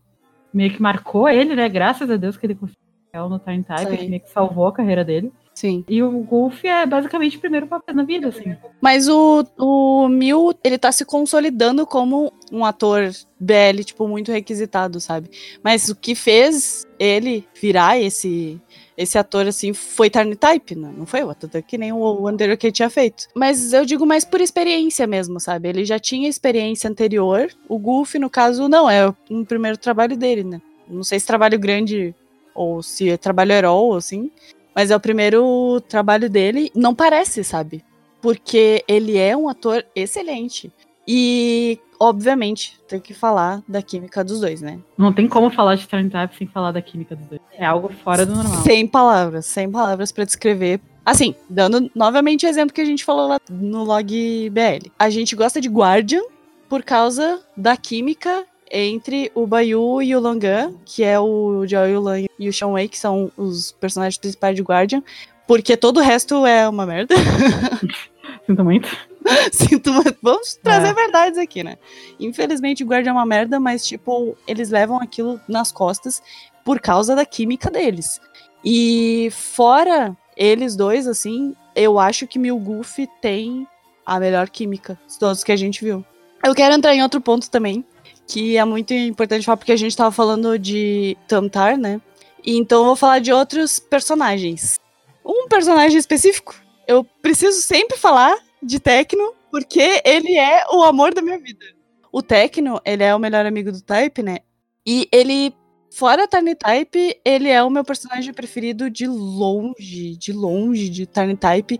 [0.53, 1.69] Meio que marcou ele, né?
[1.69, 5.03] Graças a Deus que ele conseguiu no Time Type, que meio que salvou a carreira
[5.03, 5.31] dele.
[5.57, 5.83] Sim.
[5.89, 8.55] E o Golf é basicamente o primeiro papel na vida, assim.
[8.79, 13.09] Mas o, o Mil, ele tá se consolidando como um ator
[13.39, 15.31] BL, tipo, muito requisitado, sabe?
[15.63, 18.61] Mas o que fez ele virar esse
[18.95, 20.91] esse ator, assim, foi Tarn Type, né?
[20.97, 23.27] não foi o ator que nem o anterior que ele tinha feito.
[23.35, 25.69] Mas eu digo mais por experiência mesmo, sabe?
[25.69, 27.47] Ele já tinha experiência anterior.
[27.69, 30.59] O Goofy, no caso, não, é o primeiro trabalho dele, né?
[30.89, 32.15] Não sei se trabalho grande
[32.57, 34.31] ou se é trabalho herói, assim.
[34.75, 36.71] Mas é o primeiro trabalho dele.
[36.75, 37.83] Não parece, sabe?
[38.21, 40.71] Porque ele é um ator excelente.
[41.07, 44.79] E, obviamente, tem que falar da química dos dois, né?
[44.97, 47.41] Não tem como falar de Type sem falar da química dos dois.
[47.53, 48.61] É algo fora do normal.
[48.63, 50.81] Sem palavras, sem palavras para descrever.
[51.05, 54.91] Assim, dando novamente o exemplo que a gente falou lá no log BL.
[54.99, 56.23] A gente gosta de Guardian
[56.67, 62.25] por causa da química entre o Bayu e o Longan, que é o Joy Yulan
[62.37, 65.03] e o Sean Wei, que são os personagens principais de Guardian,
[65.47, 67.15] porque todo o resto é uma merda.
[68.45, 68.89] Sinto muito.
[69.51, 70.17] Sinto muito.
[70.21, 70.93] Vamos trazer é.
[70.93, 71.77] verdades aqui, né?
[72.19, 76.21] Infelizmente, o Guardian é uma merda, mas, tipo, eles levam aquilo nas costas
[76.63, 78.19] por causa da química deles.
[78.63, 83.67] E fora eles dois, assim, eu acho que Milgoof tem
[84.05, 86.05] a melhor química de todos que a gente viu.
[86.43, 87.83] Eu quero entrar em outro ponto também,
[88.27, 92.01] que é muito importante falar porque a gente tava falando de Tamtar, né?
[92.45, 94.79] E então eu vou falar de outros personagens.
[95.25, 96.53] Um personagem específico,
[96.87, 101.65] eu preciso sempre falar de Tecno, porque ele é o amor da minha vida.
[102.11, 104.39] O Tecno, ele é o melhor amigo do Type, né?
[104.85, 105.53] E ele,
[105.91, 111.35] fora Tiny Type, ele é o meu personagem preferido de longe, de longe de Tiny
[111.35, 111.79] Type,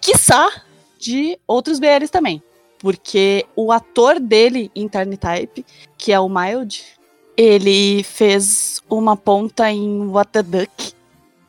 [0.00, 0.48] quiçá
[0.98, 2.42] de outros BLs também
[2.82, 5.64] porque o ator dele em Type,
[5.96, 6.84] que é o Mild,
[7.34, 10.92] Ele fez uma ponta em What the Duck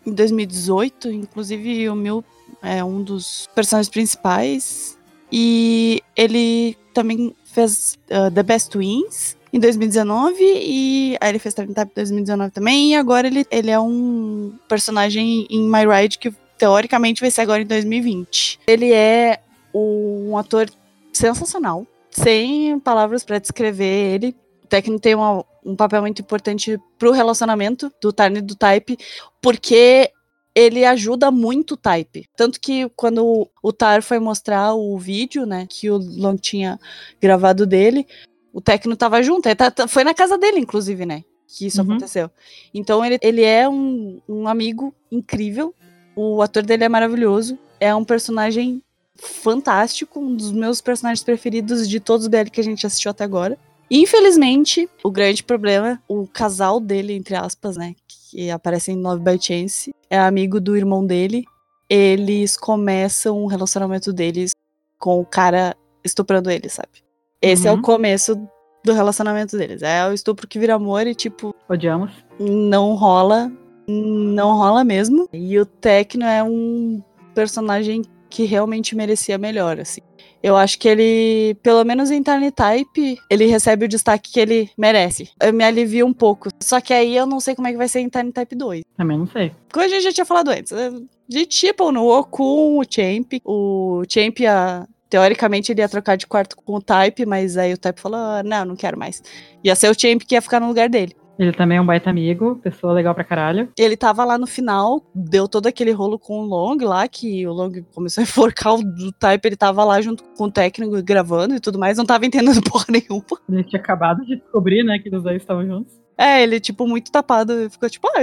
[0.06, 2.24] em 2018, inclusive o meu
[2.62, 4.98] é um dos personagens principais.
[5.30, 11.70] E ele também fez uh, The Best Twins em 2019 e aí ele fez Time
[11.70, 17.20] em 2019 também e agora ele, ele é um personagem em My Ride que teoricamente
[17.20, 18.60] vai ser agora em 2020.
[18.66, 19.40] Ele é
[19.74, 20.70] um ator
[21.14, 24.36] sensacional, sem palavras para descrever ele.
[24.64, 28.98] O Tecno tem uma, um papel muito importante pro relacionamento do Tarn e do Type,
[29.42, 30.12] porque
[30.56, 32.28] ele ajuda muito o Type.
[32.36, 36.80] Tanto que quando o Tar foi mostrar o vídeo, né, que o Long tinha
[37.22, 38.06] gravado dele,
[38.52, 39.54] o Tecno tava junto.
[39.56, 41.88] Tá, tá, foi na casa dele, inclusive, né, que isso uhum.
[41.88, 42.30] aconteceu.
[42.74, 45.74] Então ele, ele é um, um amigo incrível.
[46.16, 47.58] O ator dele é maravilhoso.
[47.80, 48.82] É um personagem
[49.16, 53.24] fantástico, um dos meus personagens preferidos de todos os BL que a gente assistiu até
[53.24, 53.58] agora.
[53.90, 59.40] Infelizmente, o grande problema, o casal dele, entre aspas, né, que aparece em Love by
[59.40, 61.46] Chance, é amigo do irmão dele.
[61.90, 64.52] Eles começam o relacionamento deles
[64.98, 67.04] com o cara estuprando ele, sabe?
[67.42, 67.70] Esse uhum.
[67.70, 67.82] é o uhum.
[67.82, 68.50] começo
[68.84, 69.82] do relacionamento deles.
[69.82, 71.54] É o estupro que vira amor e, tipo.
[71.70, 72.12] Odiamos.
[72.40, 73.52] Não rola.
[73.88, 75.28] Não rola mesmo.
[75.32, 77.02] E o Tecno é um
[77.36, 78.04] personagem
[78.34, 80.02] que realmente merecia melhor, assim.
[80.42, 84.72] Eu acho que ele, pelo menos em Tiny Type, ele recebe o destaque que ele
[84.76, 85.30] merece.
[85.40, 86.50] Eu me alivio um pouco.
[86.60, 88.82] Só que aí eu não sei como é que vai ser em Tiny Type 2.
[88.98, 89.52] Também não sei.
[89.72, 90.72] Como a gente já tinha falado antes.
[90.72, 90.92] Eh,
[91.30, 93.34] de tipo no Okun, o Champ.
[93.46, 97.78] O Champ, a, teoricamente, ele ia trocar de quarto com o Type, mas aí o
[97.78, 99.22] Type falou: ah, não, não quero mais.
[99.64, 101.16] Ia ser o Champ que ia ficar no lugar dele.
[101.38, 103.70] Ele também é um baita amigo, pessoa legal pra caralho.
[103.78, 107.54] Ele tava lá no final, deu todo aquele rolo com o Long lá, que o
[107.54, 111.56] Long começou a enforcar o do Type, ele tava lá junto com o técnico gravando
[111.56, 113.24] e tudo mais, não tava entendendo porra nenhuma.
[113.50, 116.04] Ele tinha acabado de descobrir, né, que os dois estavam juntos.
[116.18, 118.22] É, ele, tipo, muito tapado, ficou tipo, ah,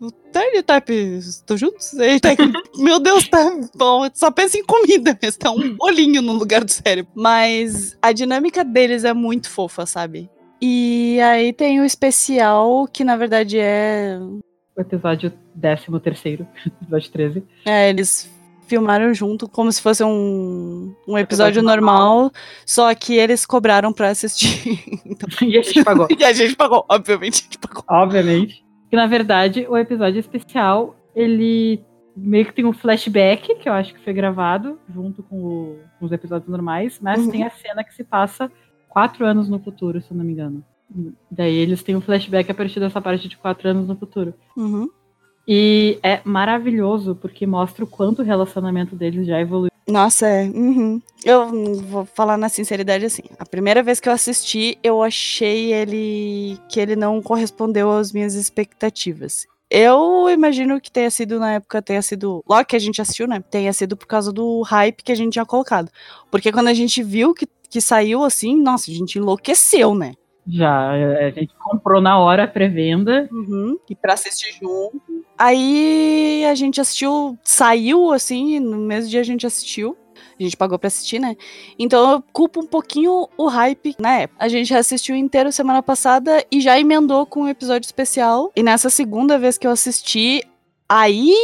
[0.00, 1.92] o Type e o Type estão juntos?
[1.98, 2.18] Aí,
[2.78, 3.44] meu Deus, tá
[3.76, 7.12] bom, só pensa em comida mesmo, tá um bolinho no lugar do cérebro.
[7.14, 10.30] Mas a dinâmica deles é muito fofa, sabe?
[10.60, 14.18] E aí tem o especial, que na verdade é.
[14.76, 16.46] O episódio 13,
[16.82, 17.44] episódio 13.
[17.64, 18.30] É, eles
[18.66, 22.30] filmaram junto como se fosse um, um episódio normal,
[22.64, 25.00] só que eles cobraram pra assistir.
[25.04, 25.28] então...
[25.42, 26.06] E a gente pagou.
[26.16, 27.84] e a gente pagou, obviamente a gente pagou.
[27.88, 28.64] Obviamente.
[28.88, 31.82] Que na verdade o episódio especial, ele
[32.16, 36.06] meio que tem um flashback, que eu acho que foi gravado junto com, o, com
[36.06, 37.30] os episódios normais, mas uhum.
[37.30, 38.50] tem a cena que se passa
[38.90, 40.62] quatro anos no futuro, se eu não me engano.
[41.30, 44.34] Daí eles têm um flashback a partir dessa parte de quatro anos no futuro.
[44.56, 44.90] Uhum.
[45.46, 49.70] E é maravilhoso, porque mostra o quanto o relacionamento deles já evoluiu.
[49.88, 50.44] Nossa, é.
[50.44, 51.00] Uhum.
[51.24, 53.22] Eu vou falar na sinceridade assim.
[53.38, 58.34] A primeira vez que eu assisti, eu achei ele que ele não correspondeu às minhas
[58.34, 59.46] expectativas.
[59.68, 62.44] Eu imagino que tenha sido na época, tenha sido.
[62.48, 63.40] Logo que a gente assistiu, né?
[63.50, 65.90] Tenha sido por causa do hype que a gente tinha colocado.
[66.30, 70.14] Porque quando a gente viu que que saiu assim, nossa, a gente enlouqueceu, né?
[70.46, 73.28] Já, é, a gente comprou na hora a pré-venda.
[73.30, 75.00] Uhum, e pra assistir junto.
[75.38, 79.96] Aí a gente assistiu, saiu assim, no mesmo dia a gente assistiu.
[80.38, 81.36] A gente pagou pra assistir, né?
[81.78, 84.22] Então eu culpo um pouquinho o hype na né?
[84.22, 84.44] época.
[84.44, 88.50] A gente assistiu inteiro semana passada e já emendou com um episódio especial.
[88.56, 90.42] E nessa segunda vez que eu assisti,
[90.88, 91.34] aí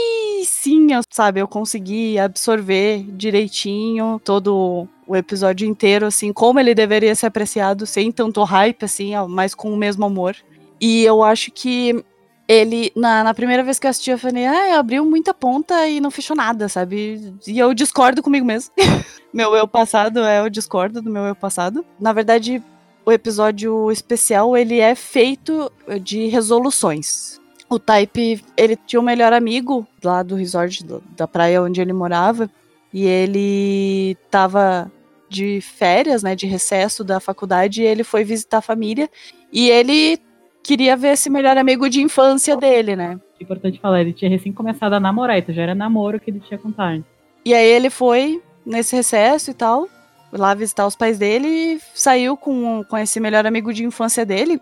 [0.44, 7.14] sim, eu, sabe, eu consegui absorver direitinho todo o episódio inteiro, assim, como ele deveria
[7.14, 10.36] ser apreciado, sem tanto hype, assim, mas com o mesmo amor.
[10.80, 12.04] E eu acho que
[12.48, 16.00] ele, na, na primeira vez que eu assisti, eu falei, ah, abriu muita ponta e
[16.00, 17.34] não fechou nada, sabe?
[17.46, 18.72] E eu discordo comigo mesmo.
[19.32, 21.84] meu eu passado é o discordo do meu eu passado.
[21.98, 22.62] Na verdade,
[23.04, 25.70] o episódio especial, ele é feito
[26.02, 31.62] de resoluções o Type, ele tinha um melhor amigo lá do resort do, da praia
[31.62, 32.48] onde ele morava.
[32.92, 34.90] E ele tava
[35.28, 39.10] de férias, né, de recesso da faculdade, e ele foi visitar a família.
[39.52, 40.20] E ele
[40.62, 43.20] queria ver esse melhor amigo de infância dele, né?
[43.40, 46.58] Importante falar, ele tinha recém começado a namorar, então já era namoro que ele tinha
[46.58, 47.04] com Tarn.
[47.44, 49.88] E aí ele foi nesse recesso e tal,
[50.32, 54.60] lá visitar os pais dele e saiu com, com esse melhor amigo de infância dele.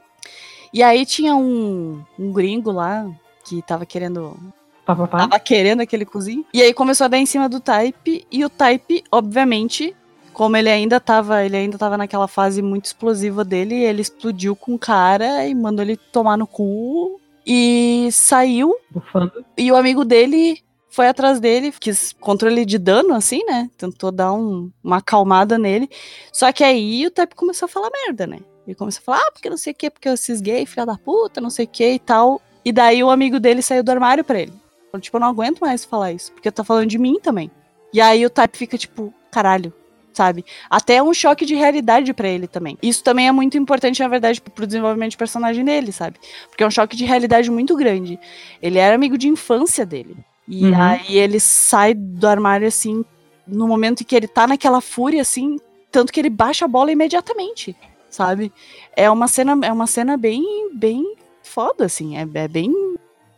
[0.73, 3.07] E aí tinha um, um gringo lá
[3.45, 4.37] que tava querendo.
[4.85, 5.19] Pá, pá, pá.
[5.19, 6.45] Tava querendo aquele cozinho.
[6.53, 8.27] E aí começou a dar em cima do Type.
[8.31, 9.97] E o Type, obviamente,
[10.33, 14.75] como ele ainda tava, ele ainda tava naquela fase muito explosiva dele, ele explodiu com
[14.75, 17.21] o cara e mandou ele tomar no cu.
[17.47, 18.75] E saiu.
[18.91, 19.45] Bufando.
[19.57, 23.69] E o amigo dele foi atrás dele, quis controle de dano, assim, né?
[23.77, 25.91] Tentou dar um, uma acalmada nele.
[26.33, 28.39] Só que aí o Type começou a falar merda, né?
[28.67, 30.97] Ele começou a falar, ah, porque não sei o que, porque eu cisguei, filha da
[30.97, 32.41] puta, não sei o que e tal.
[32.65, 34.53] E daí o amigo dele saiu do armário pra ele.
[35.01, 37.51] Tipo, eu não aguento mais falar isso, porque tá falando de mim também.
[37.93, 39.73] E aí o Type fica tipo, caralho,
[40.13, 40.45] sabe?
[40.71, 42.79] Até um choque de realidade para ele também.
[42.83, 46.19] Isso também é muito importante, na verdade, pro desenvolvimento de personagem dele, sabe?
[46.49, 48.19] Porque é um choque de realidade muito grande.
[48.63, 50.17] Ele era amigo de infância dele.
[50.47, 50.81] E uhum.
[50.81, 53.05] aí ele sai do armário assim,
[53.47, 55.59] no momento em que ele tá naquela fúria, assim,
[55.91, 57.75] tanto que ele baixa a bola imediatamente,
[58.11, 58.53] sabe?
[58.97, 62.73] É uma cena, é uma cena bem, bem foda, assim, é, é bem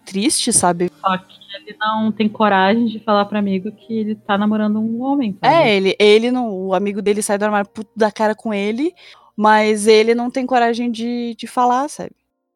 [0.06, 0.90] triste, sabe?
[1.00, 5.02] Só que ele não tem coragem de falar para amigo que ele tá namorando um
[5.02, 5.36] homem.
[5.40, 5.54] Sabe?
[5.54, 8.94] É, ele, ele não, o amigo dele sai do armário puto da cara com ele,
[9.36, 12.12] mas ele não tem coragem de, de falar, sabe?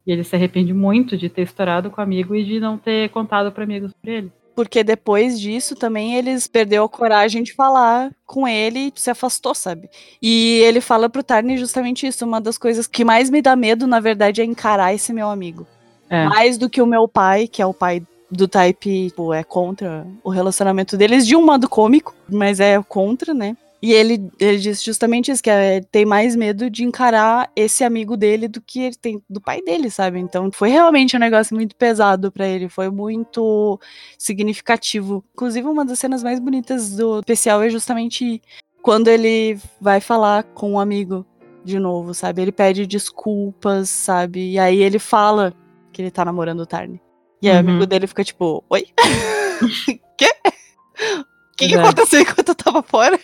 [0.07, 3.09] E ele se arrepende muito de ter estourado com o amigo e de não ter
[3.09, 4.31] contado para amigos sobre ele.
[4.55, 9.55] Porque depois disso também eles perdeu a coragem de falar com ele e se afastou,
[9.55, 9.89] sabe?
[10.21, 12.25] E ele fala pro Tarni justamente isso.
[12.25, 15.65] Uma das coisas que mais me dá medo, na verdade, é encarar esse meu amigo.
[16.11, 16.25] É.
[16.25, 20.05] Mais do que o meu pai, que é o pai do Type, tipo, é contra
[20.23, 23.55] o relacionamento deles, de um modo cômico, mas é contra, né?
[23.81, 28.15] E ele, ele disse justamente isso, que é, tem mais medo de encarar esse amigo
[28.15, 30.19] dele do que ele tem do pai dele, sabe?
[30.19, 33.79] Então foi realmente um negócio muito pesado para ele, foi muito
[34.19, 35.23] significativo.
[35.33, 38.39] Inclusive, uma das cenas mais bonitas do especial é justamente
[38.83, 41.25] quando ele vai falar com um amigo
[41.63, 42.43] de novo, sabe?
[42.43, 44.51] Ele pede desculpas, sabe?
[44.51, 45.53] E aí ele fala
[45.91, 47.01] que ele tá namorando o Tarni.
[47.41, 47.65] E aí uhum.
[47.65, 48.85] o amigo dele fica tipo, oi?
[50.17, 50.29] Quê?
[50.43, 53.19] O que, que aconteceu enquanto eu tava fora?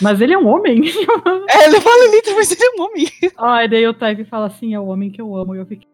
[0.00, 0.82] Mas ele é um homem.
[1.48, 3.06] É, ele fala literalmente, ele é um homem.
[3.36, 5.54] Ah, e daí o Type fala assim, é o homem que eu amo.
[5.54, 5.86] E eu fiquei...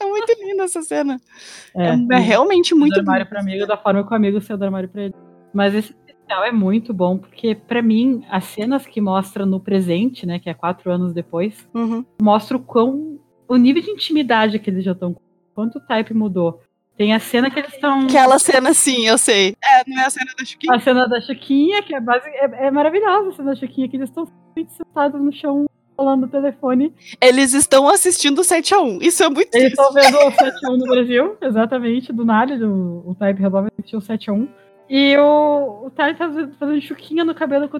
[0.00, 1.20] É muito linda essa cena.
[1.74, 4.64] É, é, é realmente muito armário pra amigo da forma que o amigo saiu do
[4.64, 5.14] armário pra ele.
[5.52, 10.26] Mas esse especial é muito bom, porque para mim, as cenas que mostram no presente,
[10.26, 12.04] né, que é quatro anos depois, uhum.
[12.20, 13.17] mostra o quão...
[13.48, 15.16] o nível de intimidade que eles já estão
[15.54, 16.60] quanto o Type mudou.
[16.96, 18.02] Tem a cena que eles estão.
[18.02, 19.54] Aquela cena, sim, eu sei.
[19.64, 20.74] É, não é a cena da Chiquinha?
[20.74, 22.28] A cena da Chiquinha, que é, base...
[22.28, 24.28] é, é maravilhosa a cena da Chiquinha, que eles estão
[24.76, 25.66] sentados no chão
[25.96, 26.92] falando no telefone.
[27.20, 29.02] Eles estão assistindo o 7x1.
[29.02, 33.16] Isso é muito Eles estão vendo o 7x1 no Brasil, exatamente, do nada, do, o
[33.16, 34.48] Type resolve assistir o 7x1.
[34.88, 37.78] E o, o Type tá fazendo chuquinha no cabelo com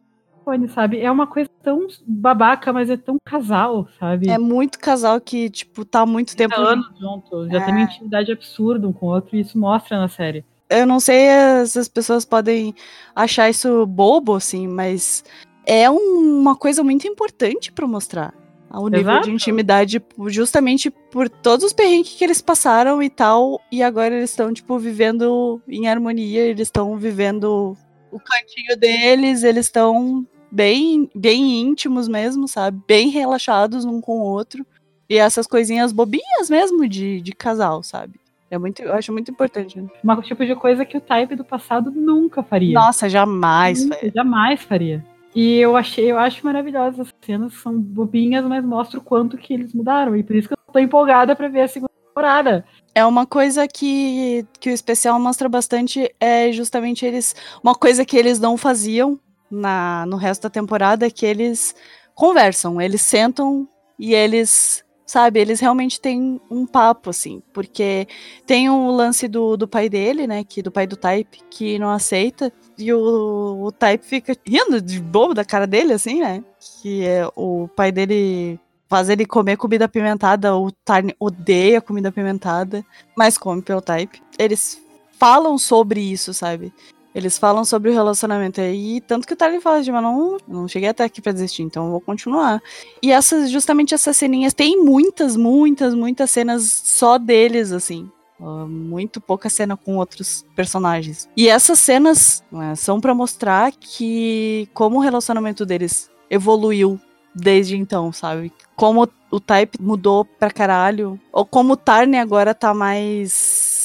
[0.48, 1.00] telefone, sabe?
[1.00, 4.28] É uma coisa tão babaca, mas é tão casal, sabe?
[4.30, 7.48] É muito casal que, tipo, tá há muito tempo anos junto.
[7.48, 7.64] Já é.
[7.64, 10.44] tem uma intimidade absurda um com o outro e isso mostra na série.
[10.70, 11.28] Eu não sei
[11.66, 12.74] se as pessoas podem
[13.14, 15.24] achar isso bobo, assim, mas
[15.66, 18.34] é uma coisa muito importante para mostrar
[18.70, 19.24] o nível Exato.
[19.24, 24.28] de intimidade, justamente por todos os perrengues que eles passaram e tal, e agora eles
[24.28, 27.74] estão, tipo, vivendo em harmonia, eles estão vivendo
[28.10, 32.80] o cantinho deles, eles estão bem, bem íntimos mesmo, sabe?
[32.86, 34.66] Bem relaxados um com o outro.
[35.08, 38.20] E essas coisinhas bobinhas mesmo de, de casal, sabe?
[38.50, 39.80] É muito, eu acho muito importante.
[39.80, 39.88] Né?
[40.02, 42.74] Uma tipo de coisa que o Type do passado nunca faria.
[42.74, 44.12] Nossa, jamais nunca, faria.
[44.14, 45.04] Jamais faria.
[45.34, 49.52] E eu achei, eu acho maravilhosas as cenas, são bobinhas, mas mostra o quanto que
[49.52, 50.16] eles mudaram.
[50.16, 52.64] E por isso que eu tô empolgada para ver a segunda temporada.
[52.94, 57.36] É uma coisa que, que o especial mostra bastante, é justamente eles.
[57.62, 59.20] Uma coisa que eles não faziam
[59.50, 61.74] na, no resto da temporada que eles
[62.14, 63.68] conversam, eles sentam
[63.98, 68.06] e eles, sabe, eles realmente têm um papo, assim, porque
[68.46, 71.90] tem o lance do, do pai dele, né, que do pai do Type, que não
[71.90, 76.42] aceita, e o, o Type fica rindo de bobo da cara dele, assim, né,
[76.82, 78.58] que é, o pai dele
[78.88, 82.84] faz ele comer comida apimentada, o Tarn odeia comida apimentada,
[83.16, 84.22] mas come pelo Type.
[84.38, 84.80] Eles
[85.12, 86.72] falam sobre isso, sabe?
[87.18, 90.68] Eles falam sobre o relacionamento aí, tanto que o Tyler fala, de, mas não, não
[90.68, 92.62] cheguei até aqui pra desistir, então eu vou continuar.
[93.02, 98.08] E essas, justamente essas ceninhas, tem muitas, muitas, muitas cenas só deles, assim.
[98.38, 101.28] Uh, muito pouca cena com outros personagens.
[101.36, 107.00] E essas cenas né, são para mostrar que como o relacionamento deles evoluiu
[107.34, 108.52] desde então, sabe?
[108.76, 111.18] Como o Type mudou pra caralho.
[111.32, 113.77] Ou como o Tarn agora tá mais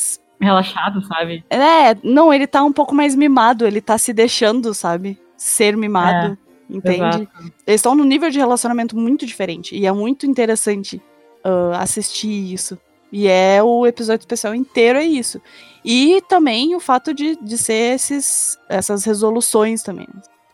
[0.43, 1.43] relaxado, sabe?
[1.49, 5.19] É, não, ele tá um pouco mais mimado, ele tá se deixando, sabe?
[5.37, 6.37] Ser mimado.
[6.69, 6.99] É, entende?
[6.99, 7.27] Exato.
[7.65, 9.75] Eles estão num nível de relacionamento muito diferente.
[9.75, 11.01] E é muito interessante
[11.45, 12.77] uh, assistir isso.
[13.11, 15.39] E é o episódio especial inteiro é isso.
[15.85, 20.07] E também o fato de, de ser esses, essas resoluções também.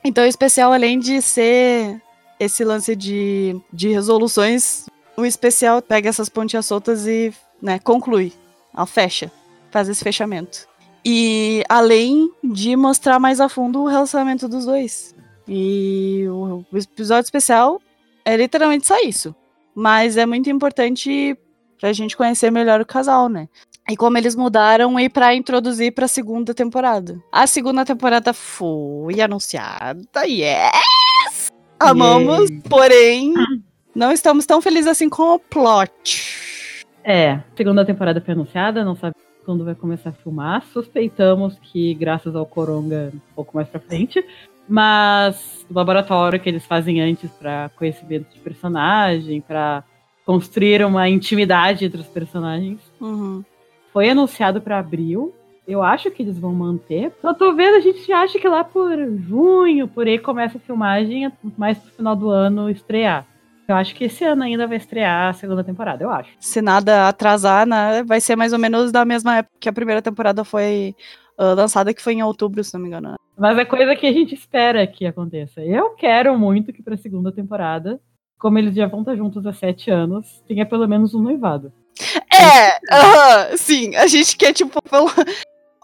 [0.03, 2.01] Então o especial, além de ser
[2.39, 8.33] esse lance de, de resoluções, o especial pega essas pontinhas soltas e né, conclui.
[8.75, 9.31] Ela fecha
[9.71, 10.67] faz esse fechamento.
[11.05, 15.15] E além de mostrar mais a fundo o relacionamento dos dois.
[15.47, 17.81] E o, episódio especial
[18.23, 19.35] é literalmente só isso.
[19.75, 21.37] mas é muito importante
[21.79, 23.47] pra gente conhecer melhor o casal, né?
[23.89, 27.17] E como eles mudaram e para introduzir para a segunda temporada.
[27.31, 30.25] A segunda temporada foi anunciada.
[30.25, 31.49] Yes!
[31.79, 32.69] Amamos, yeah.
[32.69, 33.33] porém
[33.95, 36.85] não estamos tão felizes assim com o plot.
[37.03, 39.15] É, segunda temporada foi anunciada, não sabe
[39.49, 40.63] quando vai começar a filmar.
[40.71, 44.23] Suspeitamos que graças ao Coronga um pouco mais para frente,
[44.67, 49.83] mas o laboratório que eles fazem antes para conhecimento de personagem, para
[50.23, 52.79] construir uma intimidade entre os personagens.
[53.01, 53.43] Uhum.
[53.91, 55.33] Foi anunciado para abril.
[55.67, 57.11] Eu acho que eles vão manter.
[57.23, 58.95] Eu tô vendo, a gente acha que lá por
[59.27, 63.25] junho, por aí, começa a filmagem, mais pro final do ano estrear.
[63.69, 66.31] Eu acho que esse ano ainda vai estrear a segunda temporada, eu acho.
[66.39, 70.01] Se nada atrasar, né, vai ser mais ou menos da mesma época que a primeira
[70.01, 70.95] temporada foi
[71.39, 73.11] uh, lançada, que foi em outubro, se não me engano.
[73.11, 73.15] Né?
[73.37, 75.61] Mas é coisa que a gente espera que aconteça.
[75.61, 77.99] Eu quero muito que pra segunda temporada
[78.39, 81.73] como eles já vão estar juntos há sete anos, tenha pelo menos um noivado.
[82.33, 85.07] É, uh -huh, sim, a gente quer, tipo, pelo.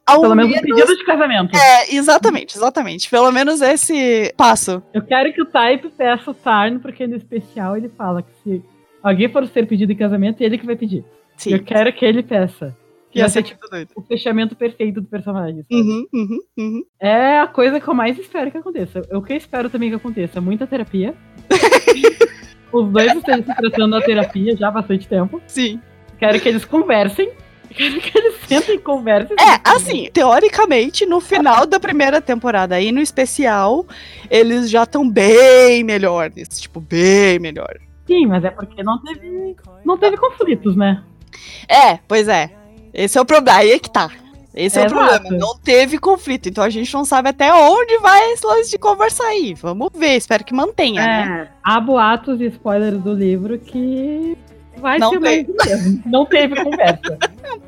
[0.07, 1.55] Ao Pelo menos, menos um pedido de casamento.
[1.55, 3.09] É, exatamente, exatamente.
[3.09, 4.83] Pelo menos esse passo.
[4.93, 8.63] Eu quero que o Type peça o Tarn, porque no especial ele fala que se
[9.01, 11.03] alguém for ser pedido em casamento, é ele que vai pedir.
[11.35, 11.53] Sim.
[11.53, 12.77] Eu quero que ele peça.
[13.09, 13.89] Que ia ser tipo doido.
[13.95, 15.63] o fechamento perfeito do personagem.
[15.71, 16.85] Uhum, uhum, uhum.
[16.99, 19.01] É a coisa que eu mais espero que aconteça.
[19.11, 20.41] O que eu espero também que aconteça?
[20.41, 21.15] Muita terapia.
[22.71, 25.41] Os dois estão se tratando na terapia já há bastante tempo.
[25.47, 25.79] Sim.
[26.19, 27.31] Quero que eles conversem.
[27.75, 29.35] Quero que eles sentem e conversem.
[29.37, 33.85] É, assim, teoricamente, no final da primeira temporada e no especial,
[34.29, 36.47] eles já estão bem melhores.
[36.59, 37.77] Tipo, bem melhor.
[38.07, 41.03] Sim, mas é porque não teve, não teve conflitos, né?
[41.67, 42.51] É, pois é.
[42.93, 43.59] Esse é o problema.
[43.59, 44.09] Aí é que tá.
[44.53, 45.29] Esse é, é o problema.
[45.31, 46.47] Não teve conflito.
[46.47, 49.53] Então a gente não sabe até onde vai esse lance de conversar aí.
[49.53, 51.49] Vamos ver, espero que mantenha, é, né?
[51.61, 54.37] Há boatos e spoilers do livro que
[54.77, 56.01] vai não ser mais mesmo.
[56.05, 57.17] Não teve conversa.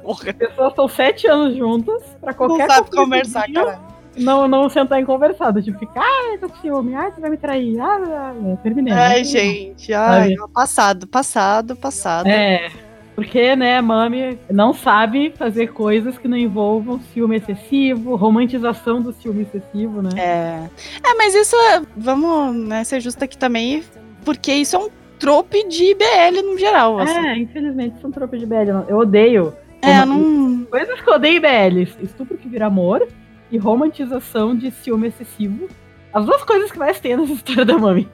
[0.02, 0.30] Porra.
[0.30, 2.68] As pessoas estão sete anos juntas pra qualquer coisa.
[2.68, 3.80] Não sabe conversar, cara.
[4.18, 7.38] Não, não sentar em conversado, tipo, ficar, ah, tô com ciúme, ah, você vai me
[7.38, 8.58] trair, ah, ah, ah.
[8.64, 8.92] terminei.
[8.92, 9.24] Ai, né?
[9.24, 12.28] gente, ai, passado, passado, passado.
[12.28, 12.72] É,
[13.18, 19.44] porque, né, Mami não sabe fazer coisas que não envolvam ciúme excessivo, romantização do ciúme
[19.44, 20.10] excessivo, né?
[20.16, 20.70] É.
[21.04, 23.84] É, mas isso é, vamos né, ser justo aqui também,
[24.24, 24.90] porque isso é um
[25.20, 27.00] trope de IBL no geral.
[27.00, 27.28] Assim.
[27.28, 28.86] É, infelizmente é um trope de IBL.
[28.88, 29.54] Eu odeio.
[29.82, 30.66] É, não.
[30.66, 33.08] Coisas que eu odeio IBL: estupro que vira amor
[33.52, 35.68] e romantização de ciúme excessivo.
[36.14, 38.10] As duas coisas que mais tem nessa história da Mami.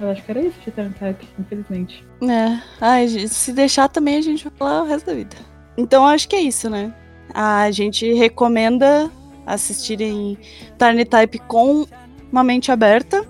[0.00, 2.04] Eu acho que era isso de Type, infelizmente.
[2.22, 2.58] É.
[2.80, 5.36] Ai, se deixar também a gente vai falar o resto da vida.
[5.76, 6.92] Então acho que é isso, né?
[7.32, 9.10] A gente recomenda
[9.46, 10.36] assistirem
[10.78, 11.86] Tiny Type com
[12.30, 13.24] uma mente aberta,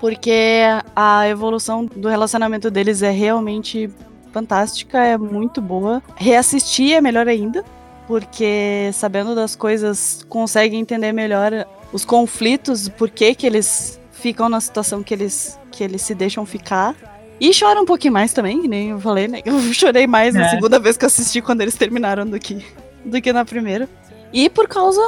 [0.00, 0.62] porque
[0.96, 3.90] a evolução do relacionamento deles é realmente
[4.32, 6.02] fantástica, é muito boa.
[6.16, 7.62] Reassistir é melhor ainda,
[8.06, 14.60] porque sabendo das coisas consegue entender melhor os conflitos, por que que eles ficam na
[14.60, 16.96] situação que eles que eles se deixam ficar.
[17.40, 19.40] E chora um pouquinho mais também, que nem eu falei, né?
[19.46, 20.38] Eu chorei mais é.
[20.38, 22.64] na segunda vez que eu assisti quando eles terminaram do que,
[23.04, 23.88] do que na primeira.
[24.32, 25.00] E por causa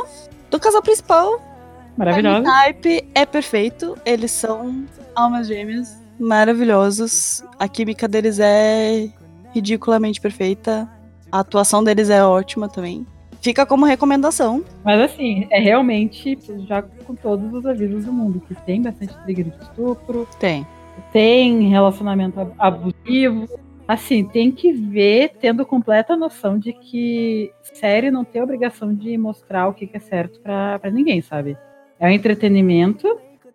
[0.50, 1.51] do casal principal.
[1.96, 2.40] Maravilhoso.
[2.40, 3.96] O type é perfeito.
[4.04, 7.44] Eles são almas gêmeas maravilhosos.
[7.58, 9.08] A química deles é
[9.52, 10.88] ridiculamente perfeita.
[11.30, 13.06] A atuação deles é ótima também.
[13.40, 14.64] Fica como recomendação.
[14.84, 19.46] Mas assim, é realmente, já com todos os avisos do mundo, que tem bastante trigger
[19.46, 20.28] de estupro.
[20.38, 20.66] Tem.
[21.12, 23.48] Tem relacionamento abusivo.
[23.88, 29.66] Assim, tem que ver, tendo completa noção de que série não tem obrigação de mostrar
[29.68, 31.58] o que é certo para ninguém, sabe?
[32.02, 33.06] É um entretenimento,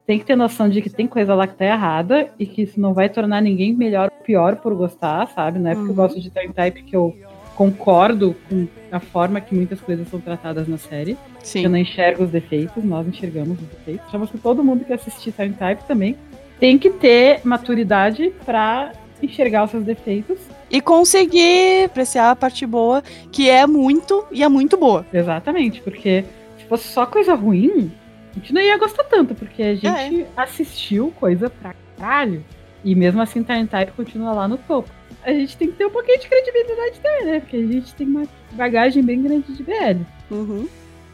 [0.06, 2.80] tem que ter noção de que tem coisa lá que tá errada e que isso
[2.80, 5.60] não vai tornar ninguém melhor ou pior por gostar, sabe?
[5.60, 5.91] Não é porque uhum.
[5.91, 7.14] eu gosto de Time Type que eu
[7.57, 11.18] concordo com a forma que muitas coisas são tratadas na série.
[11.44, 11.65] Sim.
[11.65, 14.07] Eu não enxergo os defeitos, nós enxergamos os defeitos.
[14.07, 16.15] Achamos que todo mundo que assistir Time Type também
[16.57, 20.40] tem que ter maturidade para enxergar os seus defeitos.
[20.72, 25.06] E conseguir apreciar a parte boa, que é muito e é muito boa.
[25.11, 26.24] Exatamente, porque
[26.57, 27.91] se fosse só coisa ruim,
[28.38, 30.27] a gente não ia gostar tanto, porque a gente é.
[30.38, 32.43] assistiu coisa pra caralho.
[32.84, 34.89] E mesmo assim, Time Type continua lá no topo
[35.27, 37.39] a gente tem que ter um pouquinho de credibilidade também, né?
[37.41, 38.23] Porque a gente tem uma
[38.53, 40.01] bagagem bem grande de BL.
[40.31, 40.68] Uhum.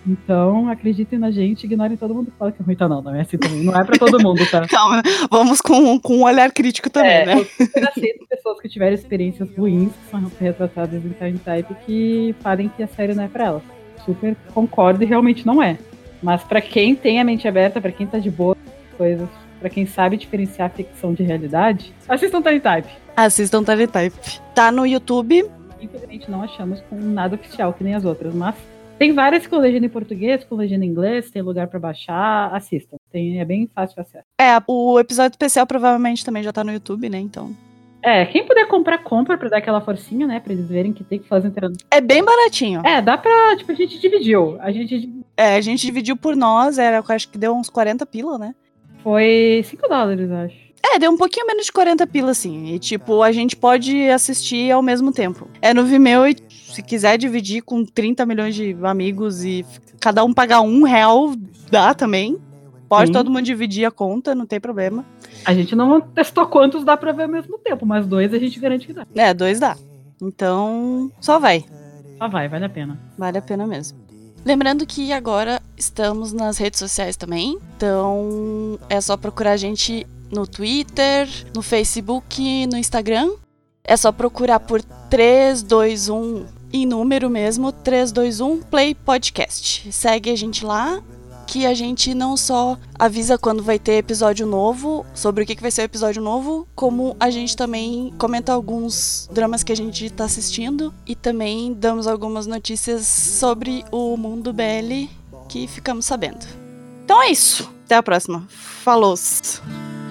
[0.05, 2.87] Então, acreditem na gente, ignorem todo mundo que fala que é ruim, tá?
[2.87, 3.63] Não, não é assim também.
[3.63, 4.67] Não é pra todo mundo, tá?
[4.69, 5.01] Calma,
[5.31, 7.33] vamos com, com um olhar crítico também, é, né?
[7.75, 12.69] Eu aceito pessoas que tiveram experiências ruins, que são retratadas em Time Type, que falem
[12.69, 13.63] que a série não é pra elas.
[14.05, 15.79] Super concordo e realmente não é.
[16.23, 18.57] Mas para quem tem a mente aberta, para quem tá de boa
[18.97, 19.27] coisas,
[19.59, 24.17] para quem sabe diferenciar ficção de realidade, assistam Time Type Assistam Teletype.
[24.55, 25.45] Tá no YouTube.
[25.79, 28.55] Infelizmente não achamos com nada oficial que nem as outras, mas
[28.97, 32.97] tem várias com legenda em português, com legenda em inglês, tem lugar para baixar, assistam.
[33.11, 34.25] Tem, é bem fácil acesso.
[34.39, 37.19] É, o episódio especial provavelmente também já tá no YouTube, né?
[37.19, 37.55] Então.
[38.03, 40.39] É, quem puder comprar, compra pra dar aquela forcinha, né?
[40.41, 41.77] Pra eles verem que tem que fazer entrando.
[41.89, 42.81] É bem baratinho.
[42.85, 43.55] É, dá pra.
[43.55, 44.57] Tipo, a gente dividiu.
[44.59, 45.09] A gente.
[45.37, 48.53] É, a gente dividiu por nós, era, acho que deu uns 40 pila, né?
[49.01, 50.63] Foi 5 dólares, acho.
[50.85, 52.73] É, deu um pouquinho menos de 40 pila, assim.
[52.73, 55.47] E, tipo, a gente pode assistir ao mesmo tempo.
[55.61, 59.65] É no Vimeo e se quiser dividir com 30 milhões de amigos e
[59.99, 61.33] cada um pagar um real,
[61.71, 62.37] dá também.
[62.87, 63.13] Pode Sim.
[63.13, 65.05] todo mundo dividir a conta, não tem problema.
[65.45, 68.59] A gente não testou quantos dá pra ver ao mesmo tempo, mas dois a gente
[68.59, 69.05] garante que dá.
[69.15, 69.75] É, dois dá.
[70.21, 71.65] Então, só vai.
[72.17, 72.99] Só vai, vale a pena.
[73.17, 73.97] Vale a pena mesmo.
[74.45, 77.57] Lembrando que agora estamos nas redes sociais também.
[77.77, 83.31] Então é só procurar a gente no Twitter, no Facebook, no Instagram.
[83.83, 89.91] É só procurar por 321 em número mesmo, 321 Play Podcast.
[89.91, 91.01] Segue a gente lá
[91.52, 95.62] Que a gente não só avisa quando vai ter episódio novo, sobre o que que
[95.62, 100.10] vai ser o episódio novo, como a gente também comenta alguns dramas que a gente
[100.10, 105.08] tá assistindo e também damos algumas notícias sobre o mundo BL
[105.48, 106.46] que ficamos sabendo.
[107.04, 107.72] Então é isso.
[107.86, 108.46] Até a próxima.
[108.50, 109.14] Falou!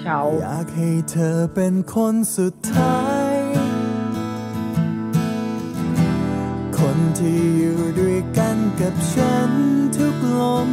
[0.03, 0.27] Tchau.
[0.41, 2.97] อยากให้เธอเป็นคนสุดท้า
[3.33, 3.37] ย
[6.77, 9.51] คนที่อยู่ด้วยกันกับฉัน
[9.95, 10.69] ทุกลม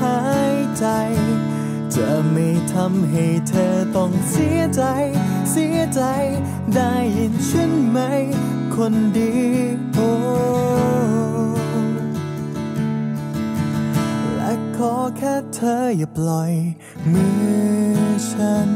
[0.00, 0.20] หา
[0.54, 0.86] ยใจ
[1.96, 4.82] จะไม่ทำให้เธอต้องเสียใจ
[5.50, 6.02] เสียใจ
[6.74, 7.98] ได้ยินฉันไหม
[8.74, 9.32] คนดี
[9.94, 10.10] โอ้
[14.36, 16.52] และขอแค่เธออย่าปล่อย
[17.12, 17.26] มื
[17.98, 18.70] อฉัน